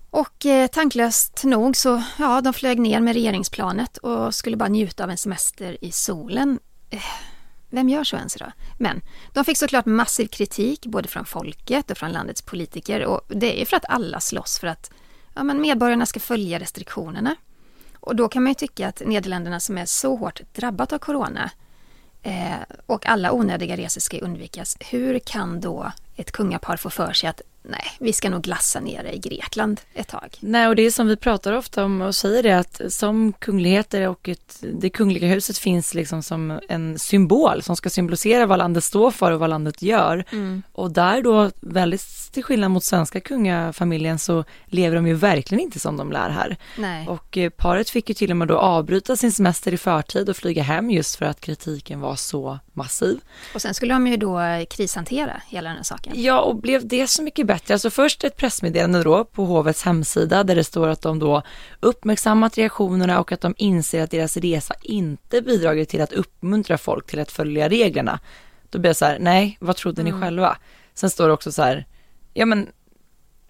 Och 0.09 0.45
eh, 0.45 0.67
tanklöst 0.67 1.43
nog 1.43 1.75
så, 1.75 2.03
ja, 2.19 2.41
de 2.41 2.53
flög 2.53 2.79
ner 2.79 2.99
med 2.99 3.13
regeringsplanet 3.13 3.97
och 3.97 4.35
skulle 4.35 4.57
bara 4.57 4.69
njuta 4.69 5.03
av 5.03 5.09
en 5.09 5.17
semester 5.17 5.77
i 5.81 5.91
solen. 5.91 6.59
Eh, 6.89 7.01
vem 7.69 7.89
gör 7.89 8.03
så 8.03 8.15
ens 8.15 8.35
idag? 8.35 8.51
Men 8.77 9.01
de 9.33 9.45
fick 9.45 9.57
såklart 9.57 9.85
massiv 9.85 10.27
kritik 10.27 10.85
både 10.85 11.07
från 11.07 11.25
folket 11.25 11.91
och 11.91 11.97
från 11.97 12.11
landets 12.11 12.41
politiker 12.41 13.05
och 13.05 13.21
det 13.27 13.61
är 13.61 13.65
för 13.65 13.77
att 13.77 13.85
alla 13.89 14.19
slåss 14.19 14.59
för 14.59 14.67
att 14.67 14.91
ja, 15.33 15.43
men 15.43 15.61
medborgarna 15.61 16.05
ska 16.05 16.19
följa 16.19 16.59
restriktionerna. 16.59 17.35
Och 17.99 18.15
då 18.15 18.27
kan 18.27 18.43
man 18.43 18.49
ju 18.49 18.55
tycka 18.55 18.87
att 18.87 19.01
Nederländerna 19.05 19.59
som 19.59 19.77
är 19.77 19.85
så 19.85 20.15
hårt 20.15 20.41
drabbat 20.53 20.93
av 20.93 20.97
corona 20.97 21.51
Eh, 22.23 22.59
och 22.85 23.05
alla 23.05 23.31
onödiga 23.31 23.77
resor 23.77 24.01
ska 24.01 24.19
undvikas. 24.19 24.77
Hur 24.79 25.19
kan 25.19 25.61
då 25.61 25.91
ett 26.15 26.31
kungapar 26.31 26.77
få 26.77 26.89
för 26.89 27.13
sig 27.13 27.29
att 27.29 27.41
nej, 27.63 27.85
vi 27.99 28.13
ska 28.13 28.29
nog 28.29 28.41
glassa 28.41 28.79
nere 28.79 29.13
i 29.13 29.17
Grekland 29.17 29.81
ett 29.93 30.07
tag. 30.07 30.37
Nej, 30.39 30.67
och 30.67 30.75
det 30.75 30.81
är 30.81 30.91
som 30.91 31.07
vi 31.07 31.15
pratar 31.15 31.53
ofta 31.53 31.85
om 31.85 32.01
och 32.01 32.15
säger 32.15 32.43
det 32.43 32.57
att 32.57 32.81
som 32.89 33.33
kungligheter 33.33 34.07
och 34.07 34.29
ett, 34.29 34.63
det 34.73 34.89
kungliga 34.89 35.27
huset 35.27 35.57
finns 35.57 35.93
liksom 35.93 36.23
som 36.23 36.59
en 36.69 36.99
symbol 36.99 37.61
som 37.61 37.75
ska 37.75 37.89
symbolisera 37.89 38.45
vad 38.45 38.57
landet 38.57 38.83
står 38.83 39.11
för 39.11 39.31
och 39.31 39.39
vad 39.39 39.49
landet 39.49 39.81
gör. 39.81 40.25
Mm. 40.31 40.63
Och 40.71 40.91
där 40.91 41.21
då, 41.21 41.51
väldigt 41.59 42.31
till 42.31 42.43
skillnad 42.43 42.71
mot 42.71 42.83
svenska 42.83 43.19
kungafamiljen 43.19 44.19
så 44.19 44.43
lever 44.65 44.95
de 44.95 45.07
ju 45.07 45.13
verkligen 45.13 45.63
inte 45.63 45.79
som 45.79 45.97
de 45.97 46.11
lär 46.11 46.29
här. 46.29 46.57
Nej. 46.77 47.07
Och 47.07 47.37
eh, 47.37 47.49
paret 47.49 47.89
fick 47.89 48.09
ju 48.09 48.15
till 48.15 48.31
och 48.31 48.37
med 48.37 48.47
då 48.47 48.57
avbryta 48.57 49.15
sin 49.15 49.31
semester 49.31 49.73
i 49.73 49.77
förtid 49.77 50.29
och 50.29 50.37
flyga 50.37 50.63
hem 50.63 50.89
just 50.89 51.15
för 51.15 51.25
att 51.25 51.41
kritiken 51.41 51.99
var 51.99 52.15
så 52.15 52.59
massiv. 52.73 53.19
Och 53.53 53.61
sen 53.61 53.73
skulle 53.73 53.93
de 53.93 54.07
ju 54.07 54.17
då 54.17 54.39
krishantera 54.69 55.41
hela 55.47 55.69
den 55.69 55.77
här 55.77 55.83
saken. 55.83 56.13
Ja, 56.15 56.39
och 56.41 56.55
blev 56.55 56.87
det 56.87 57.07
så 57.07 57.23
mycket 57.23 57.47
bättre? 57.53 57.73
Alltså 57.73 57.89
först 57.89 58.23
ett 58.23 58.37
pressmeddelande 58.37 59.03
då 59.03 59.25
på 59.25 59.45
hovets 59.45 59.83
hemsida 59.83 60.43
där 60.43 60.55
det 60.55 60.63
står 60.63 60.87
att 60.87 61.01
de 61.01 61.19
då 61.19 61.43
uppmärksammat 61.79 62.57
reaktionerna 62.57 63.19
och 63.19 63.31
att 63.31 63.41
de 63.41 63.53
inser 63.57 64.03
att 64.03 64.11
deras 64.11 64.37
resa 64.37 64.73
inte 64.81 65.41
bidragit 65.41 65.89
till 65.89 66.01
att 66.01 66.13
uppmuntra 66.13 66.77
folk 66.77 67.07
till 67.07 67.19
att 67.19 67.31
följa 67.31 67.69
reglerna. 67.69 68.19
Då 68.69 68.79
blir 68.79 68.89
jag 68.89 68.95
så 68.95 69.05
här, 69.05 69.19
nej, 69.19 69.57
vad 69.61 69.75
trodde 69.75 70.01
mm. 70.01 70.13
ni 70.13 70.21
själva? 70.21 70.57
Sen 70.93 71.09
står 71.09 71.27
det 71.27 71.33
också 71.33 71.51
så 71.51 71.61
här, 71.61 71.85
ja 72.33 72.45
men 72.45 72.69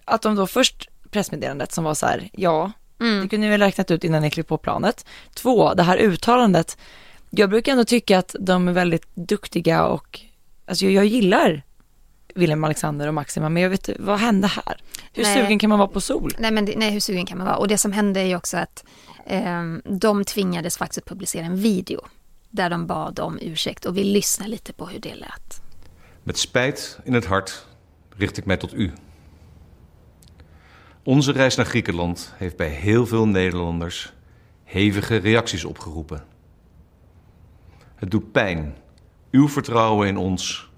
att 0.04 0.22
de 0.22 0.34
då 0.34 0.46
först 0.46 0.88
pressmeddelandet 1.10 1.72
som 1.72 1.84
var 1.84 1.94
så 1.94 2.06
här, 2.06 2.30
ja, 2.32 2.72
mm. 3.00 3.22
det 3.22 3.28
kunde 3.28 3.46
ni 3.46 3.50
väl 3.50 3.60
räknat 3.60 3.90
ut 3.90 4.04
innan 4.04 4.22
ni 4.22 4.30
klev 4.30 4.44
på 4.44 4.58
planet. 4.58 5.06
Två, 5.34 5.74
det 5.74 5.82
här 5.82 5.96
uttalandet, 5.96 6.78
jag 7.30 7.50
brukar 7.50 7.72
ändå 7.72 7.84
tycka 7.84 8.18
att 8.18 8.36
de 8.40 8.68
är 8.68 8.72
väldigt 8.72 9.06
duktiga 9.14 9.84
och, 9.84 10.20
alltså 10.66 10.84
jag, 10.84 10.92
jag 10.92 11.04
gillar 11.04 11.62
Wilhelm 12.34 12.64
Alexander 12.64 13.08
och 13.08 13.14
Maxima, 13.14 13.48
men 13.48 13.62
jag 13.62 13.70
vet 13.70 13.90
vad 13.98 14.18
hände 14.18 14.46
här? 14.46 14.76
Hur 15.12 15.22
nej. 15.22 15.34
sugen 15.34 15.58
kan 15.58 15.70
man 15.70 15.78
vara 15.78 15.88
på 15.88 16.00
sol? 16.00 16.34
Nej, 16.38 16.50
men 16.50 16.68
nej, 16.76 16.90
hur 16.90 17.00
sugen 17.00 17.26
kan 17.26 17.38
man 17.38 17.46
vara? 17.46 17.56
Och 17.56 17.68
det 17.68 17.78
som 17.78 17.92
hände 17.92 18.20
är 18.20 18.24
ju 18.24 18.36
också 18.36 18.56
att 18.56 18.84
eh, 19.26 19.62
de 19.84 20.24
tvingades 20.24 20.76
faktiskt 20.76 21.06
publicera 21.06 21.46
en 21.46 21.56
video 21.56 22.00
där 22.50 22.70
de 22.70 22.86
bad 22.86 23.20
om 23.20 23.38
ursäkt 23.42 23.86
och 23.86 23.96
vi 23.96 24.04
lyssnar 24.04 24.48
lite 24.48 24.72
på 24.72 24.86
hur 24.86 25.00
det 25.00 25.14
lät. 25.14 25.62
Met 26.22 26.38
spijt 26.38 26.98
in 27.04 27.14
het 27.14 27.26
hart 27.26 27.66
richt 28.16 28.38
ik 28.38 28.46
mij 28.46 28.56
tot 28.56 28.74
u. 28.74 28.92
Onze 31.04 31.32
reis 31.32 31.56
naar 31.56 31.66
Griekenland 31.66 32.32
heeft 32.36 32.56
bij 32.56 32.68
heel 32.68 33.06
veel 33.06 33.26
Nederlanders 33.26 34.12
hevige 34.64 35.16
reacties 35.16 35.64
opgeroepen. 35.64 36.24
Het 37.94 38.10
doet 38.10 38.32
pijn 38.32 38.76
uw 39.30 39.48
vertrouwen 39.48 40.08
in 40.08 40.16
ons 40.16 40.70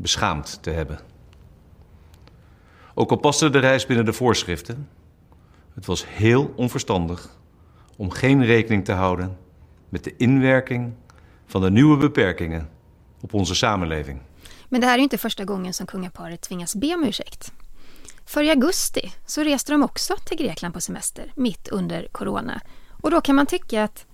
beschaamd 0.00 0.62
te 0.62 0.70
hebben. 0.70 1.00
Ook 2.94 3.10
al 3.10 3.16
paste 3.16 3.50
de 3.50 3.58
reis 3.58 3.86
binnen 3.86 4.04
de 4.04 4.12
voorschriften, 4.12 4.88
het 5.74 5.86
was 5.86 6.06
heel 6.06 6.52
onverstandig 6.56 7.38
om 7.96 8.10
geen 8.10 8.44
rekening 8.44 8.84
te 8.84 8.92
houden 8.92 9.38
met 9.88 10.04
de 10.04 10.16
inwerking 10.16 10.92
van 11.46 11.60
de 11.60 11.70
nieuwe 11.70 11.96
beperkingen 11.96 12.70
op 13.20 13.34
onze 13.34 13.54
samenleving. 13.54 14.20
Men 14.68 14.80
det 14.80 14.86
här 14.86 14.98
är 14.98 15.02
inte 15.02 15.18
första 15.18 15.44
gången 15.44 15.74
som 15.74 15.86
kungaparet 15.86 16.40
tvingas 16.40 16.74
be 16.74 16.94
om 16.94 17.04
ursäkt. 17.04 17.52
För 18.24 18.42
i 18.42 18.50
augusti 18.50 19.12
så 19.26 19.42
reste 19.42 19.72
de 19.72 19.82
också 19.82 20.16
till 20.24 20.36
Grekland 20.36 20.74
på 20.74 20.80
semester, 20.80 21.32
mitt 21.34 21.68
under 21.68 22.08
corona. 22.12 22.60
Och 23.02 23.10
då 23.10 23.20
kan 23.20 23.34
man 23.34 23.46
tycka 23.46 23.84
att 23.84 24.06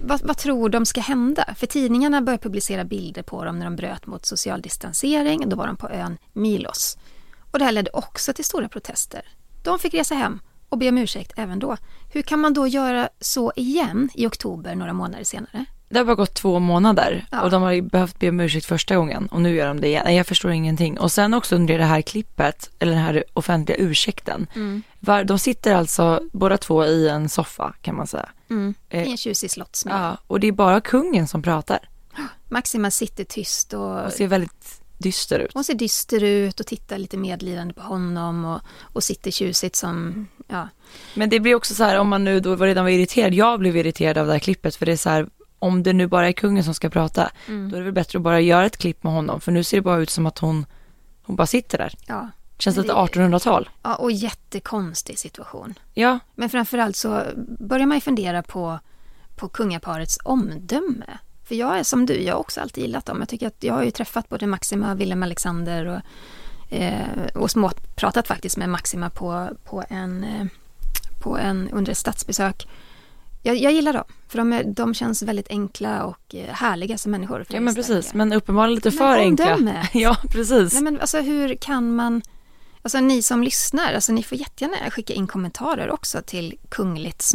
vad, 0.00 0.22
vad, 0.22 0.36
tror 0.36 0.68
de 0.68 0.86
ska 0.86 1.00
hända? 1.00 1.54
För 1.56 1.66
tidningarna 1.66 2.20
började 2.20 2.42
publicera 2.42 2.84
bilder 2.84 3.22
på 3.22 3.44
dem 3.44 3.58
när 3.58 3.64
de 3.66 3.76
bröt 3.76 4.06
mot 4.06 4.26
social 4.26 4.62
distansering. 4.62 5.48
Då 5.48 5.56
var 5.56 5.66
de 5.66 5.76
på 5.76 5.88
ön 5.88 6.18
Milos. 6.32 6.98
Och 7.50 7.58
det 7.58 7.64
här 7.64 7.72
ledde 7.72 7.90
också 7.90 8.32
till 8.32 8.44
stora 8.44 8.68
protester. 8.68 9.22
De 9.64 9.78
fick 9.78 9.94
resa 9.94 10.14
hem 10.14 10.40
och 10.68 10.78
be 10.78 10.88
om 10.88 10.98
ursäkt 10.98 11.32
även 11.36 11.58
då. 11.58 11.76
Hur 12.12 12.22
kan 12.22 12.40
man 12.40 12.54
då 12.54 12.66
göra 12.66 13.08
så 13.20 13.52
igen 13.56 14.08
i 14.14 14.26
oktober 14.26 14.74
några 14.74 14.92
månader 14.92 15.24
senare? 15.24 15.64
Det 15.94 16.00
har 16.00 16.04
bara 16.04 16.14
gått 16.14 16.34
två 16.34 16.58
månader 16.58 17.26
Ja. 17.30 17.42
och 17.42 17.50
de 17.50 17.62
har 17.62 17.72
ju 17.72 17.82
behövt 17.82 18.18
be 18.18 18.28
om 18.28 18.40
ursäkt 18.40 18.66
första 18.66 18.96
gången 18.96 19.26
och 19.26 19.40
nu 19.42 19.54
gör 19.56 19.66
de 19.66 19.80
det 19.80 19.86
igen. 19.86 20.14
Jag 20.14 20.26
förstår 20.26 20.50
ingenting. 20.50 20.98
Och 21.00 21.12
sen 21.12 21.34
också 21.34 21.54
under 21.56 21.78
det 21.78 21.84
här 21.84 22.00
klippet, 22.02 22.70
eller 22.78 22.92
den 22.92 23.00
här 23.02 23.24
offentliga 23.34 23.78
ursäkten. 23.78 24.46
Var, 25.00 25.24
de 25.24 25.38
sitter 25.38 25.74
alltså 25.74 26.20
båda 26.32 26.58
två 26.58 26.84
i 26.84 27.08
en 27.08 27.28
soffa 27.28 27.74
kan 27.82 27.96
man 27.96 28.06
säga. 28.06 28.28
Mm. 28.50 28.74
Eh, 28.88 29.02
I 29.08 29.10
en 29.10 29.16
tjusig 29.16 29.50
slottsmiljö. 29.50 29.98
Ja, 30.00 30.16
och 30.26 30.40
det 30.40 30.46
är 30.48 30.52
bara 30.52 30.80
kungen 30.80 31.28
som 31.28 31.42
pratar 31.42 31.78
Maxima 32.48 32.90
sitter 32.90 33.24
tyst 33.24 33.72
och 33.72 34.04
och 34.04 34.12
ser 34.12 34.26
väldigt 34.26 34.80
dyster 34.98 35.38
ut. 35.38 35.50
hon 35.54 35.64
ser 35.64 35.74
dyster 35.74 36.22
ut 36.24 36.60
och 36.60 36.66
tittar 36.66 36.98
lite 36.98 37.16
medlidande 37.16 37.74
på 37.74 37.82
honom 37.82 38.44
och, 38.44 38.60
och 38.80 39.02
sitter 39.04 39.30
tjusigt 39.30 39.76
som, 39.76 40.26
ja. 40.48 40.68
Men 41.14 41.30
det 41.30 41.40
blir 41.40 41.54
också 41.54 41.74
så 41.74 41.84
här 41.84 41.98
om 41.98 42.08
man 42.08 42.24
nu 42.24 42.40
då 42.40 42.54
var 42.54 42.66
redan 42.66 42.84
var 42.84 42.90
irriterad, 42.90 43.34
jag 43.34 43.58
blev 43.58 43.76
irriterad 43.76 44.18
av 44.18 44.26
det 44.26 44.32
här 44.32 44.38
klippet 44.38 44.76
för 44.76 44.86
det 44.86 44.92
är 44.92 44.96
så 44.96 45.10
här 45.10 45.26
om 45.64 45.82
det 45.82 45.92
nu 45.92 46.06
bara 46.06 46.28
är 46.28 46.32
kungen 46.32 46.64
som 46.64 46.74
ska 46.74 46.90
prata, 46.90 47.30
Mm. 47.48 47.70
då 47.70 47.76
är 47.76 47.80
det 47.80 47.84
väl 47.84 47.92
bättre 47.94 48.18
att 48.18 48.22
bara 48.22 48.40
göra 48.40 48.66
ett 48.66 48.76
klipp 48.76 49.02
med 49.04 49.12
honom 49.12 49.40
för 49.40 49.52
nu 49.52 49.64
ser 49.64 49.76
det 49.76 49.82
bara 49.82 49.98
ut 49.98 50.10
som 50.10 50.26
att 50.26 50.38
hon, 50.38 50.66
hon 51.22 51.36
bara 51.36 51.46
sitter 51.46 51.78
där. 51.78 51.94
ja. 52.06 52.28
Känns 52.58 52.76
lite 52.76 52.88
det- 52.88 52.94
1800-tal. 52.94 53.68
Ja, 53.82 53.94
och 53.94 54.12
jättekonstig 54.12 55.18
situation. 55.18 55.74
Ja, 55.94 56.18
Men 56.34 56.50
framförallt 56.50 56.96
så 56.96 57.22
börjar 57.58 57.86
man 57.86 57.96
ju 57.96 58.00
fundera 58.00 58.42
på, 58.42 58.78
på 59.36 59.48
kungaparets 59.48 60.18
omdöme. 60.24 61.18
För 61.44 61.54
jag 61.54 61.78
är 61.78 61.82
som 61.82 62.06
du, 62.06 62.22
jag 62.22 62.34
har 62.34 62.40
också 62.40 62.60
alltid 62.60 62.84
gillat 62.84 63.06
dem. 63.06 63.16
Jag 63.20 63.28
tycker 63.28 63.46
att 63.46 63.56
jag 63.64 63.74
har 63.74 63.82
ju 63.84 63.90
träffat 63.90 64.28
både 64.28 64.46
Maxima, 64.46 64.94
Willem 64.94 65.22
Alexander 65.22 65.86
och, 65.86 66.00
eh, 66.74 67.26
och 67.34 67.50
småpratat 67.50 68.28
faktiskt 68.28 68.56
med 68.56 68.68
Maxima 68.68 69.10
på, 69.10 69.48
på 69.64 69.84
en, 69.88 70.24
eh, 70.24 70.46
på 71.22 71.38
en, 71.38 71.68
under 71.72 71.92
ett 71.92 71.98
statsbesök. 71.98 72.68
Jag, 73.46 73.56
jag 73.56 73.72
gillar 73.72 73.92
dem, 73.92 74.04
för 74.28 74.38
de, 74.38 74.52
är, 74.52 74.64
de 74.64 74.94
känns 74.94 75.22
väldigt 75.22 75.50
enkla 75.50 76.04
och 76.04 76.34
eh, 76.34 76.54
härliga 76.54 76.98
som 76.98 77.12
människor. 77.12 77.46
ja 77.48 77.60
men 77.60 77.74
precis, 77.74 78.14
men 78.14 78.32
uppenbarligen 78.32 78.74
lite 78.74 78.90
Men 78.90 78.98
för 78.98 79.18
enkla. 79.18 79.86
Ja, 79.92 80.16
precis. 80.30 80.72
Nej 80.72 80.82
men 80.82 81.00
alltså 81.00 81.20
hur 81.20 81.54
kan 81.54 81.94
man 81.94 82.22
Alltså 82.82 83.00
ni 83.00 83.22
som 83.22 83.42
lyssnar, 83.42 83.94
alltså 83.94 84.12
ni 84.12 84.22
får 84.22 84.38
jättegärna 84.38 84.90
skicka 84.90 85.12
in 85.12 85.26
kommentarer 85.26 85.90
också 85.90 86.22
till 86.22 86.58
kungligt 86.68 87.32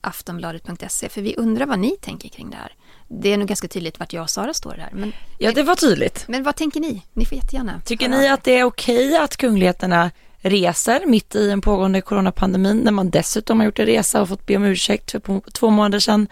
aftonbladet.se 0.00 1.08
för 1.08 1.20
vi 1.20 1.36
undrar 1.36 1.66
vad 1.66 1.78
ni 1.78 1.96
tänker 2.00 2.28
kring 2.28 2.50
det 2.50 2.56
här. 2.56 2.72
Det 3.08 3.32
är 3.32 3.36
nog 3.36 3.48
ganska 3.48 3.68
tydligt 3.68 3.98
vart 3.98 4.12
jag 4.12 4.22
och 4.22 4.30
Sara 4.30 4.54
står 4.54 4.74
här. 4.74 4.90
Men, 4.92 5.12
Ja, 5.38 5.52
det 5.52 5.62
var 5.62 5.76
tydligt. 5.76 6.24
men 6.28 6.42
vad 6.42 6.56
tänker 6.56 6.80
ni? 6.80 7.02
Ni 7.12 7.24
får 7.24 7.36
jättegärna. 7.36 7.80
Tycker 7.84 8.08
ni 8.08 8.28
att 8.28 8.44
det 8.44 8.58
är 8.58 8.64
okej 8.64 9.16
att 9.16 9.36
kungligheterna 9.36 10.10
reser 10.42 11.06
mitt 11.06 11.34
i 11.34 11.50
en 11.50 11.60
pågående 11.60 12.00
coronapandemin 12.00 12.76
när 12.76 12.92
man 12.92 13.10
dessutom 13.10 13.60
har 13.60 13.64
gjort 13.64 13.78
en 13.78 13.86
resa 13.86 14.22
och 14.22 14.28
fått 14.28 14.46
be 14.46 14.56
om 14.56 14.64
ursäkt 14.64 15.10
för 15.10 15.50
två 15.50 15.70
månader 15.70 15.98
sedan? 15.98 16.26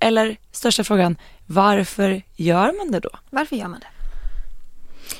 Eller 0.00 0.36
största 0.52 0.84
frågan, 0.84 1.16
varför 1.46 2.22
gör 2.36 2.78
man 2.78 2.90
det 2.92 3.00
då? 3.00 3.10
Varför 3.30 3.56
gör 3.56 3.68
man 3.68 3.80
det? 3.80 3.86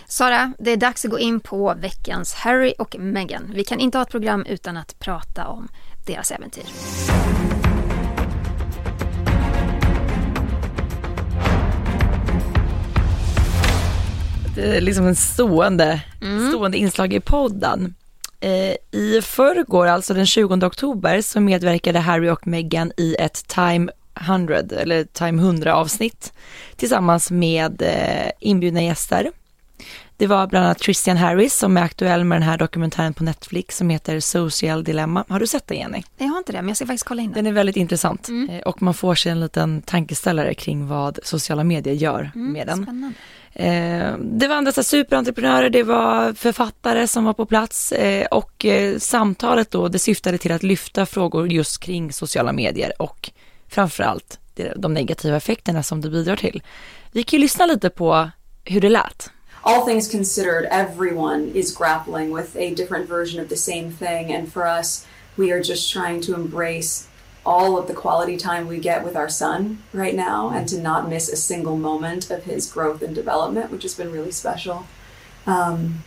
Sara, 0.06 0.52
det 0.58 0.70
är 0.70 0.76
dags 0.76 1.04
att 1.04 1.10
gå 1.10 1.18
in 1.18 1.40
på 1.40 1.74
veckans 1.80 2.34
Harry 2.34 2.74
och 2.78 2.96
Meghan. 2.98 3.52
Vi 3.54 3.64
kan 3.64 3.80
inte 3.80 3.98
ha 3.98 4.02
ett 4.02 4.10
program 4.10 4.46
utan 4.48 4.76
att 4.76 4.98
prata 4.98 5.46
om 5.46 5.68
deras 6.06 6.30
äventyr. 6.30 6.64
Det 14.54 14.76
är 14.76 14.80
liksom 14.80 15.06
en 15.06 15.16
stående, 15.16 16.02
stående 16.50 16.78
inslag 16.78 17.12
i 17.12 17.20
podden. 17.20 17.94
Eh, 18.46 19.00
I 19.00 19.20
förrgår, 19.22 19.86
alltså 19.86 20.14
den 20.14 20.26
20 20.26 20.66
oktober, 20.66 21.20
så 21.20 21.40
medverkade 21.40 21.98
Harry 21.98 22.28
och 22.28 22.46
Meghan 22.46 22.92
i 22.96 23.16
ett 23.18 23.48
Time 23.48 23.92
100, 24.20 24.56
eller 24.56 25.04
Time 25.04 25.42
100 25.42 25.74
avsnitt 25.74 26.32
tillsammans 26.76 27.30
med 27.30 27.82
eh, 27.82 28.30
inbjudna 28.40 28.82
gäster. 28.82 29.30
Det 30.16 30.26
var 30.26 30.46
bland 30.46 30.64
annat 30.64 30.82
Christian 30.82 31.16
Harris 31.16 31.54
som 31.54 31.76
är 31.76 31.82
aktuell 31.82 32.24
med 32.24 32.36
den 32.36 32.48
här 32.48 32.58
dokumentären 32.58 33.14
på 33.14 33.24
Netflix 33.24 33.76
som 33.76 33.90
heter 33.90 34.20
Social 34.20 34.84
Dilemma. 34.84 35.24
Har 35.28 35.40
du 35.40 35.46
sett 35.46 35.66
den 35.66 35.78
Jenny? 35.78 35.92
Nej, 35.92 36.04
jag 36.16 36.26
har 36.26 36.38
inte 36.38 36.52
det, 36.52 36.58
men 36.58 36.68
jag 36.68 36.76
ska 36.76 36.86
faktiskt 36.86 37.04
kolla 37.04 37.22
in 37.22 37.32
den. 37.32 37.44
Den 37.44 37.46
är 37.46 37.52
väldigt 37.54 37.76
intressant 37.76 38.28
eh, 38.50 38.58
och 38.58 38.82
man 38.82 38.94
får 38.94 39.14
sig 39.14 39.32
en 39.32 39.40
liten 39.40 39.82
tankeställare 39.82 40.54
kring 40.54 40.86
vad 40.86 41.18
sociala 41.22 41.64
medier 41.64 41.94
gör 41.94 42.30
med 42.34 42.66
den. 42.66 42.82
Spännande. 42.82 43.12
Eh, 43.58 44.16
det 44.18 44.48
var 44.48 44.56
andra 44.56 44.72
så 44.72 44.82
superentreprenörer, 44.82 45.70
det 45.70 45.82
var 45.82 46.32
författare 46.32 47.06
som 47.06 47.24
var 47.24 47.32
på 47.32 47.46
plats 47.46 47.92
eh, 47.92 48.26
och 48.26 48.64
eh, 48.64 48.98
samtalet 48.98 49.70
då 49.70 49.88
det 49.88 49.98
syftade 49.98 50.38
till 50.38 50.52
att 50.52 50.62
lyfta 50.62 51.06
frågor 51.06 51.52
just 51.52 51.80
kring 51.80 52.12
sociala 52.12 52.52
medier 52.52 53.02
och 53.02 53.30
framförallt 53.68 54.38
de 54.76 54.94
negativa 54.94 55.36
effekterna 55.36 55.82
som 55.82 56.00
det 56.00 56.10
bidrar 56.10 56.36
till. 56.36 56.62
Vi 57.12 57.22
kan 57.22 57.38
ju 57.38 57.42
lyssna 57.42 57.66
lite 57.66 57.90
på 57.90 58.30
hur 58.64 58.80
det 58.80 58.88
lät. 58.88 59.30
all 59.66 59.84
things 59.84 60.08
considered, 60.08 60.68
everyone 60.70 61.50
is 61.52 61.72
grappling 61.72 62.30
with 62.30 62.56
a 62.56 62.72
different 62.74 63.08
version 63.08 63.40
of 63.40 63.48
the 63.48 63.56
same 63.56 63.90
thing. 63.90 64.32
And 64.32 64.52
for 64.52 64.64
us, 64.64 65.04
we 65.36 65.50
are 65.50 65.60
just 65.60 65.92
trying 65.92 66.20
to 66.22 66.34
embrace 66.34 67.08
all 67.46 67.78
of 67.78 67.86
the 67.86 67.94
quality 67.94 68.36
time 68.36 68.66
we 68.66 68.78
get 68.78 69.04
with 69.04 69.16
our 69.16 69.28
son 69.28 69.82
right 69.92 70.14
now 70.14 70.50
and 70.50 70.68
to 70.68 70.78
not 70.78 71.08
miss 71.08 71.28
a 71.28 71.36
single 71.36 71.76
moment 71.76 72.30
of 72.30 72.44
his 72.44 72.70
growth 72.70 73.00
and 73.02 73.14
development, 73.14 73.70
which 73.70 73.84
has 73.84 73.94
been 73.94 74.10
really 74.12 74.32
special. 74.32 74.86
Um, 75.46 76.02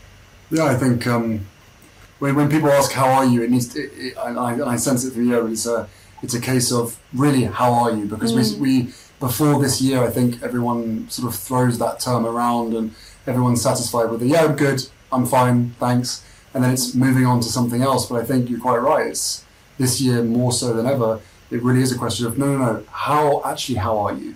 Yeah, 0.52 0.66
I 0.66 0.76
think 0.76 1.08
um, 1.08 1.48
when, 2.20 2.36
when 2.36 2.50
people 2.50 2.70
ask 2.70 2.92
how 2.92 3.10
are 3.10 3.26
you, 3.26 3.42
it 3.42 3.50
needs 3.50 3.70
to, 3.74 3.80
it, 3.80 3.92
it, 3.96 4.18
I, 4.18 4.54
and 4.54 4.64
I 4.64 4.76
sense 4.76 5.06
it 5.06 5.12
through 5.12 5.30
you. 5.30 5.48
It's 5.48 5.66
a 5.66 5.88
it's 6.22 6.34
a 6.34 6.42
case 6.42 6.70
of 6.72 7.00
really 7.14 7.44
how 7.44 7.72
are 7.72 7.92
you 7.92 8.06
because 8.06 8.34
we, 8.34 8.60
we 8.60 8.94
before 9.20 9.62
this 9.62 9.82
year, 9.82 10.04
I 10.04 10.10
think 10.10 10.42
everyone 10.42 11.10
sort 11.10 11.34
of 11.34 11.40
throws 11.40 11.78
that 11.80 12.00
term 12.00 12.26
around 12.26 12.74
and 12.74 12.94
everyone's 13.28 13.62
satisfied 13.62 14.10
with 14.10 14.22
it. 14.24 14.28
Yeah, 14.28 14.46
I'm 14.46 14.56
good. 14.56 14.86
I'm 15.12 15.26
fine. 15.26 15.72
Thanks. 15.80 16.24
And 16.54 16.64
then 16.64 16.72
it's 16.72 16.96
moving 16.96 17.26
on 17.26 17.42
to 17.42 17.50
something 17.50 17.82
else. 17.82 18.06
But 18.08 18.22
I 18.22 18.26
think 18.26 18.50
you're 18.50 18.60
quite 18.60 18.78
right. 18.78 19.08
It's 19.08 19.46
this 19.80 20.00
year 20.02 20.24
more 20.24 20.52
so 20.52 20.74
than 20.74 20.86
ever. 20.86 21.20
It 21.50 21.64
really 21.64 21.82
is 21.82 21.92
a 21.92 21.98
question 21.98 22.28
of 22.28 22.38
no, 22.38 22.46
no, 22.46 22.58
no. 22.58 22.84
How 22.92 23.42
actually? 23.44 23.80
How 23.80 23.98
are 23.98 24.14
you? 24.14 24.36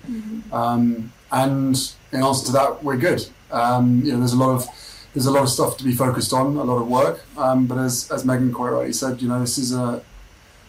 Um, 0.51 1.11
and 1.31 1.75
in 2.11 2.23
answer 2.23 2.45
to 2.47 2.51
that, 2.53 2.83
we're 2.83 2.97
good. 2.97 3.21
Um, 3.51 4.01
you 4.03 4.11
know, 4.11 4.19
there's 4.19 4.33
a 4.33 4.43
lot 4.45 4.55
of 4.55 4.67
there's 5.13 5.27
a 5.27 5.31
lot 5.31 5.43
of 5.43 5.49
stuff 5.49 5.77
to 5.77 5.83
be 5.83 5.93
focused 5.93 6.33
on, 6.33 6.57
a 6.57 6.63
lot 6.63 6.81
of 6.81 6.87
work. 6.87 7.17
Um, 7.37 7.67
but 7.67 7.77
as 7.77 8.11
as 8.11 8.25
Megan 8.25 8.51
quite 8.51 8.71
rightly 8.71 8.93
said, 8.93 9.21
you 9.21 9.27
know, 9.27 9.39
this 9.39 9.57
is 9.57 9.73
a 9.73 10.01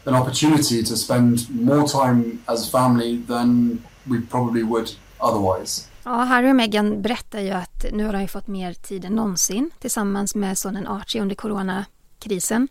an 0.06 0.14
opportunity 0.14 0.82
to 0.82 0.96
spend 0.96 1.48
more 1.50 1.88
time 1.88 2.42
as 2.46 2.68
a 2.68 2.70
family 2.70 3.16
than 3.16 3.82
we 4.06 4.20
probably 4.20 4.62
would 4.62 4.90
otherwise. 5.20 5.88
Ja, 6.04 6.10
Harry 6.10 6.50
och 6.50 6.56
Meghan 6.56 7.02
berättar 7.02 7.40
ju 7.40 7.50
att 7.50 7.84
nu 7.92 8.04
har 8.04 8.12
de 8.12 8.22
ju 8.22 8.28
fått 8.28 8.46
mer 8.46 8.74
tid 8.74 9.04
än 9.04 9.12
någonsin 9.12 9.70
tillsammans 9.78 10.34
med 10.34 10.58
sonen 10.58 10.86
Archie 10.86 11.22
under 11.22 11.34
coronakrisen. 11.34 12.68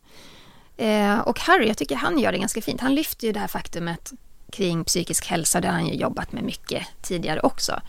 Eh, 0.77 1.19
och 1.19 1.39
Harry, 1.39 1.67
jag 1.67 1.77
tycker 1.77 1.95
han 1.95 2.19
gör 2.19 2.31
det 2.31 2.38
ganska 2.38 2.62
fint. 2.62 2.81
Han 2.81 2.95
lyfter 2.95 3.27
ju 3.27 3.33
det 3.33 3.39
här 3.39 3.47
faktumet 3.47 4.13
kring 4.51 4.83
psykisk 4.83 5.27
hälsa, 5.27 5.62
det 5.62 5.67
har 5.67 5.73
han 5.73 5.88
ju 5.88 5.93
jobbat 5.93 6.32
med 6.32 6.43
mycket 6.43 6.88
tidigare 7.01 7.39
också. 7.39 7.82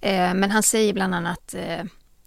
Eh, 0.00 0.34
men 0.34 0.50
han 0.50 0.62
säger 0.62 0.92
bland 0.92 1.14
annat 1.14 1.54
eh, 1.54 1.84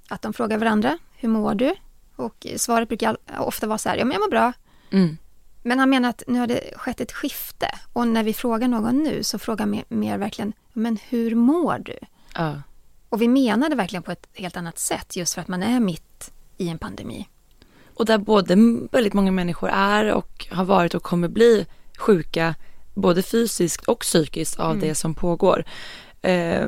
att 0.10 0.22
de 0.22 0.34
frågar 0.34 0.58
varandra, 0.58 0.98
hur 1.16 1.30
mår 1.30 1.56
du? 1.56 1.76
Och 2.16 2.48
svaret 2.56 2.88
brukar 2.88 3.18
ofta 3.38 3.68
vara 3.68 3.78
så 3.78 3.90
här, 3.90 3.98
ja 3.98 4.06
men 4.06 4.12
jag 4.12 4.22
mår 4.22 4.30
bra. 4.30 4.54
Mm. 4.92 5.18
Men 5.64 5.80
han 5.80 5.90
menar 5.90 6.10
att 6.10 6.24
nu 6.28 6.40
har 6.40 6.48
det 6.48 6.74
skett 6.76 7.02
ett 7.02 7.12
skifte 7.12 7.68
och 7.94 8.08
när 8.08 8.24
vi 8.24 8.34
frågar 8.34 8.68
någon 8.68 9.04
nu 9.04 9.24
så 9.24 9.40
frågar 9.40 9.66
mer, 9.66 9.84
mer 9.88 10.18
verkligen, 10.18 10.54
men 10.74 10.98
hur 11.10 11.36
mår 11.36 11.80
du? 11.80 11.98
Ja. 12.36 12.62
Och 13.10 13.22
vi 13.22 13.28
menar 13.28 13.70
det 13.70 13.76
verkligen 13.76 14.04
på 14.04 14.12
ett 14.12 14.28
helt 14.34 14.58
annat 14.58 14.80
sätt 14.80 15.16
just 15.16 15.34
för 15.34 15.42
att 15.42 15.48
man 15.48 15.64
är 15.64 15.80
mitt 15.80 16.32
i 16.58 16.70
en 16.70 16.78
pandemi. 16.78 17.28
Och 17.96 18.06
där 18.06 18.18
både 18.18 18.56
väldigt 18.92 19.14
många 19.14 19.32
människor 19.32 19.70
är 19.70 20.14
och 20.14 20.48
har 20.52 20.66
varit 20.66 20.94
och 20.94 21.04
kommer 21.04 21.28
bli 21.28 21.66
sjuka 21.98 22.56
både 22.94 23.24
fysiskt 23.24 23.86
och 23.86 24.00
psykiskt 24.00 24.60
av 24.60 24.80
det 24.80 24.96
som 24.96 25.14
pågår. 25.14 25.66
Eh, 26.22 26.68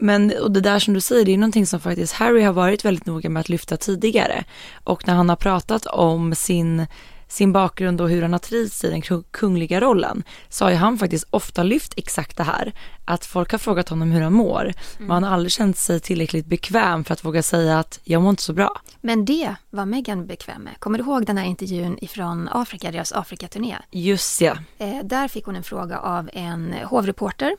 men 0.00 0.32
och 0.42 0.50
det 0.52 0.60
där 0.60 0.78
som 0.78 0.94
du 0.94 1.00
säger, 1.00 1.24
det 1.24 1.32
är 1.32 1.38
någonting 1.38 1.66
som 1.66 1.80
faktiskt 1.80 2.12
Harry 2.12 2.42
har 2.42 2.52
varit 2.52 2.84
väldigt 2.84 3.06
noga 3.06 3.30
med 3.30 3.40
att 3.40 3.48
lyfta 3.48 3.76
tidigare. 3.76 4.44
Och 4.84 5.06
när 5.06 5.14
han 5.14 5.28
har 5.28 5.36
pratat 5.36 5.86
om 5.86 6.34
sin, 6.34 6.86
sin 7.32 7.52
bakgrund 7.52 8.00
och 8.00 8.10
hur 8.10 8.22
han 8.22 8.32
har 8.32 8.38
trivts 8.38 8.84
i 8.84 8.90
den 8.90 9.02
kungliga 9.30 9.80
rollen, 9.80 10.22
så 10.48 10.64
har 10.64 10.70
ju 10.70 10.76
han 10.76 10.98
faktiskt 10.98 11.26
ofta 11.30 11.62
lyft 11.62 11.94
exakt 11.96 12.36
det 12.36 12.42
här. 12.42 12.72
Att 13.04 13.26
folk 13.26 13.52
har 13.52 13.58
frågat 13.58 13.88
honom 13.88 14.12
hur 14.12 14.20
han 14.20 14.32
mår, 14.32 14.62
mm. 14.62 14.74
men 14.98 15.10
han 15.10 15.22
har 15.22 15.30
aldrig 15.30 15.52
känt 15.52 15.76
sig 15.76 16.00
tillräckligt 16.00 16.46
bekväm 16.46 17.04
för 17.04 17.12
att 17.12 17.24
våga 17.24 17.42
säga 17.42 17.78
att 17.78 18.00
jag 18.04 18.22
mår 18.22 18.30
inte 18.30 18.42
så 18.42 18.52
bra. 18.52 18.80
Men 19.00 19.24
det 19.24 19.54
var 19.70 19.86
Meghan 19.86 20.26
bekväm 20.26 20.62
med. 20.62 20.74
Kommer 20.78 20.98
du 20.98 21.04
ihåg 21.04 21.26
den 21.26 21.38
här 21.38 21.44
intervjun 21.44 21.98
ifrån 22.00 22.48
Afrika, 22.52 22.90
deras 22.90 23.12
Afrikaturné? 23.12 23.76
Just 23.90 24.40
ja. 24.40 24.56
Eh, 24.78 25.04
där 25.04 25.28
fick 25.28 25.44
hon 25.44 25.56
en 25.56 25.62
fråga 25.62 25.98
av 25.98 26.30
en 26.32 26.74
hovreporter 26.84 27.56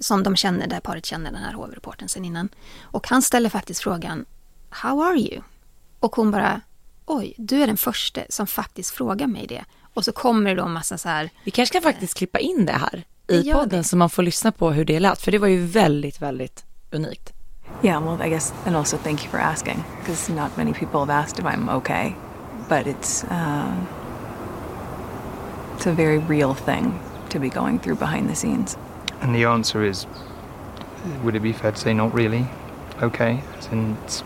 som 0.00 0.22
de 0.22 0.36
känner, 0.36 0.66
där 0.66 0.80
paret 0.80 1.06
känner 1.06 1.32
den 1.32 1.42
här 1.42 1.52
hovreporten 1.52 2.08
sen 2.08 2.24
innan. 2.24 2.48
Och 2.82 3.08
han 3.08 3.22
ställer 3.22 3.50
faktiskt 3.50 3.80
frågan 3.80 4.24
How 4.70 5.02
are 5.02 5.18
you? 5.18 5.42
Och 6.00 6.16
hon 6.16 6.30
bara 6.30 6.60
Oj, 7.08 7.34
du 7.38 7.62
är 7.62 7.66
den 7.66 7.76
första 7.76 8.20
som 8.28 8.46
faktiskt 8.46 8.90
frågar 8.90 9.26
mig 9.26 9.46
det. 9.46 9.64
Och 9.94 10.04
så 10.04 10.12
kommer 10.12 10.50
det 10.50 10.56
då 10.56 10.64
en 10.64 10.72
massa 10.72 10.98
så 10.98 11.08
här. 11.08 11.30
Vi 11.44 11.50
kanske 11.50 11.72
kan 11.72 11.82
faktiskt 11.82 12.14
klippa 12.14 12.38
in 12.38 12.66
det 12.66 12.72
här 12.72 13.04
i 13.28 13.52
podden 13.52 13.84
så 13.84 13.96
man 13.96 14.10
får 14.10 14.22
lyssna 14.22 14.52
på 14.52 14.70
hur 14.70 14.84
det 14.84 15.00
lät. 15.00 15.20
För 15.22 15.32
det 15.32 15.38
var 15.38 15.48
ju 15.48 15.66
väldigt, 15.66 16.22
väldigt 16.22 16.64
unikt. 16.90 17.32
Yeah, 17.82 18.04
well, 18.04 18.26
I 18.26 18.30
guess, 18.30 18.54
and 18.64 18.76
also 18.76 18.96
thank 18.96 19.22
you 19.22 19.30
for 19.30 19.38
asking, 19.40 19.84
because 20.00 20.32
not 20.32 20.56
many 20.56 20.72
people 20.72 20.98
have 20.98 21.10
asked 21.10 21.38
if 21.38 21.44
I'm 21.44 21.76
okay, 21.76 22.14
but 22.68 22.86
it's 22.86 23.24
uh, 23.24 23.74
it's 25.76 25.86
a 25.86 25.92
very 25.92 26.18
real 26.18 26.54
thing 26.54 26.94
to 27.28 27.38
be 27.38 27.48
going 27.48 27.78
through 27.78 27.98
behind 27.98 28.28
the 28.28 28.34
scenes. 28.36 28.78
And 29.20 29.34
the 29.34 29.44
answer 29.44 29.84
is, 29.84 30.06
would 31.24 31.34
it 31.34 31.42
be 31.42 31.52
fair 31.52 31.72
to 31.72 31.78
say 31.78 31.94
not 31.94 32.14
really 32.14 32.46
okay? 33.02 33.42
As 33.58 33.68
in 33.72 33.96
it's 34.04 34.24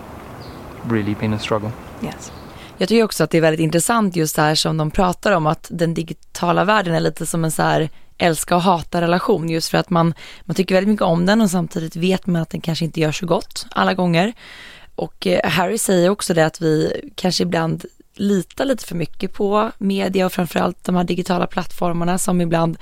really 0.86 1.14
been 1.14 1.32
a 1.34 1.38
struggle. 1.38 1.72
Yes. 2.02 2.30
Jag 2.80 2.88
tycker 2.88 3.04
också 3.04 3.24
att 3.24 3.30
det 3.30 3.38
är 3.38 3.42
väldigt 3.42 3.60
intressant 3.60 4.16
just 4.16 4.36
det 4.36 4.42
här 4.42 4.54
som 4.54 4.76
de 4.76 4.90
pratar 4.90 5.32
om 5.32 5.46
att 5.46 5.66
den 5.70 5.94
digitala 5.94 6.64
världen 6.64 6.94
är 6.94 7.00
lite 7.00 7.26
som 7.26 7.44
en 7.44 7.50
så 7.50 7.62
här 7.62 7.88
älska 8.18 8.56
och 8.56 8.62
hata 8.62 9.00
relation 9.00 9.48
just 9.48 9.68
för 9.68 9.78
att 9.78 9.90
man, 9.90 10.14
man 10.44 10.54
tycker 10.54 10.74
väldigt 10.74 10.88
mycket 10.88 11.04
om 11.04 11.26
den 11.26 11.40
och 11.40 11.50
samtidigt 11.50 11.96
vet 11.96 12.26
man 12.26 12.42
att 12.42 12.50
den 12.50 12.60
kanske 12.60 12.84
inte 12.84 13.00
gör 13.00 13.12
så 13.12 13.26
gott 13.26 13.66
alla 13.70 13.94
gånger. 13.94 14.32
Och 14.94 15.26
eh, 15.26 15.50
Harry 15.50 15.78
säger 15.78 16.10
också 16.10 16.34
det 16.34 16.46
att 16.46 16.60
vi 16.60 16.92
kanske 17.14 17.42
ibland 17.42 17.84
litar 18.14 18.64
lite 18.64 18.86
för 18.86 18.94
mycket 18.94 19.32
på 19.32 19.70
media 19.78 20.26
och 20.26 20.32
framförallt 20.32 20.84
de 20.84 20.96
här 20.96 21.04
digitala 21.04 21.46
plattformarna 21.46 22.18
som 22.18 22.40
ibland 22.40 22.78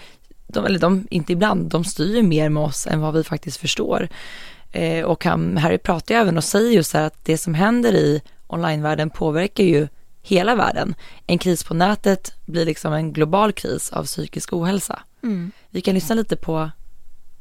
de, 0.47 0.65
eller 0.65 0.79
de, 0.79 1.07
inte 1.11 1.33
ibland, 1.33 1.71
de 1.71 1.85
styr 1.85 2.23
mer 2.23 2.49
med 2.49 2.63
oss 2.63 2.87
än 2.87 3.01
vad 3.01 3.15
vi 3.15 3.25
faktiskt 3.25 3.57
förstår. 3.57 4.09
Eh, 4.73 5.05
och 5.05 5.25
han, 5.25 5.57
Harry 5.57 5.79
pratar 5.79 6.15
ju 6.15 6.21
även 6.21 6.37
och 6.37 6.45
säger 6.45 6.71
just 6.71 6.95
här 6.95 7.03
att 7.03 7.25
det 7.25 7.39
som 7.39 7.55
händer 7.55 7.93
i 7.93 8.23
onlinevärlden 8.49 9.11
påverkar 9.11 9.65
ju 9.65 9.89
hela 10.23 10.55
världen. 10.55 10.95
En 11.27 11.39
kris 11.39 11.65
på 11.65 11.75
nätet 11.75 12.33
blir 12.47 12.67
liksom 12.67 12.93
en 12.93 13.13
global 13.13 13.53
kris 13.53 13.91
av 13.91 14.05
psykisk 14.05 14.53
ohälsa. 14.53 15.03
Mm. 15.23 15.51
Vi 15.71 15.81
kan 15.81 15.95
lyssna 15.95 16.15
lite 16.15 16.37
på 16.37 16.71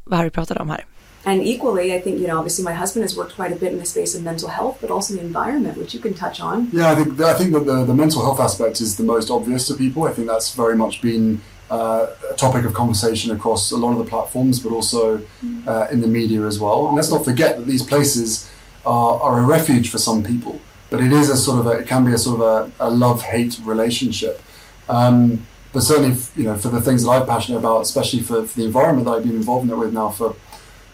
vad 0.03 0.20
Harry 0.20 0.30
pratade 0.30 0.60
om 0.60 0.70
här. 0.70 0.86
And 1.24 1.41
equally, 1.41 1.91
I 1.91 2.01
think, 2.01 2.20
you 2.20 2.28
know, 2.28 2.38
obviously 2.38 2.64
my 2.64 2.74
husband 2.74 3.03
has 3.03 3.18
worked 3.18 3.36
quite 3.36 3.51
a 3.51 3.58
bit 3.60 3.74
in 3.74 3.80
the 3.80 3.86
space 3.86 4.18
of 4.18 4.24
mental 4.24 4.49
health, 4.49 4.78
but 4.82 4.89
also 4.91 5.14
the 5.14 5.22
environment, 5.22 5.78
which 5.78 5.93
you 5.93 6.01
can 6.01 6.14
touch 6.14 6.41
on. 6.41 6.70
Yeah, 6.74 6.91
I 6.91 6.95
think, 6.95 7.20
I 7.20 7.34
think 7.34 7.53
that 7.53 7.66
the, 7.66 7.86
the 7.86 7.93
mental 7.93 8.22
health 8.22 8.39
aspect 8.39 8.80
is 8.80 8.95
the 8.95 9.03
most 9.03 9.30
obvious 9.30 9.68
to 9.68 9.74
people. 9.74 10.03
I 10.03 10.14
think 10.14 10.28
that's 10.28 10.55
very 10.55 10.76
much 10.78 11.01
been 11.01 11.41
uh, 11.70 12.05
a 12.32 12.36
topic 12.38 12.66
of 12.66 12.74
conversation 12.74 13.36
across 13.36 13.72
a 13.72 13.78
lot 13.78 13.91
of 13.91 13.97
the 13.97 14.05
platforms, 14.05 14.60
but 14.60 14.72
also 14.72 15.20
uh, 15.68 15.88
in 15.91 15.99
the 15.99 16.08
media 16.08 16.45
as 16.45 16.60
well. 16.60 16.88
And 16.88 16.95
let's 16.95 17.12
not 17.12 17.26
forget 17.26 17.58
that 17.58 17.68
these 17.68 17.84
places 17.84 18.49
are, 18.86 19.20
are 19.20 19.39
a 19.39 19.45
refuge 19.45 19.89
for 19.89 19.97
some 19.97 20.24
people, 20.24 20.62
but 20.89 21.01
it 21.01 21.11
is 21.11 21.29
a 21.29 21.38
sort 21.38 21.59
of 21.59 21.67
a, 21.67 21.71
it 21.79 21.88
can 21.88 22.05
be 22.05 22.13
a 22.13 22.17
sort 22.17 22.41
of 22.41 22.71
a, 22.79 22.85
a 22.88 22.89
love 22.89 23.21
hate 23.21 23.59
relationship. 23.63 24.41
Um, 24.89 25.45
but 25.73 25.81
certainly, 25.81 26.17
you 26.35 26.43
know, 26.43 26.57
for 26.57 26.69
the 26.69 26.81
things 26.81 27.03
that 27.03 27.11
I'm 27.11 27.25
passionate 27.25 27.59
about, 27.59 27.81
especially 27.81 28.21
for, 28.21 28.45
for 28.45 28.59
the 28.59 28.65
environment 28.65 29.05
that 29.05 29.11
I've 29.11 29.23
been 29.23 29.35
involved 29.35 29.65
in 29.65 29.73
it 29.73 29.77
with 29.77 29.93
now 29.93 30.09
for, 30.09 30.33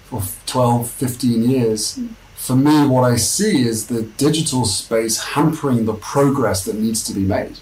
for 0.06 0.22
12, 0.46 0.90
15 0.90 1.50
years, 1.50 2.00
for 2.36 2.56
me, 2.56 2.86
what 2.88 3.04
I 3.10 3.16
see 3.16 3.66
is 3.66 3.88
the 3.88 4.04
digital 4.04 4.66
space 4.66 5.24
hampering 5.24 5.86
the 5.86 5.94
progress 5.94 6.66
that 6.66 6.76
needs 6.76 7.04
to 7.06 7.14
be 7.14 7.22
made. 7.22 7.58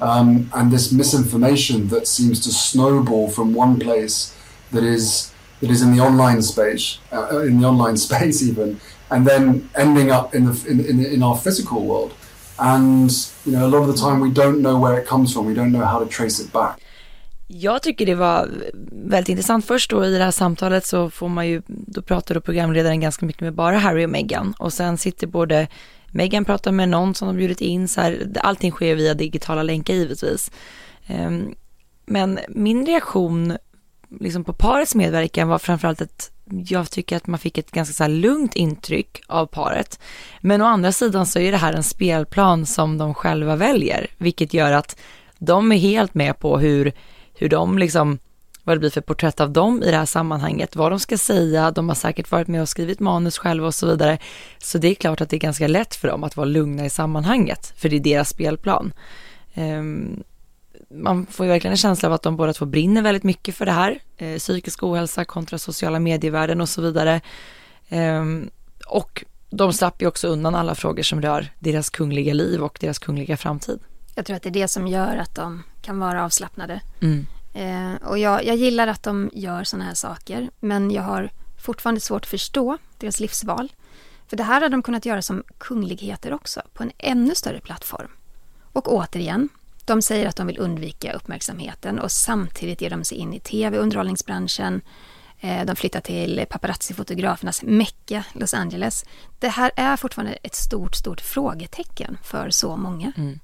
Um, 0.00 0.50
and 0.54 0.70
this 0.70 0.92
misinformation 0.92 1.88
that 1.88 2.06
seems 2.06 2.38
to 2.44 2.50
snowball 2.50 3.30
from 3.30 3.54
one 3.54 3.80
place 3.80 4.36
that 4.72 4.84
is 4.84 5.32
that 5.60 5.70
is 5.70 5.82
in 5.82 5.94
the 5.94 6.00
online 6.00 6.42
space, 6.42 6.98
uh, 7.12 7.40
in 7.40 7.60
the 7.60 7.66
online 7.66 7.96
space 8.08 8.42
even, 8.42 8.80
and 9.10 9.28
then 9.28 9.68
ending 9.74 10.10
up 10.10 10.34
in 10.34 10.52
the 10.52 10.70
in, 10.70 10.80
in, 10.86 11.06
in 11.06 11.22
our 11.22 11.36
physical 11.36 11.80
world. 11.82 12.10
And 12.56 13.10
you 13.44 13.52
know, 13.52 13.66
a 13.66 13.70
lot 13.70 13.88
of 13.88 13.96
the 13.96 14.00
time 14.02 14.20
we 14.20 14.30
don't 14.30 14.60
know 14.60 14.82
where 14.84 15.00
it 15.02 15.08
comes 15.08 15.32
from. 15.32 15.46
We 15.46 15.54
don't 15.54 15.72
know 15.72 15.84
how 15.84 15.98
to 15.98 16.06
trace 16.06 16.42
it 16.42 16.52
back. 16.52 16.76
Jag 17.52 17.82
tycker 17.82 18.06
det 18.06 18.14
var 18.14 18.48
väldigt 18.92 19.28
intressant. 19.28 19.66
Först 19.66 19.90
då 19.90 20.04
i 20.04 20.18
det 20.18 20.24
här 20.24 20.30
samtalet 20.30 20.86
så 20.86 21.10
får 21.10 21.28
man 21.28 21.48
ju, 21.48 21.62
då 21.66 22.02
pratar 22.02 22.34
då 22.34 22.40
programledaren 22.40 23.00
ganska 23.00 23.26
mycket 23.26 23.42
med 23.42 23.54
bara 23.54 23.78
Harry 23.78 24.06
och 24.06 24.10
Meghan 24.10 24.54
och 24.58 24.72
sen 24.72 24.98
sitter 24.98 25.26
både 25.26 25.68
Megan 26.12 26.44
pratar 26.44 26.72
med 26.72 26.88
någon 26.88 27.14
som 27.14 27.28
de 27.28 27.36
bjudit 27.36 27.60
in, 27.60 27.88
så 27.88 28.00
här, 28.00 28.32
allting 28.40 28.70
sker 28.70 28.94
via 28.94 29.14
digitala 29.14 29.62
länkar 29.62 29.94
givetvis. 29.94 30.50
Ehm, 31.06 31.54
men 32.06 32.38
min 32.48 32.86
reaktion 32.86 33.56
liksom 34.20 34.44
på 34.44 34.52
parets 34.52 34.94
medverkan 34.94 35.48
var 35.48 35.58
framförallt 35.58 36.02
att 36.02 36.30
jag 36.50 36.90
tycker 36.90 37.16
att 37.16 37.26
man 37.26 37.38
fick 37.38 37.58
ett 37.58 37.70
ganska 37.70 37.92
så 37.92 38.08
lugnt 38.08 38.56
intryck 38.56 39.22
av 39.26 39.46
paret. 39.46 40.00
Men 40.40 40.62
å 40.62 40.64
andra 40.64 40.92
sidan 40.92 41.26
så 41.26 41.38
är 41.38 41.52
det 41.52 41.58
här 41.58 41.72
en 41.72 41.82
spelplan 41.82 42.66
som 42.66 42.98
de 42.98 43.14
själva 43.14 43.56
väljer, 43.56 44.06
vilket 44.18 44.54
gör 44.54 44.72
att 44.72 45.00
de 45.38 45.72
är 45.72 45.76
helt 45.76 46.14
med 46.14 46.38
på 46.38 46.58
hur, 46.58 46.92
hur 47.34 47.48
de 47.48 47.78
liksom 47.78 48.18
vad 48.64 48.76
det 48.76 48.80
blir 48.80 48.90
för 48.90 49.00
porträtt 49.00 49.40
av 49.40 49.50
dem 49.50 49.82
i 49.82 49.90
det 49.90 49.96
här 49.96 50.06
sammanhanget, 50.06 50.76
vad 50.76 50.92
de 50.92 51.00
ska 51.00 51.18
säga, 51.18 51.70
de 51.70 51.88
har 51.88 51.96
säkert 51.96 52.30
varit 52.30 52.48
med 52.48 52.62
och 52.62 52.68
skrivit 52.68 53.00
manus 53.00 53.38
själva 53.38 53.66
och 53.66 53.74
så 53.74 53.86
vidare. 53.86 54.18
Så 54.58 54.78
det 54.78 54.88
är 54.88 54.94
klart 54.94 55.20
att 55.20 55.30
det 55.30 55.36
är 55.36 55.40
ganska 55.40 55.68
lätt 55.68 55.94
för 55.94 56.08
dem 56.08 56.24
att 56.24 56.36
vara 56.36 56.44
lugna 56.44 56.84
i 56.84 56.90
sammanhanget, 56.90 57.72
för 57.76 57.88
det 57.88 57.96
är 57.96 58.00
deras 58.00 58.28
spelplan. 58.28 58.92
Um, 59.54 60.22
man 60.90 61.26
får 61.26 61.46
ju 61.46 61.52
verkligen 61.52 61.72
en 61.72 61.76
känsla 61.76 62.08
av 62.08 62.12
att 62.12 62.22
de 62.22 62.36
båda 62.36 62.52
två 62.52 62.64
brinner 62.66 63.02
väldigt 63.02 63.24
mycket 63.24 63.54
för 63.54 63.66
det 63.66 63.72
här, 63.72 64.02
eh, 64.16 64.38
psykisk 64.38 64.82
ohälsa 64.82 65.24
kontra 65.24 65.58
sociala 65.58 65.98
medievärlden 65.98 66.60
och 66.60 66.68
så 66.68 66.82
vidare. 66.82 67.20
Um, 67.90 68.50
och 68.86 69.24
de 69.50 69.72
slapp 69.72 70.02
ju 70.02 70.06
också 70.06 70.28
undan 70.28 70.54
alla 70.54 70.74
frågor 70.74 71.02
som 71.02 71.22
rör 71.22 71.52
deras 71.58 71.90
kungliga 71.90 72.34
liv 72.34 72.62
och 72.62 72.78
deras 72.80 72.98
kungliga 72.98 73.36
framtid. 73.36 73.80
Jag 74.14 74.26
tror 74.26 74.36
att 74.36 74.42
det 74.42 74.48
är 74.48 74.62
det 74.62 74.68
som 74.68 74.86
gör 74.86 75.16
att 75.16 75.34
de 75.34 75.62
kan 75.82 75.98
vara 75.98 76.24
avslappnade. 76.24 76.80
Mm. 77.00 77.26
Eh, 77.54 78.08
och 78.08 78.18
jag, 78.18 78.44
jag 78.44 78.56
gillar 78.56 78.86
att 78.86 79.02
de 79.02 79.30
gör 79.32 79.64
sådana 79.64 79.84
här 79.84 79.94
saker, 79.94 80.50
men 80.60 80.90
jag 80.90 81.02
har 81.02 81.30
fortfarande 81.64 82.00
svårt 82.00 82.22
att 82.22 82.30
förstå 82.30 82.78
deras 82.98 83.20
livsval. 83.20 83.72
För 84.28 84.36
det 84.36 84.42
här 84.42 84.54
hade 84.54 84.68
de 84.68 84.82
kunnat 84.82 85.06
göra 85.06 85.22
som 85.22 85.42
kungligheter 85.58 86.32
också, 86.32 86.62
på 86.74 86.82
en 86.82 86.92
ännu 86.98 87.34
större 87.34 87.60
plattform. 87.60 88.10
Och 88.72 88.92
återigen, 88.92 89.48
de 89.90 90.02
säger 90.02 90.26
att 90.28 90.36
de 90.36 90.46
vill 90.46 90.58
undvika 90.58 91.12
uppmärksamheten 91.12 91.98
och 91.98 92.12
samtidigt 92.12 92.80
ger 92.80 92.90
de 92.90 93.04
sig 93.04 93.18
in 93.18 93.34
i 93.34 93.40
tv-underhållningsbranschen. 93.40 94.80
Eh, 95.40 95.64
de 95.64 95.76
flyttar 95.76 96.00
till 96.00 96.44
paparazzi-fotografernas 96.50 97.62
Mecka, 97.64 98.24
Los 98.32 98.54
Angeles. 98.54 99.04
Det 99.38 99.48
här 99.48 99.70
är 99.76 99.96
fortfarande 99.96 100.32
ett 100.32 100.54
stort, 100.54 100.94
stort 100.94 101.20
frågetecken 101.20 102.18
för 102.22 102.50
så 102.50 102.76
många. 102.76 103.12
Mm. 103.16 103.40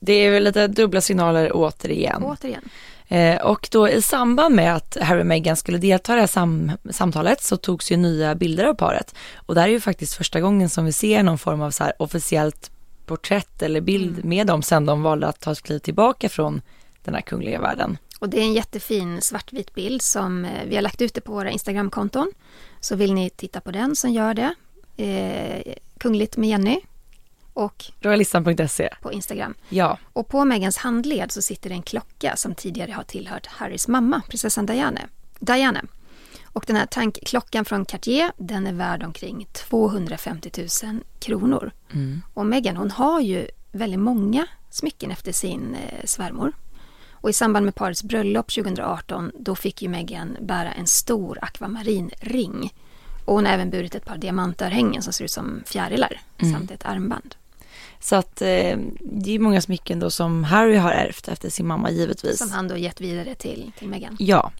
Det 0.00 0.12
är 0.12 0.30
väl 0.30 0.44
lite 0.44 0.66
dubbla 0.66 1.00
signaler 1.00 1.50
återigen. 1.54 2.22
Återigen. 2.22 2.68
Eh, 3.08 3.40
och 3.40 3.68
då 3.70 3.88
i 3.88 4.02
samband 4.02 4.54
med 4.54 4.74
att 4.74 4.96
Harry 5.00 5.22
och 5.22 5.26
Meghan 5.26 5.56
skulle 5.56 5.78
delta 5.78 6.12
i 6.12 6.14
det 6.14 6.20
här 6.20 6.26
sam 6.26 6.72
samtalet 6.90 7.42
så 7.42 7.56
togs 7.56 7.92
ju 7.92 7.96
nya 7.96 8.34
bilder 8.34 8.64
av 8.64 8.74
paret. 8.74 9.14
Och 9.36 9.54
det 9.54 9.60
här 9.60 9.68
är 9.68 9.72
ju 9.72 9.80
faktiskt 9.80 10.14
första 10.14 10.40
gången 10.40 10.68
som 10.68 10.84
vi 10.84 10.92
ser 10.92 11.22
någon 11.22 11.38
form 11.38 11.60
av 11.62 11.70
så 11.70 11.92
officiellt 11.98 12.70
porträtt 13.08 13.62
eller 13.62 13.80
bild 13.80 14.16
mm. 14.18 14.28
med 14.28 14.46
dem 14.46 14.62
sen 14.62 14.86
de 14.86 15.02
valde 15.02 15.26
att 15.26 15.40
ta 15.40 15.52
ett 15.52 15.62
kliv 15.62 15.78
tillbaka 15.78 16.28
från 16.28 16.62
den 17.04 17.14
här 17.14 17.20
kungliga 17.20 17.60
världen. 17.60 17.98
Och 18.18 18.28
det 18.28 18.38
är 18.38 18.42
en 18.42 18.52
jättefin 18.52 19.22
svartvit 19.22 19.74
bild 19.74 20.02
som 20.02 20.44
eh, 20.44 20.64
vi 20.66 20.74
har 20.74 20.82
lagt 20.82 21.02
ut 21.02 21.14
det 21.14 21.20
på 21.20 21.32
våra 21.32 21.50
Instagramkonton. 21.50 22.32
Så 22.80 22.96
vill 22.96 23.14
ni 23.14 23.30
titta 23.30 23.60
på 23.60 23.70
den 23.70 23.96
så 23.96 24.08
gör 24.08 24.34
det. 24.34 24.54
Eh, 24.96 25.74
kungligt 25.98 26.36
med 26.36 26.48
Jenny 26.48 26.80
och 27.52 27.84
Royalistan.se 28.00 28.88
på 29.02 29.12
Instagram. 29.12 29.54
Ja. 29.68 29.98
Och 30.12 30.28
på 30.28 30.44
Megans 30.44 30.76
handled 30.76 31.32
så 31.32 31.42
sitter 31.42 31.70
en 31.70 31.82
klocka 31.82 32.36
som 32.36 32.54
tidigare 32.54 32.92
har 32.92 33.02
tillhört 33.02 33.46
Harrys 33.46 33.88
mamma, 33.88 34.22
prinsessan 34.28 34.66
Diane. 34.66 35.00
Diane. 35.38 35.82
Och 36.52 36.64
den 36.66 36.76
här 36.76 36.86
tankklockan 36.86 37.64
från 37.64 37.84
Cartier, 37.84 38.32
den 38.36 38.66
är 38.66 38.72
värd 38.72 39.02
omkring 39.02 39.46
250 39.52 40.50
000 40.84 41.00
kronor. 41.18 41.70
Mm. 41.92 42.22
Och 42.34 42.46
Meghan 42.46 42.76
hon 42.76 42.90
har 42.90 43.20
ju 43.20 43.48
väldigt 43.72 44.00
många 44.00 44.46
smycken 44.70 45.10
efter 45.10 45.32
sin 45.32 45.74
eh, 45.74 46.04
svärmor. 46.04 46.52
Och 47.20 47.30
i 47.30 47.32
samband 47.32 47.64
med 47.64 47.74
parets 47.74 48.02
bröllop 48.02 48.52
2018 48.54 49.32
då 49.38 49.54
fick 49.54 49.82
ju 49.82 49.88
Meghan 49.88 50.36
bära 50.40 50.72
en 50.72 50.86
stor 50.86 51.38
akvamarinring 51.42 52.72
Och 53.24 53.34
hon 53.34 53.46
har 53.46 53.52
även 53.52 53.70
burit 53.70 53.94
ett 53.94 54.04
par 54.04 54.16
diamantörhängen 54.16 55.02
som 55.02 55.12
ser 55.12 55.24
ut 55.24 55.30
som 55.30 55.62
fjärilar 55.66 56.20
Mm. 56.38 56.54
samt 56.54 56.70
ett 56.70 56.84
armband. 56.84 57.34
Så 58.00 58.16
att 58.16 58.42
eh, 58.42 58.78
det 59.00 59.34
är 59.34 59.38
många 59.38 59.60
smycken 59.60 60.00
då 60.00 60.10
som 60.10 60.44
Harry 60.44 60.76
har 60.76 60.90
ärvt 60.92 61.28
efter 61.28 61.50
sin 61.50 61.66
mamma 61.66 61.90
givetvis. 61.90 62.38
Som 62.38 62.50
han 62.50 62.68
då 62.68 62.76
gett 62.76 63.00
vidare 63.00 63.34
till, 63.34 63.72
till 63.78 63.88
Meghan. 63.88 64.16
Ja, 64.18 64.52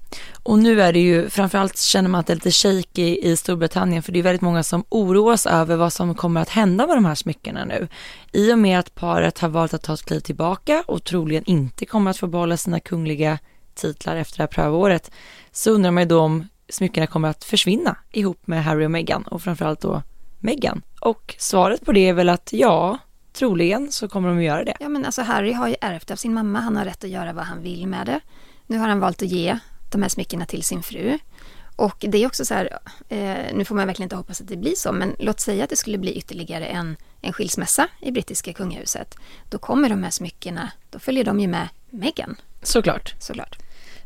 och 0.49 0.59
nu 0.59 0.83
är 0.83 0.93
det 0.93 1.01
ju 1.01 1.29
framförallt 1.29 1.79
känner 1.79 2.09
man 2.09 2.21
att 2.21 2.27
det 2.27 2.33
är 2.33 2.35
lite 2.35 2.51
shaky 2.51 3.19
i 3.23 3.37
Storbritannien 3.37 4.03
för 4.03 4.13
det 4.13 4.19
är 4.19 4.23
väldigt 4.23 4.43
många 4.43 4.63
som 4.63 4.85
oroas 4.89 5.47
över 5.47 5.77
vad 5.77 5.93
som 5.93 6.15
kommer 6.15 6.41
att 6.41 6.49
hända 6.49 6.87
med 6.87 6.97
de 6.97 7.05
här 7.05 7.15
smyckena 7.15 7.65
nu. 7.65 7.89
I 8.33 8.53
och 8.53 8.59
med 8.59 8.79
att 8.79 8.95
paret 8.95 9.39
har 9.39 9.49
valt 9.49 9.75
att 9.75 9.83
ta 9.83 9.95
ett 9.95 10.05
kliv 10.05 10.21
tillbaka 10.21 10.85
och 10.87 11.05
troligen 11.05 11.45
inte 11.47 11.87
kommer 11.87 12.11
att 12.11 12.17
få 12.17 12.27
behålla 12.27 12.57
sina 12.57 12.81
kungliga 12.81 13.39
titlar 13.75 14.17
efter 14.17 14.37
det 14.37 14.43
här 14.43 14.49
prövåret 14.49 15.11
så 15.53 15.71
undrar 15.71 15.91
man 15.91 16.03
ju 16.03 16.09
då 16.09 16.21
om 16.21 16.49
smyckena 16.69 17.07
kommer 17.07 17.29
att 17.29 17.45
försvinna 17.45 17.97
ihop 18.13 18.47
med 18.47 18.65
Harry 18.65 18.87
och 18.87 18.91
Meghan 18.91 19.23
och 19.23 19.43
framförallt 19.43 19.81
då 19.81 20.03
Meghan. 20.39 20.83
Och 21.01 21.35
svaret 21.39 21.85
på 21.85 21.93
det 21.93 22.09
är 22.09 22.13
väl 22.13 22.29
att 22.29 22.49
ja, 22.53 22.99
troligen 23.33 23.93
så 23.93 24.09
kommer 24.09 24.29
de 24.29 24.39
att 24.39 24.45
göra 24.45 24.65
det. 24.65 24.77
Ja 24.81 24.89
men 24.89 25.05
alltså 25.05 25.23
Harry 25.23 25.53
har 25.53 25.69
ju 25.69 25.75
ärvt 25.81 26.11
av 26.11 26.17
sin 26.17 26.35
mamma, 26.35 26.61
han 26.61 26.77
har 26.77 26.85
rätt 26.85 27.05
att 27.05 27.11
göra 27.11 27.33
vad 27.33 27.45
han 27.45 27.63
vill 27.63 27.87
med 27.87 28.07
det. 28.07 28.21
Nu 28.67 28.79
har 28.79 28.89
han 28.89 29.01
valt 29.01 29.23
att 29.23 29.29
ge 29.29 29.59
de 29.93 30.03
här 30.03 30.09
smyckena 30.09 30.47
till 30.47 30.63
sin 30.63 30.83
fru. 30.83 31.19
Och 31.77 31.97
det 32.09 32.19
är 32.19 32.27
också 32.27 32.45
så 32.45 32.55
här, 32.55 32.79
eh, 33.09 33.55
nu 33.55 33.65
får 33.65 33.75
man 33.75 33.87
verkligen 33.87 34.07
inte 34.07 34.17
hoppas 34.17 34.41
att 34.41 34.49
det 34.49 34.57
blir 34.57 34.75
så, 34.75 34.93
men 34.93 35.17
låt 35.19 35.41
säga 35.41 35.65
att 35.65 35.71
det 35.71 35.77
skulle 35.77 35.99
bli 35.99 36.13
ytterligare 36.13 36.67
en, 36.67 36.97
en 37.21 37.33
skilsmässa 37.33 37.89
i 38.01 38.11
brittiska 38.11 38.53
kungahuset. 38.53 39.15
Då 39.51 39.59
kommer 39.59 39.89
de 39.89 40.03
här 40.03 40.11
smyckena, 40.11 40.71
då 40.91 40.99
följer 40.99 41.25
de 41.25 41.41
ju 41.41 41.49
med 41.49 41.69
Meghan 41.91 42.37
Såklart. 42.63 43.15
såklart. 43.19 43.59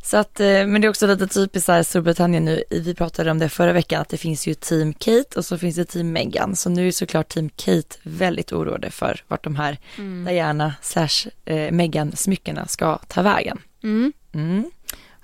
Så 0.02 0.16
att, 0.16 0.40
eh, 0.40 0.46
men 0.46 0.80
det 0.80 0.86
är 0.86 0.88
också 0.88 1.06
lite 1.06 1.26
typiskt 1.26 1.68
här 1.68 1.82
Storbritannien 1.82 2.44
nu, 2.44 2.64
vi 2.70 2.94
pratade 2.94 3.30
om 3.30 3.38
det 3.38 3.48
förra 3.48 3.72
veckan, 3.72 4.00
att 4.00 4.08
det 4.08 4.16
finns 4.16 4.46
ju 4.46 4.54
team 4.54 4.92
Kate 4.92 5.38
och 5.38 5.44
så 5.44 5.58
finns 5.58 5.76
det 5.76 5.84
team 5.84 6.12
Meghan. 6.12 6.56
Så 6.56 6.70
nu 6.70 6.88
är 6.88 6.92
såklart 6.92 7.28
team 7.28 7.48
Kate 7.48 7.96
väldigt 8.02 8.52
oroade 8.52 8.90
för 8.90 9.24
vart 9.28 9.44
de 9.44 9.56
här 9.56 9.78
Diana 10.26 10.74
slash 10.82 11.30
eh, 11.44 11.72
Meghan 11.72 12.16
smyckena 12.16 12.66
ska 12.66 12.98
ta 12.98 13.22
vägen. 13.22 13.58
Mm. 13.82 14.12
Mm. 14.32 14.70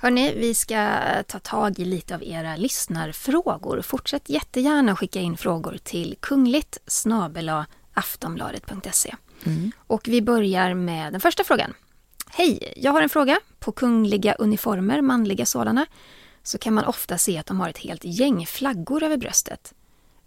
Hörni, 0.00 0.34
vi 0.34 0.54
ska 0.54 0.98
ta 1.26 1.38
tag 1.38 1.78
i 1.78 1.84
lite 1.84 2.14
av 2.14 2.22
era 2.22 2.56
lyssnarfrågor. 2.56 3.82
Fortsätt 3.82 4.28
jättegärna 4.28 4.96
skicka 4.96 5.20
in 5.20 5.36
frågor 5.36 5.78
till 5.82 6.16
kungligt 6.20 6.78
aftonbladet.se. 7.94 9.14
Och 9.86 10.08
vi 10.08 10.22
börjar 10.22 10.74
med 10.74 11.12
den 11.12 11.20
första 11.20 11.44
frågan. 11.44 11.74
Hej, 12.30 12.72
jag 12.76 12.92
har 12.92 13.02
en 13.02 13.08
fråga. 13.08 13.40
På 13.58 13.72
kungliga 13.72 14.34
uniformer, 14.34 15.00
manliga 15.00 15.46
sådana, 15.46 15.86
så 16.42 16.58
kan 16.58 16.74
man 16.74 16.84
ofta 16.84 17.18
se 17.18 17.38
att 17.38 17.46
de 17.46 17.60
har 17.60 17.68
ett 17.68 17.78
helt 17.78 18.04
gäng 18.04 18.46
flaggor 18.46 19.02
över 19.02 19.16
bröstet. 19.16 19.74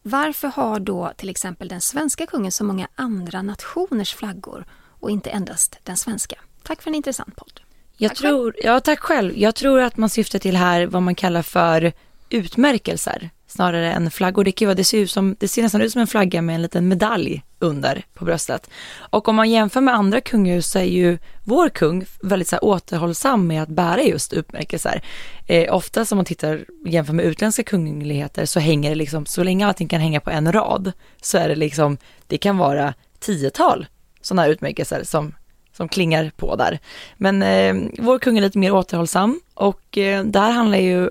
Varför 0.01 0.47
har 0.47 0.79
då 0.79 1.11
till 1.17 1.29
exempel 1.29 1.67
den 1.67 1.81
svenska 1.81 2.25
kungen 2.25 2.51
så 2.51 2.63
många 2.63 2.87
andra 2.95 3.41
nationers 3.41 4.13
flaggor 4.13 4.65
och 4.99 5.11
inte 5.11 5.29
endast 5.29 5.77
den 5.83 5.97
svenska? 5.97 6.35
Tack 6.63 6.81
för 6.81 6.89
en 6.89 6.95
intressant 6.95 7.35
podd. 7.35 7.60
Jag 8.01 8.09
Tack 8.09 8.17
tror, 8.17 8.55
ja 8.63 8.79
tack 8.79 8.99
själv. 8.99 9.37
Jag 9.37 9.55
tror 9.55 9.79
att 9.79 9.97
man 9.97 10.09
syftar 10.09 10.39
till 10.39 10.55
här 10.55 10.85
vad 10.85 11.01
man 11.01 11.15
kallar 11.15 11.41
för 11.41 11.93
utmärkelser 12.29 13.29
snarare 13.47 13.91
än 13.91 14.11
flaggor. 14.11 14.43
Det, 14.43 14.51
kan 14.51 14.67
vara, 14.67 14.75
det, 14.75 14.83
ser 14.83 14.97
ut 14.97 15.11
som, 15.11 15.35
det 15.39 15.47
ser 15.47 15.63
nästan 15.63 15.81
ut 15.81 15.91
som 15.91 16.01
en 16.01 16.07
flagga 16.07 16.41
med 16.41 16.55
en 16.55 16.61
liten 16.61 16.87
medalj 16.87 17.43
under 17.59 18.05
på 18.13 18.25
bröstet. 18.25 18.69
Och 18.97 19.27
om 19.27 19.35
man 19.35 19.49
jämför 19.49 19.81
med 19.81 19.95
andra 19.95 20.21
kungahus 20.21 20.67
så 20.67 20.79
är 20.79 20.83
ju 20.83 21.17
vår 21.43 21.69
kung 21.69 22.05
väldigt 22.21 22.47
så 22.47 22.55
här, 22.55 22.63
återhållsam 22.63 23.47
med 23.47 23.63
att 23.63 23.69
bära 23.69 24.03
just 24.03 24.33
utmärkelser. 24.33 25.03
Eh, 25.47 25.75
ofta 25.75 26.05
som 26.05 26.15
man 26.15 26.25
tittar 26.25 26.65
jämför 26.85 27.13
med 27.13 27.25
utländska 27.25 27.63
kungligheter 27.63 28.45
så 28.45 28.59
hänger 28.59 28.89
det 28.89 28.95
liksom, 28.95 29.25
så 29.25 29.43
länge 29.43 29.67
allting 29.67 29.87
kan 29.87 30.01
hänga 30.01 30.19
på 30.19 30.29
en 30.29 30.51
rad 30.51 30.91
så 31.21 31.37
är 31.37 31.49
det 31.49 31.55
liksom, 31.55 31.97
det 32.27 32.37
kan 32.37 32.57
vara 32.57 32.93
tiotal 33.19 33.87
sådana 34.21 34.41
här 34.41 34.49
utmärkelser 34.49 35.03
som 35.03 35.33
som 35.73 35.87
klingar 35.87 36.31
på 36.35 36.55
där. 36.55 36.79
Men 37.17 37.43
eh, 37.43 37.89
vår 37.99 38.19
kung 38.19 38.37
är 38.37 38.41
lite 38.41 38.57
mer 38.57 38.73
återhållsam 38.73 39.39
och 39.53 39.97
eh, 39.97 40.23
där 40.23 40.51
handlar 40.51 40.77
ju 40.77 41.09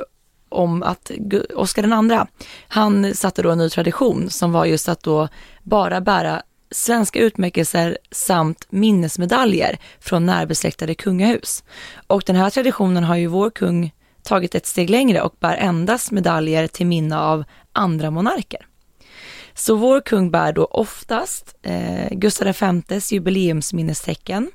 om 0.48 0.82
att 0.82 1.11
Oscar 1.54 1.82
den 1.82 1.92
andra, 1.92 2.26
han 2.68 3.14
satte 3.14 3.42
då 3.42 3.50
en 3.50 3.58
ny 3.58 3.68
tradition 3.68 4.30
som 4.30 4.52
var 4.52 4.64
just 4.64 4.88
att 4.88 5.02
då 5.02 5.28
bara 5.62 6.00
bära 6.00 6.42
svenska 6.70 7.18
utmärkelser 7.18 7.98
samt 8.11 8.66
minnesmedaljer 8.70 9.78
från 10.00 10.26
närbesläktade 10.26 10.94
kungahus. 10.94 11.64
Och 12.06 12.22
den 12.26 12.36
här 12.36 12.50
traditionen 12.50 13.04
har 13.04 13.16
ju 13.16 13.26
vår 13.26 13.50
kung 13.50 13.92
tagit 14.22 14.54
ett 14.54 14.66
steg 14.66 14.90
längre 14.90 15.22
och 15.22 15.34
bär 15.40 15.56
endast 15.56 16.11
medaljer 16.11 16.66
till 16.66 16.86
minne 16.86 17.18
av 17.18 17.44
andra 17.72 18.11
monarker. 18.11 18.66
Så 19.61 19.74
vår 19.74 20.00
kung 20.00 20.30
bär 20.30 20.52
då 20.52 20.64
oftast 20.64 21.54
eh, 21.62 22.08
Gustav 22.11 22.54
Vs 22.88 23.12
jubileumsminnestecken 23.12 24.50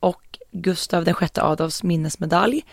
och 0.00 0.38
Gustav 0.52 1.04
VI 1.04 1.14
Adolfs 1.34 1.82
minnesmedalj, 1.82 2.64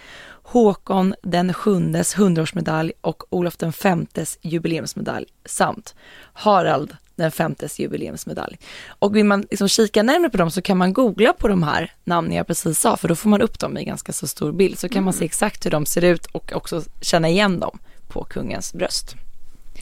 Håkon 0.43 1.15
den 1.23 1.53
sjundes 1.53 2.19
hundraårsmedalj 2.19 2.93
och 3.01 3.23
Olof 3.29 3.57
den 3.57 3.73
femtes 3.73 4.37
jubileumsmedalj 4.41 5.25
samt 5.45 5.95
Harald 6.33 6.97
den 7.15 7.31
femtes 7.31 7.79
jubileumsmedalj. 7.79 8.57
Och 8.87 9.15
vill 9.15 9.25
man 9.25 9.45
liksom 9.51 9.67
kika 9.67 10.03
närmare 10.03 10.29
på 10.29 10.37
dem 10.37 10.51
så 10.51 10.61
kan 10.61 10.77
man 10.77 10.93
googla 10.93 11.33
på 11.33 11.47
de 11.47 11.63
här 11.63 11.93
namnen 12.03 12.37
jag 12.37 12.47
precis 12.47 12.79
sa 12.79 12.97
för 12.97 13.07
då 13.07 13.15
får 13.15 13.29
man 13.29 13.41
upp 13.41 13.59
dem 13.59 13.77
i 13.77 13.83
ganska 13.83 14.13
så 14.13 14.27
stor 14.27 14.51
bild 14.51 14.79
så 14.79 14.89
kan 14.89 15.03
man 15.03 15.13
se 15.13 15.25
exakt 15.25 15.65
hur 15.65 15.71
de 15.71 15.85
ser 15.85 16.03
ut 16.03 16.25
och 16.25 16.51
också 16.55 16.83
känna 17.01 17.29
igen 17.29 17.59
dem 17.59 17.79
på 18.07 18.23
kungens 18.23 18.73
bröst. 18.73 19.15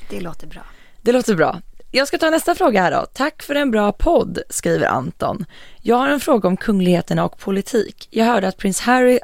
Det 0.09 0.19
låter 0.19 0.47
bra. 0.47 0.61
Det 1.01 1.11
låter 1.11 1.35
bra. 1.35 1.61
Jag 1.91 2.07
ska 2.07 2.17
ta 2.17 2.29
nästa 2.29 2.55
fråga 2.55 2.81
här 2.81 2.91
då. 2.91 3.05
Tack 3.13 3.43
för 3.43 3.55
en 3.55 3.71
bra 3.71 3.91
podd, 3.91 4.39
skriver 4.49 4.87
Anton. 4.87 5.45
Jag 5.81 5.95
har 5.95 6.09
en 6.09 6.19
fråga 6.19 6.47
om 6.47 6.57
kungligheterna 6.57 7.25
och 7.25 7.39
politik. 7.39 8.07
Jag 8.11 8.25
hörde 8.25 8.47
att 8.47 8.57
prins 8.57 8.81
Harry 8.81 9.19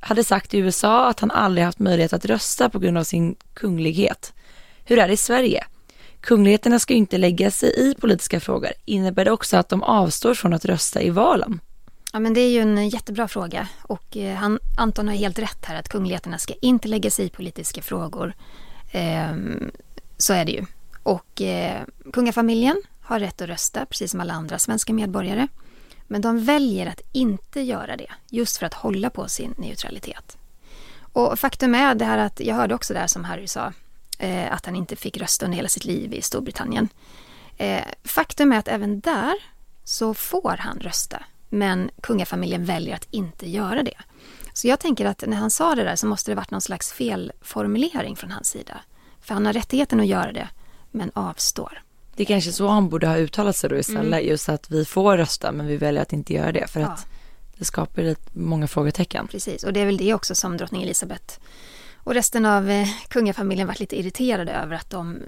hade 0.00 0.24
sagt 0.24 0.54
i 0.54 0.58
USA 0.58 1.08
att 1.08 1.20
han 1.20 1.30
aldrig 1.30 1.64
haft 1.64 1.78
möjlighet 1.78 2.12
att 2.12 2.24
rösta 2.24 2.68
på 2.68 2.78
grund 2.78 2.98
av 2.98 3.04
sin 3.04 3.34
kunglighet. 3.54 4.32
Hur 4.84 4.98
är 4.98 5.08
det 5.08 5.14
i 5.14 5.16
Sverige? 5.16 5.64
Kungligheterna 6.20 6.78
ska 6.78 6.92
ju 6.92 6.98
inte 6.98 7.18
lägga 7.18 7.50
sig 7.50 7.74
i 7.76 7.94
politiska 7.94 8.40
frågor. 8.40 8.70
Innebär 8.84 9.24
det 9.24 9.30
också 9.30 9.56
att 9.56 9.68
de 9.68 9.82
avstår 9.82 10.34
från 10.34 10.52
att 10.52 10.64
rösta 10.64 11.02
i 11.02 11.10
valen? 11.10 11.60
Ja, 12.12 12.20
men 12.20 12.34
det 12.34 12.40
är 12.40 12.50
ju 12.50 12.60
en 12.60 12.88
jättebra 12.88 13.28
fråga 13.28 13.68
och 13.82 14.16
eh, 14.16 14.34
han, 14.34 14.58
Anton 14.78 15.08
har 15.08 15.14
helt 15.14 15.38
rätt 15.38 15.64
här 15.64 15.78
att 15.78 15.88
kungligheterna 15.88 16.38
ska 16.38 16.54
inte 16.60 16.88
lägga 16.88 17.10
sig 17.10 17.26
i 17.26 17.28
politiska 17.28 17.82
frågor. 17.82 18.34
Ehm, 18.92 19.70
så 20.16 20.32
är 20.32 20.44
det 20.44 20.52
ju. 20.52 20.64
Och 21.04 21.42
eh, 21.42 21.82
kungafamiljen 22.12 22.82
har 23.00 23.20
rätt 23.20 23.42
att 23.42 23.48
rösta 23.48 23.86
precis 23.86 24.10
som 24.10 24.20
alla 24.20 24.34
andra 24.34 24.58
svenska 24.58 24.92
medborgare. 24.92 25.48
Men 26.06 26.20
de 26.20 26.44
väljer 26.44 26.86
att 26.86 27.00
inte 27.12 27.60
göra 27.60 27.96
det 27.96 28.10
just 28.30 28.56
för 28.56 28.66
att 28.66 28.74
hålla 28.74 29.10
på 29.10 29.28
sin 29.28 29.54
neutralitet. 29.58 30.36
Och 31.12 31.38
faktum 31.38 31.74
är 31.74 31.94
det 31.94 32.04
här 32.04 32.18
att 32.18 32.40
jag 32.40 32.54
hörde 32.54 32.74
också 32.74 32.94
det 32.94 33.00
här 33.00 33.06
som 33.06 33.24
Harry 33.24 33.46
sa 33.46 33.72
eh, 34.18 34.52
att 34.52 34.66
han 34.66 34.76
inte 34.76 34.96
fick 34.96 35.16
rösta 35.16 35.44
under 35.44 35.56
hela 35.56 35.68
sitt 35.68 35.84
liv 35.84 36.14
i 36.14 36.22
Storbritannien. 36.22 36.88
Eh, 37.56 37.84
faktum 38.04 38.52
är 38.52 38.58
att 38.58 38.68
även 38.68 39.00
där 39.00 39.34
så 39.84 40.14
får 40.14 40.56
han 40.58 40.78
rösta 40.78 41.24
men 41.48 41.90
kungafamiljen 42.02 42.64
väljer 42.64 42.94
att 42.94 43.08
inte 43.10 43.50
göra 43.50 43.82
det. 43.82 43.98
Så 44.52 44.68
jag 44.68 44.80
tänker 44.80 45.04
att 45.04 45.24
när 45.26 45.36
han 45.36 45.50
sa 45.50 45.74
det 45.74 45.84
där 45.84 45.96
så 45.96 46.06
måste 46.06 46.30
det 46.30 46.34
varit 46.34 46.50
någon 46.50 46.60
slags 46.60 46.92
felformulering 46.92 48.16
från 48.16 48.30
hans 48.30 48.48
sida. 48.48 48.80
För 49.20 49.34
han 49.34 49.46
har 49.46 49.52
rättigheten 49.52 50.00
att 50.00 50.06
göra 50.06 50.32
det 50.32 50.48
men 50.94 51.10
avstår. 51.14 51.82
Det 52.16 52.22
är 52.22 52.26
kanske 52.26 52.52
så 52.52 52.68
han 52.68 52.88
borde 52.88 53.06
ha 53.06 53.16
uttalat 53.16 53.56
sig 53.56 53.70
då 53.70 53.76
istället, 53.76 54.24
just 54.24 54.48
att 54.48 54.70
vi 54.70 54.84
får 54.84 55.16
rösta 55.16 55.52
men 55.52 55.66
vi 55.66 55.76
väljer 55.76 56.02
att 56.02 56.12
inte 56.12 56.32
göra 56.34 56.52
det 56.52 56.70
för 56.70 56.80
Ja. 56.80 56.86
att 56.86 57.06
det 57.58 57.64
skapar 57.64 58.02
lite 58.02 58.30
många 58.32 58.68
frågetecken. 58.68 59.28
Precis, 59.28 59.64
och 59.64 59.72
det 59.72 59.80
är 59.80 59.86
väl 59.86 59.96
det 59.96 60.14
också 60.14 60.34
som 60.34 60.56
drottning 60.56 60.82
Elizabeth 60.82 61.38
och 61.96 62.14
resten 62.14 62.46
av 62.46 62.70
eh, 62.70 62.88
kungafamiljen 63.08 63.66
varit 63.66 63.80
lite 63.80 63.98
irriterade 63.98 64.52
över 64.52 64.76
att 64.76 64.90
de, 64.90 65.18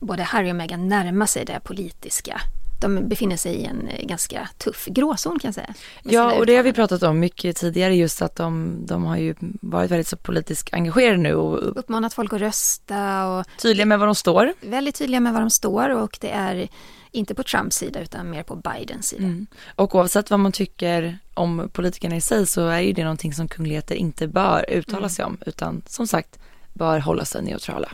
både 0.00 0.22
Harry 0.22 0.50
och 0.52 0.56
Meghan 0.56 0.88
närmar 0.88 1.26
sig 1.26 1.44
det 1.44 1.60
politiska. 1.64 2.40
De 2.80 3.08
befinner 3.08 3.36
sig 3.36 3.54
i 3.54 3.64
en 3.64 3.88
eh, 3.88 4.06
ganska 4.06 4.48
tuff 4.58 4.86
gråzon 4.86 5.38
kan 5.38 5.48
jag 5.48 5.54
säga. 5.54 5.74
Ja, 6.02 6.34
och 6.38 6.46
det 6.46 6.56
har 6.56 6.62
vi 6.62 6.72
pratat 6.72 7.02
om 7.02 7.18
mycket 7.18 7.56
tidigare, 7.56 7.96
just 7.96 8.22
att 8.22 8.36
de, 8.36 8.78
de 8.86 9.04
har 9.04 9.16
ju 9.16 9.34
varit 9.60 9.90
väldigt 9.90 10.08
så 10.08 10.16
politiskt 10.16 10.68
engagerade 10.72 11.16
nu 11.16 11.34
och 11.34 11.78
Uppmanat 11.78 12.14
folk 12.14 12.32
att 12.32 12.40
rösta 12.40 13.26
och 13.26 13.46
tydliga 13.58 13.86
med 13.86 13.98
var 13.98 14.06
de 14.06 14.14
står. 14.14 14.52
väldigt 14.60 14.94
tydliga 14.94 15.20
med 15.20 15.32
var 15.32 15.40
de 15.40 15.50
står 15.50 15.90
och 15.90 16.18
det 16.20 16.30
är 16.30 16.68
inte 17.12 17.34
på 17.34 17.42
Trumps 17.42 17.76
sida 17.76 18.00
utan 18.00 18.30
mer 18.30 18.42
på 18.42 18.56
Bidens 18.56 19.08
sida. 19.08 19.24
Mm. 19.24 19.46
Och 19.74 19.94
oavsett 19.94 20.30
vad 20.30 20.40
man 20.40 20.52
tycker 20.52 21.18
om 21.34 21.70
politikerna 21.72 22.16
i 22.16 22.20
sig 22.20 22.46
så 22.46 22.66
är 22.66 22.80
ju 22.80 22.92
det 22.92 23.02
någonting 23.02 23.32
som 23.32 23.48
kungligheter 23.48 23.94
inte 23.94 24.28
bör 24.28 24.70
uttala 24.70 25.08
sig 25.08 25.24
om, 25.24 25.38
utan 25.46 25.82
som 25.86 26.06
sagt 26.06 26.38
bör 26.72 26.98
hålla 26.98 27.24
sig 27.24 27.42
neutrala. 27.42 27.88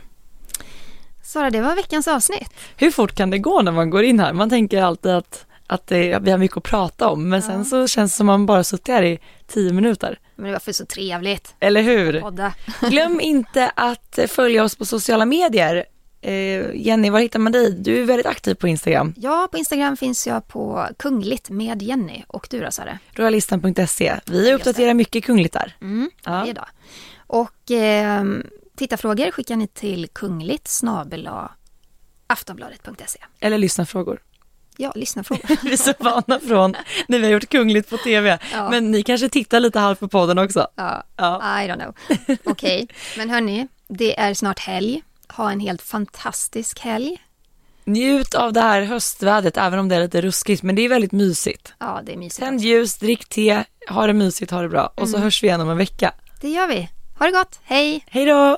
Sara, 1.23 1.49
det 1.49 1.61
var 1.61 1.75
veckans 1.75 2.07
avsnitt. 2.07 2.49
Hur 2.77 2.91
fort 2.91 3.15
kan 3.15 3.29
det 3.29 3.37
gå 3.39 3.61
när 3.61 3.71
man 3.71 3.89
går 3.89 4.03
in 4.03 4.19
här? 4.19 4.33
Man 4.33 4.49
tänker 4.49 4.81
alltid 4.81 5.11
att, 5.11 5.45
att 5.67 5.87
det, 5.87 6.19
vi 6.21 6.31
har 6.31 6.37
mycket 6.37 6.57
att 6.57 6.63
prata 6.63 7.09
om, 7.09 7.29
men 7.29 7.41
sen 7.41 7.65
så 7.65 7.87
känns 7.87 8.11
det 8.11 8.17
som 8.17 8.25
man 8.27 8.45
bara 8.45 8.63
suttit 8.63 8.87
här 8.87 9.03
i 9.03 9.19
tio 9.47 9.73
minuter. 9.73 10.19
Men 10.35 10.45
det 10.45 10.51
var 10.51 10.59
för 10.59 10.71
så 10.71 10.85
trevligt. 10.85 11.55
Eller 11.59 11.81
hur? 11.81 12.21
Podda. 12.21 12.53
Glöm 12.89 13.19
inte 13.21 13.71
att 13.75 14.19
följa 14.27 14.63
oss 14.63 14.75
på 14.75 14.85
sociala 14.85 15.25
medier. 15.25 15.85
Eh, 16.21 16.75
Jenny, 16.75 17.09
var 17.09 17.19
hittar 17.19 17.39
man 17.39 17.51
dig? 17.51 17.71
Du 17.71 18.01
är 18.01 18.03
väldigt 18.05 18.25
aktiv 18.25 18.55
på 18.55 18.67
Instagram. 18.67 19.13
Ja, 19.17 19.47
på 19.51 19.57
Instagram 19.57 19.97
finns 19.97 20.27
jag 20.27 20.47
på 20.47 20.87
kungligt 20.99 21.49
med 21.49 21.81
Jenny. 21.81 22.23
Och 22.27 22.47
du 22.49 22.59
då, 22.61 22.71
Sara? 22.71 22.99
Royalistan.se. 23.11 24.13
Vi 24.25 24.53
uppdaterar 24.53 24.93
mycket 24.93 25.23
kungligt 25.23 25.53
där. 25.53 25.75
Mm, 25.81 26.09
Ja. 26.25 26.45
Och 27.27 27.71
eh, 27.71 28.23
tittarfrågor 28.77 29.31
skickar 29.31 29.55
ni 29.55 29.67
till 29.67 30.07
kungligt 30.13 30.67
snabel 30.67 31.29
aftonbladet.se. 32.27 33.19
Eller 33.39 33.57
lyssna 33.57 33.85
frågor. 33.85 34.21
Ja, 34.77 34.91
lyssna 34.95 35.23
frågor. 35.23 35.57
Vi 35.63 35.73
är 35.73 35.77
så 35.77 35.93
vana 35.99 36.39
från 36.47 36.75
när 37.07 37.19
vi 37.19 37.25
har 37.25 37.31
gjort 37.31 37.49
kungligt 37.49 37.89
på 37.89 37.97
tv. 37.97 38.39
Ja. 38.53 38.69
Men 38.69 38.91
ni 38.91 39.03
kanske 39.03 39.29
tittar 39.29 39.59
lite 39.59 39.79
halvt 39.79 39.99
på 39.99 40.07
podden 40.07 40.37
också. 40.37 40.67
Ja, 40.75 41.03
Ja. 41.17 41.61
I 41.63 41.67
don't 41.67 41.79
know. 41.81 41.95
Okej, 42.43 42.87
men 43.17 43.29
hörni, 43.29 43.67
det 43.87 44.19
är 44.19 44.33
snart 44.33 44.59
helg. 44.59 45.03
Ha 45.27 45.51
en 45.51 45.59
helt 45.59 45.81
fantastisk 45.81 46.79
helg. 46.79 47.17
Njut 47.85 48.33
av 48.35 48.53
det 48.53 48.61
här 48.61 48.81
höstvädret, 48.81 49.57
även 49.57 49.79
om 49.79 49.89
det 49.89 49.95
är 49.95 50.01
lite 50.01 50.21
ruskigt, 50.21 50.63
men 50.63 50.75
det 50.75 50.81
är 50.81 50.89
väldigt 50.89 51.11
mysigt. 51.11 51.73
Ja, 51.79 52.01
det 52.03 52.13
är 52.13 52.17
mysigt. 52.17 52.39
Tänd 52.39 52.61
ljus, 52.61 52.97
drick 52.97 53.29
te, 53.29 53.63
ha 53.89 54.07
det 54.07 54.13
mysigt, 54.13 54.51
ha 54.51 54.61
det 54.61 54.69
bra. 54.69 54.93
Och 54.95 55.09
så 55.09 55.17
hörs 55.17 55.43
vi 55.43 55.47
igen 55.47 55.61
om 55.61 55.69
en 55.69 55.77
vecka. 55.77 56.13
Det 56.41 56.49
gör 56.49 56.67
vi. 56.67 56.89
Ha 57.19 57.25
det 57.25 57.31
gott. 57.31 57.59
Hej! 57.63 58.03
Hej 58.07 58.25
då! 58.25 58.57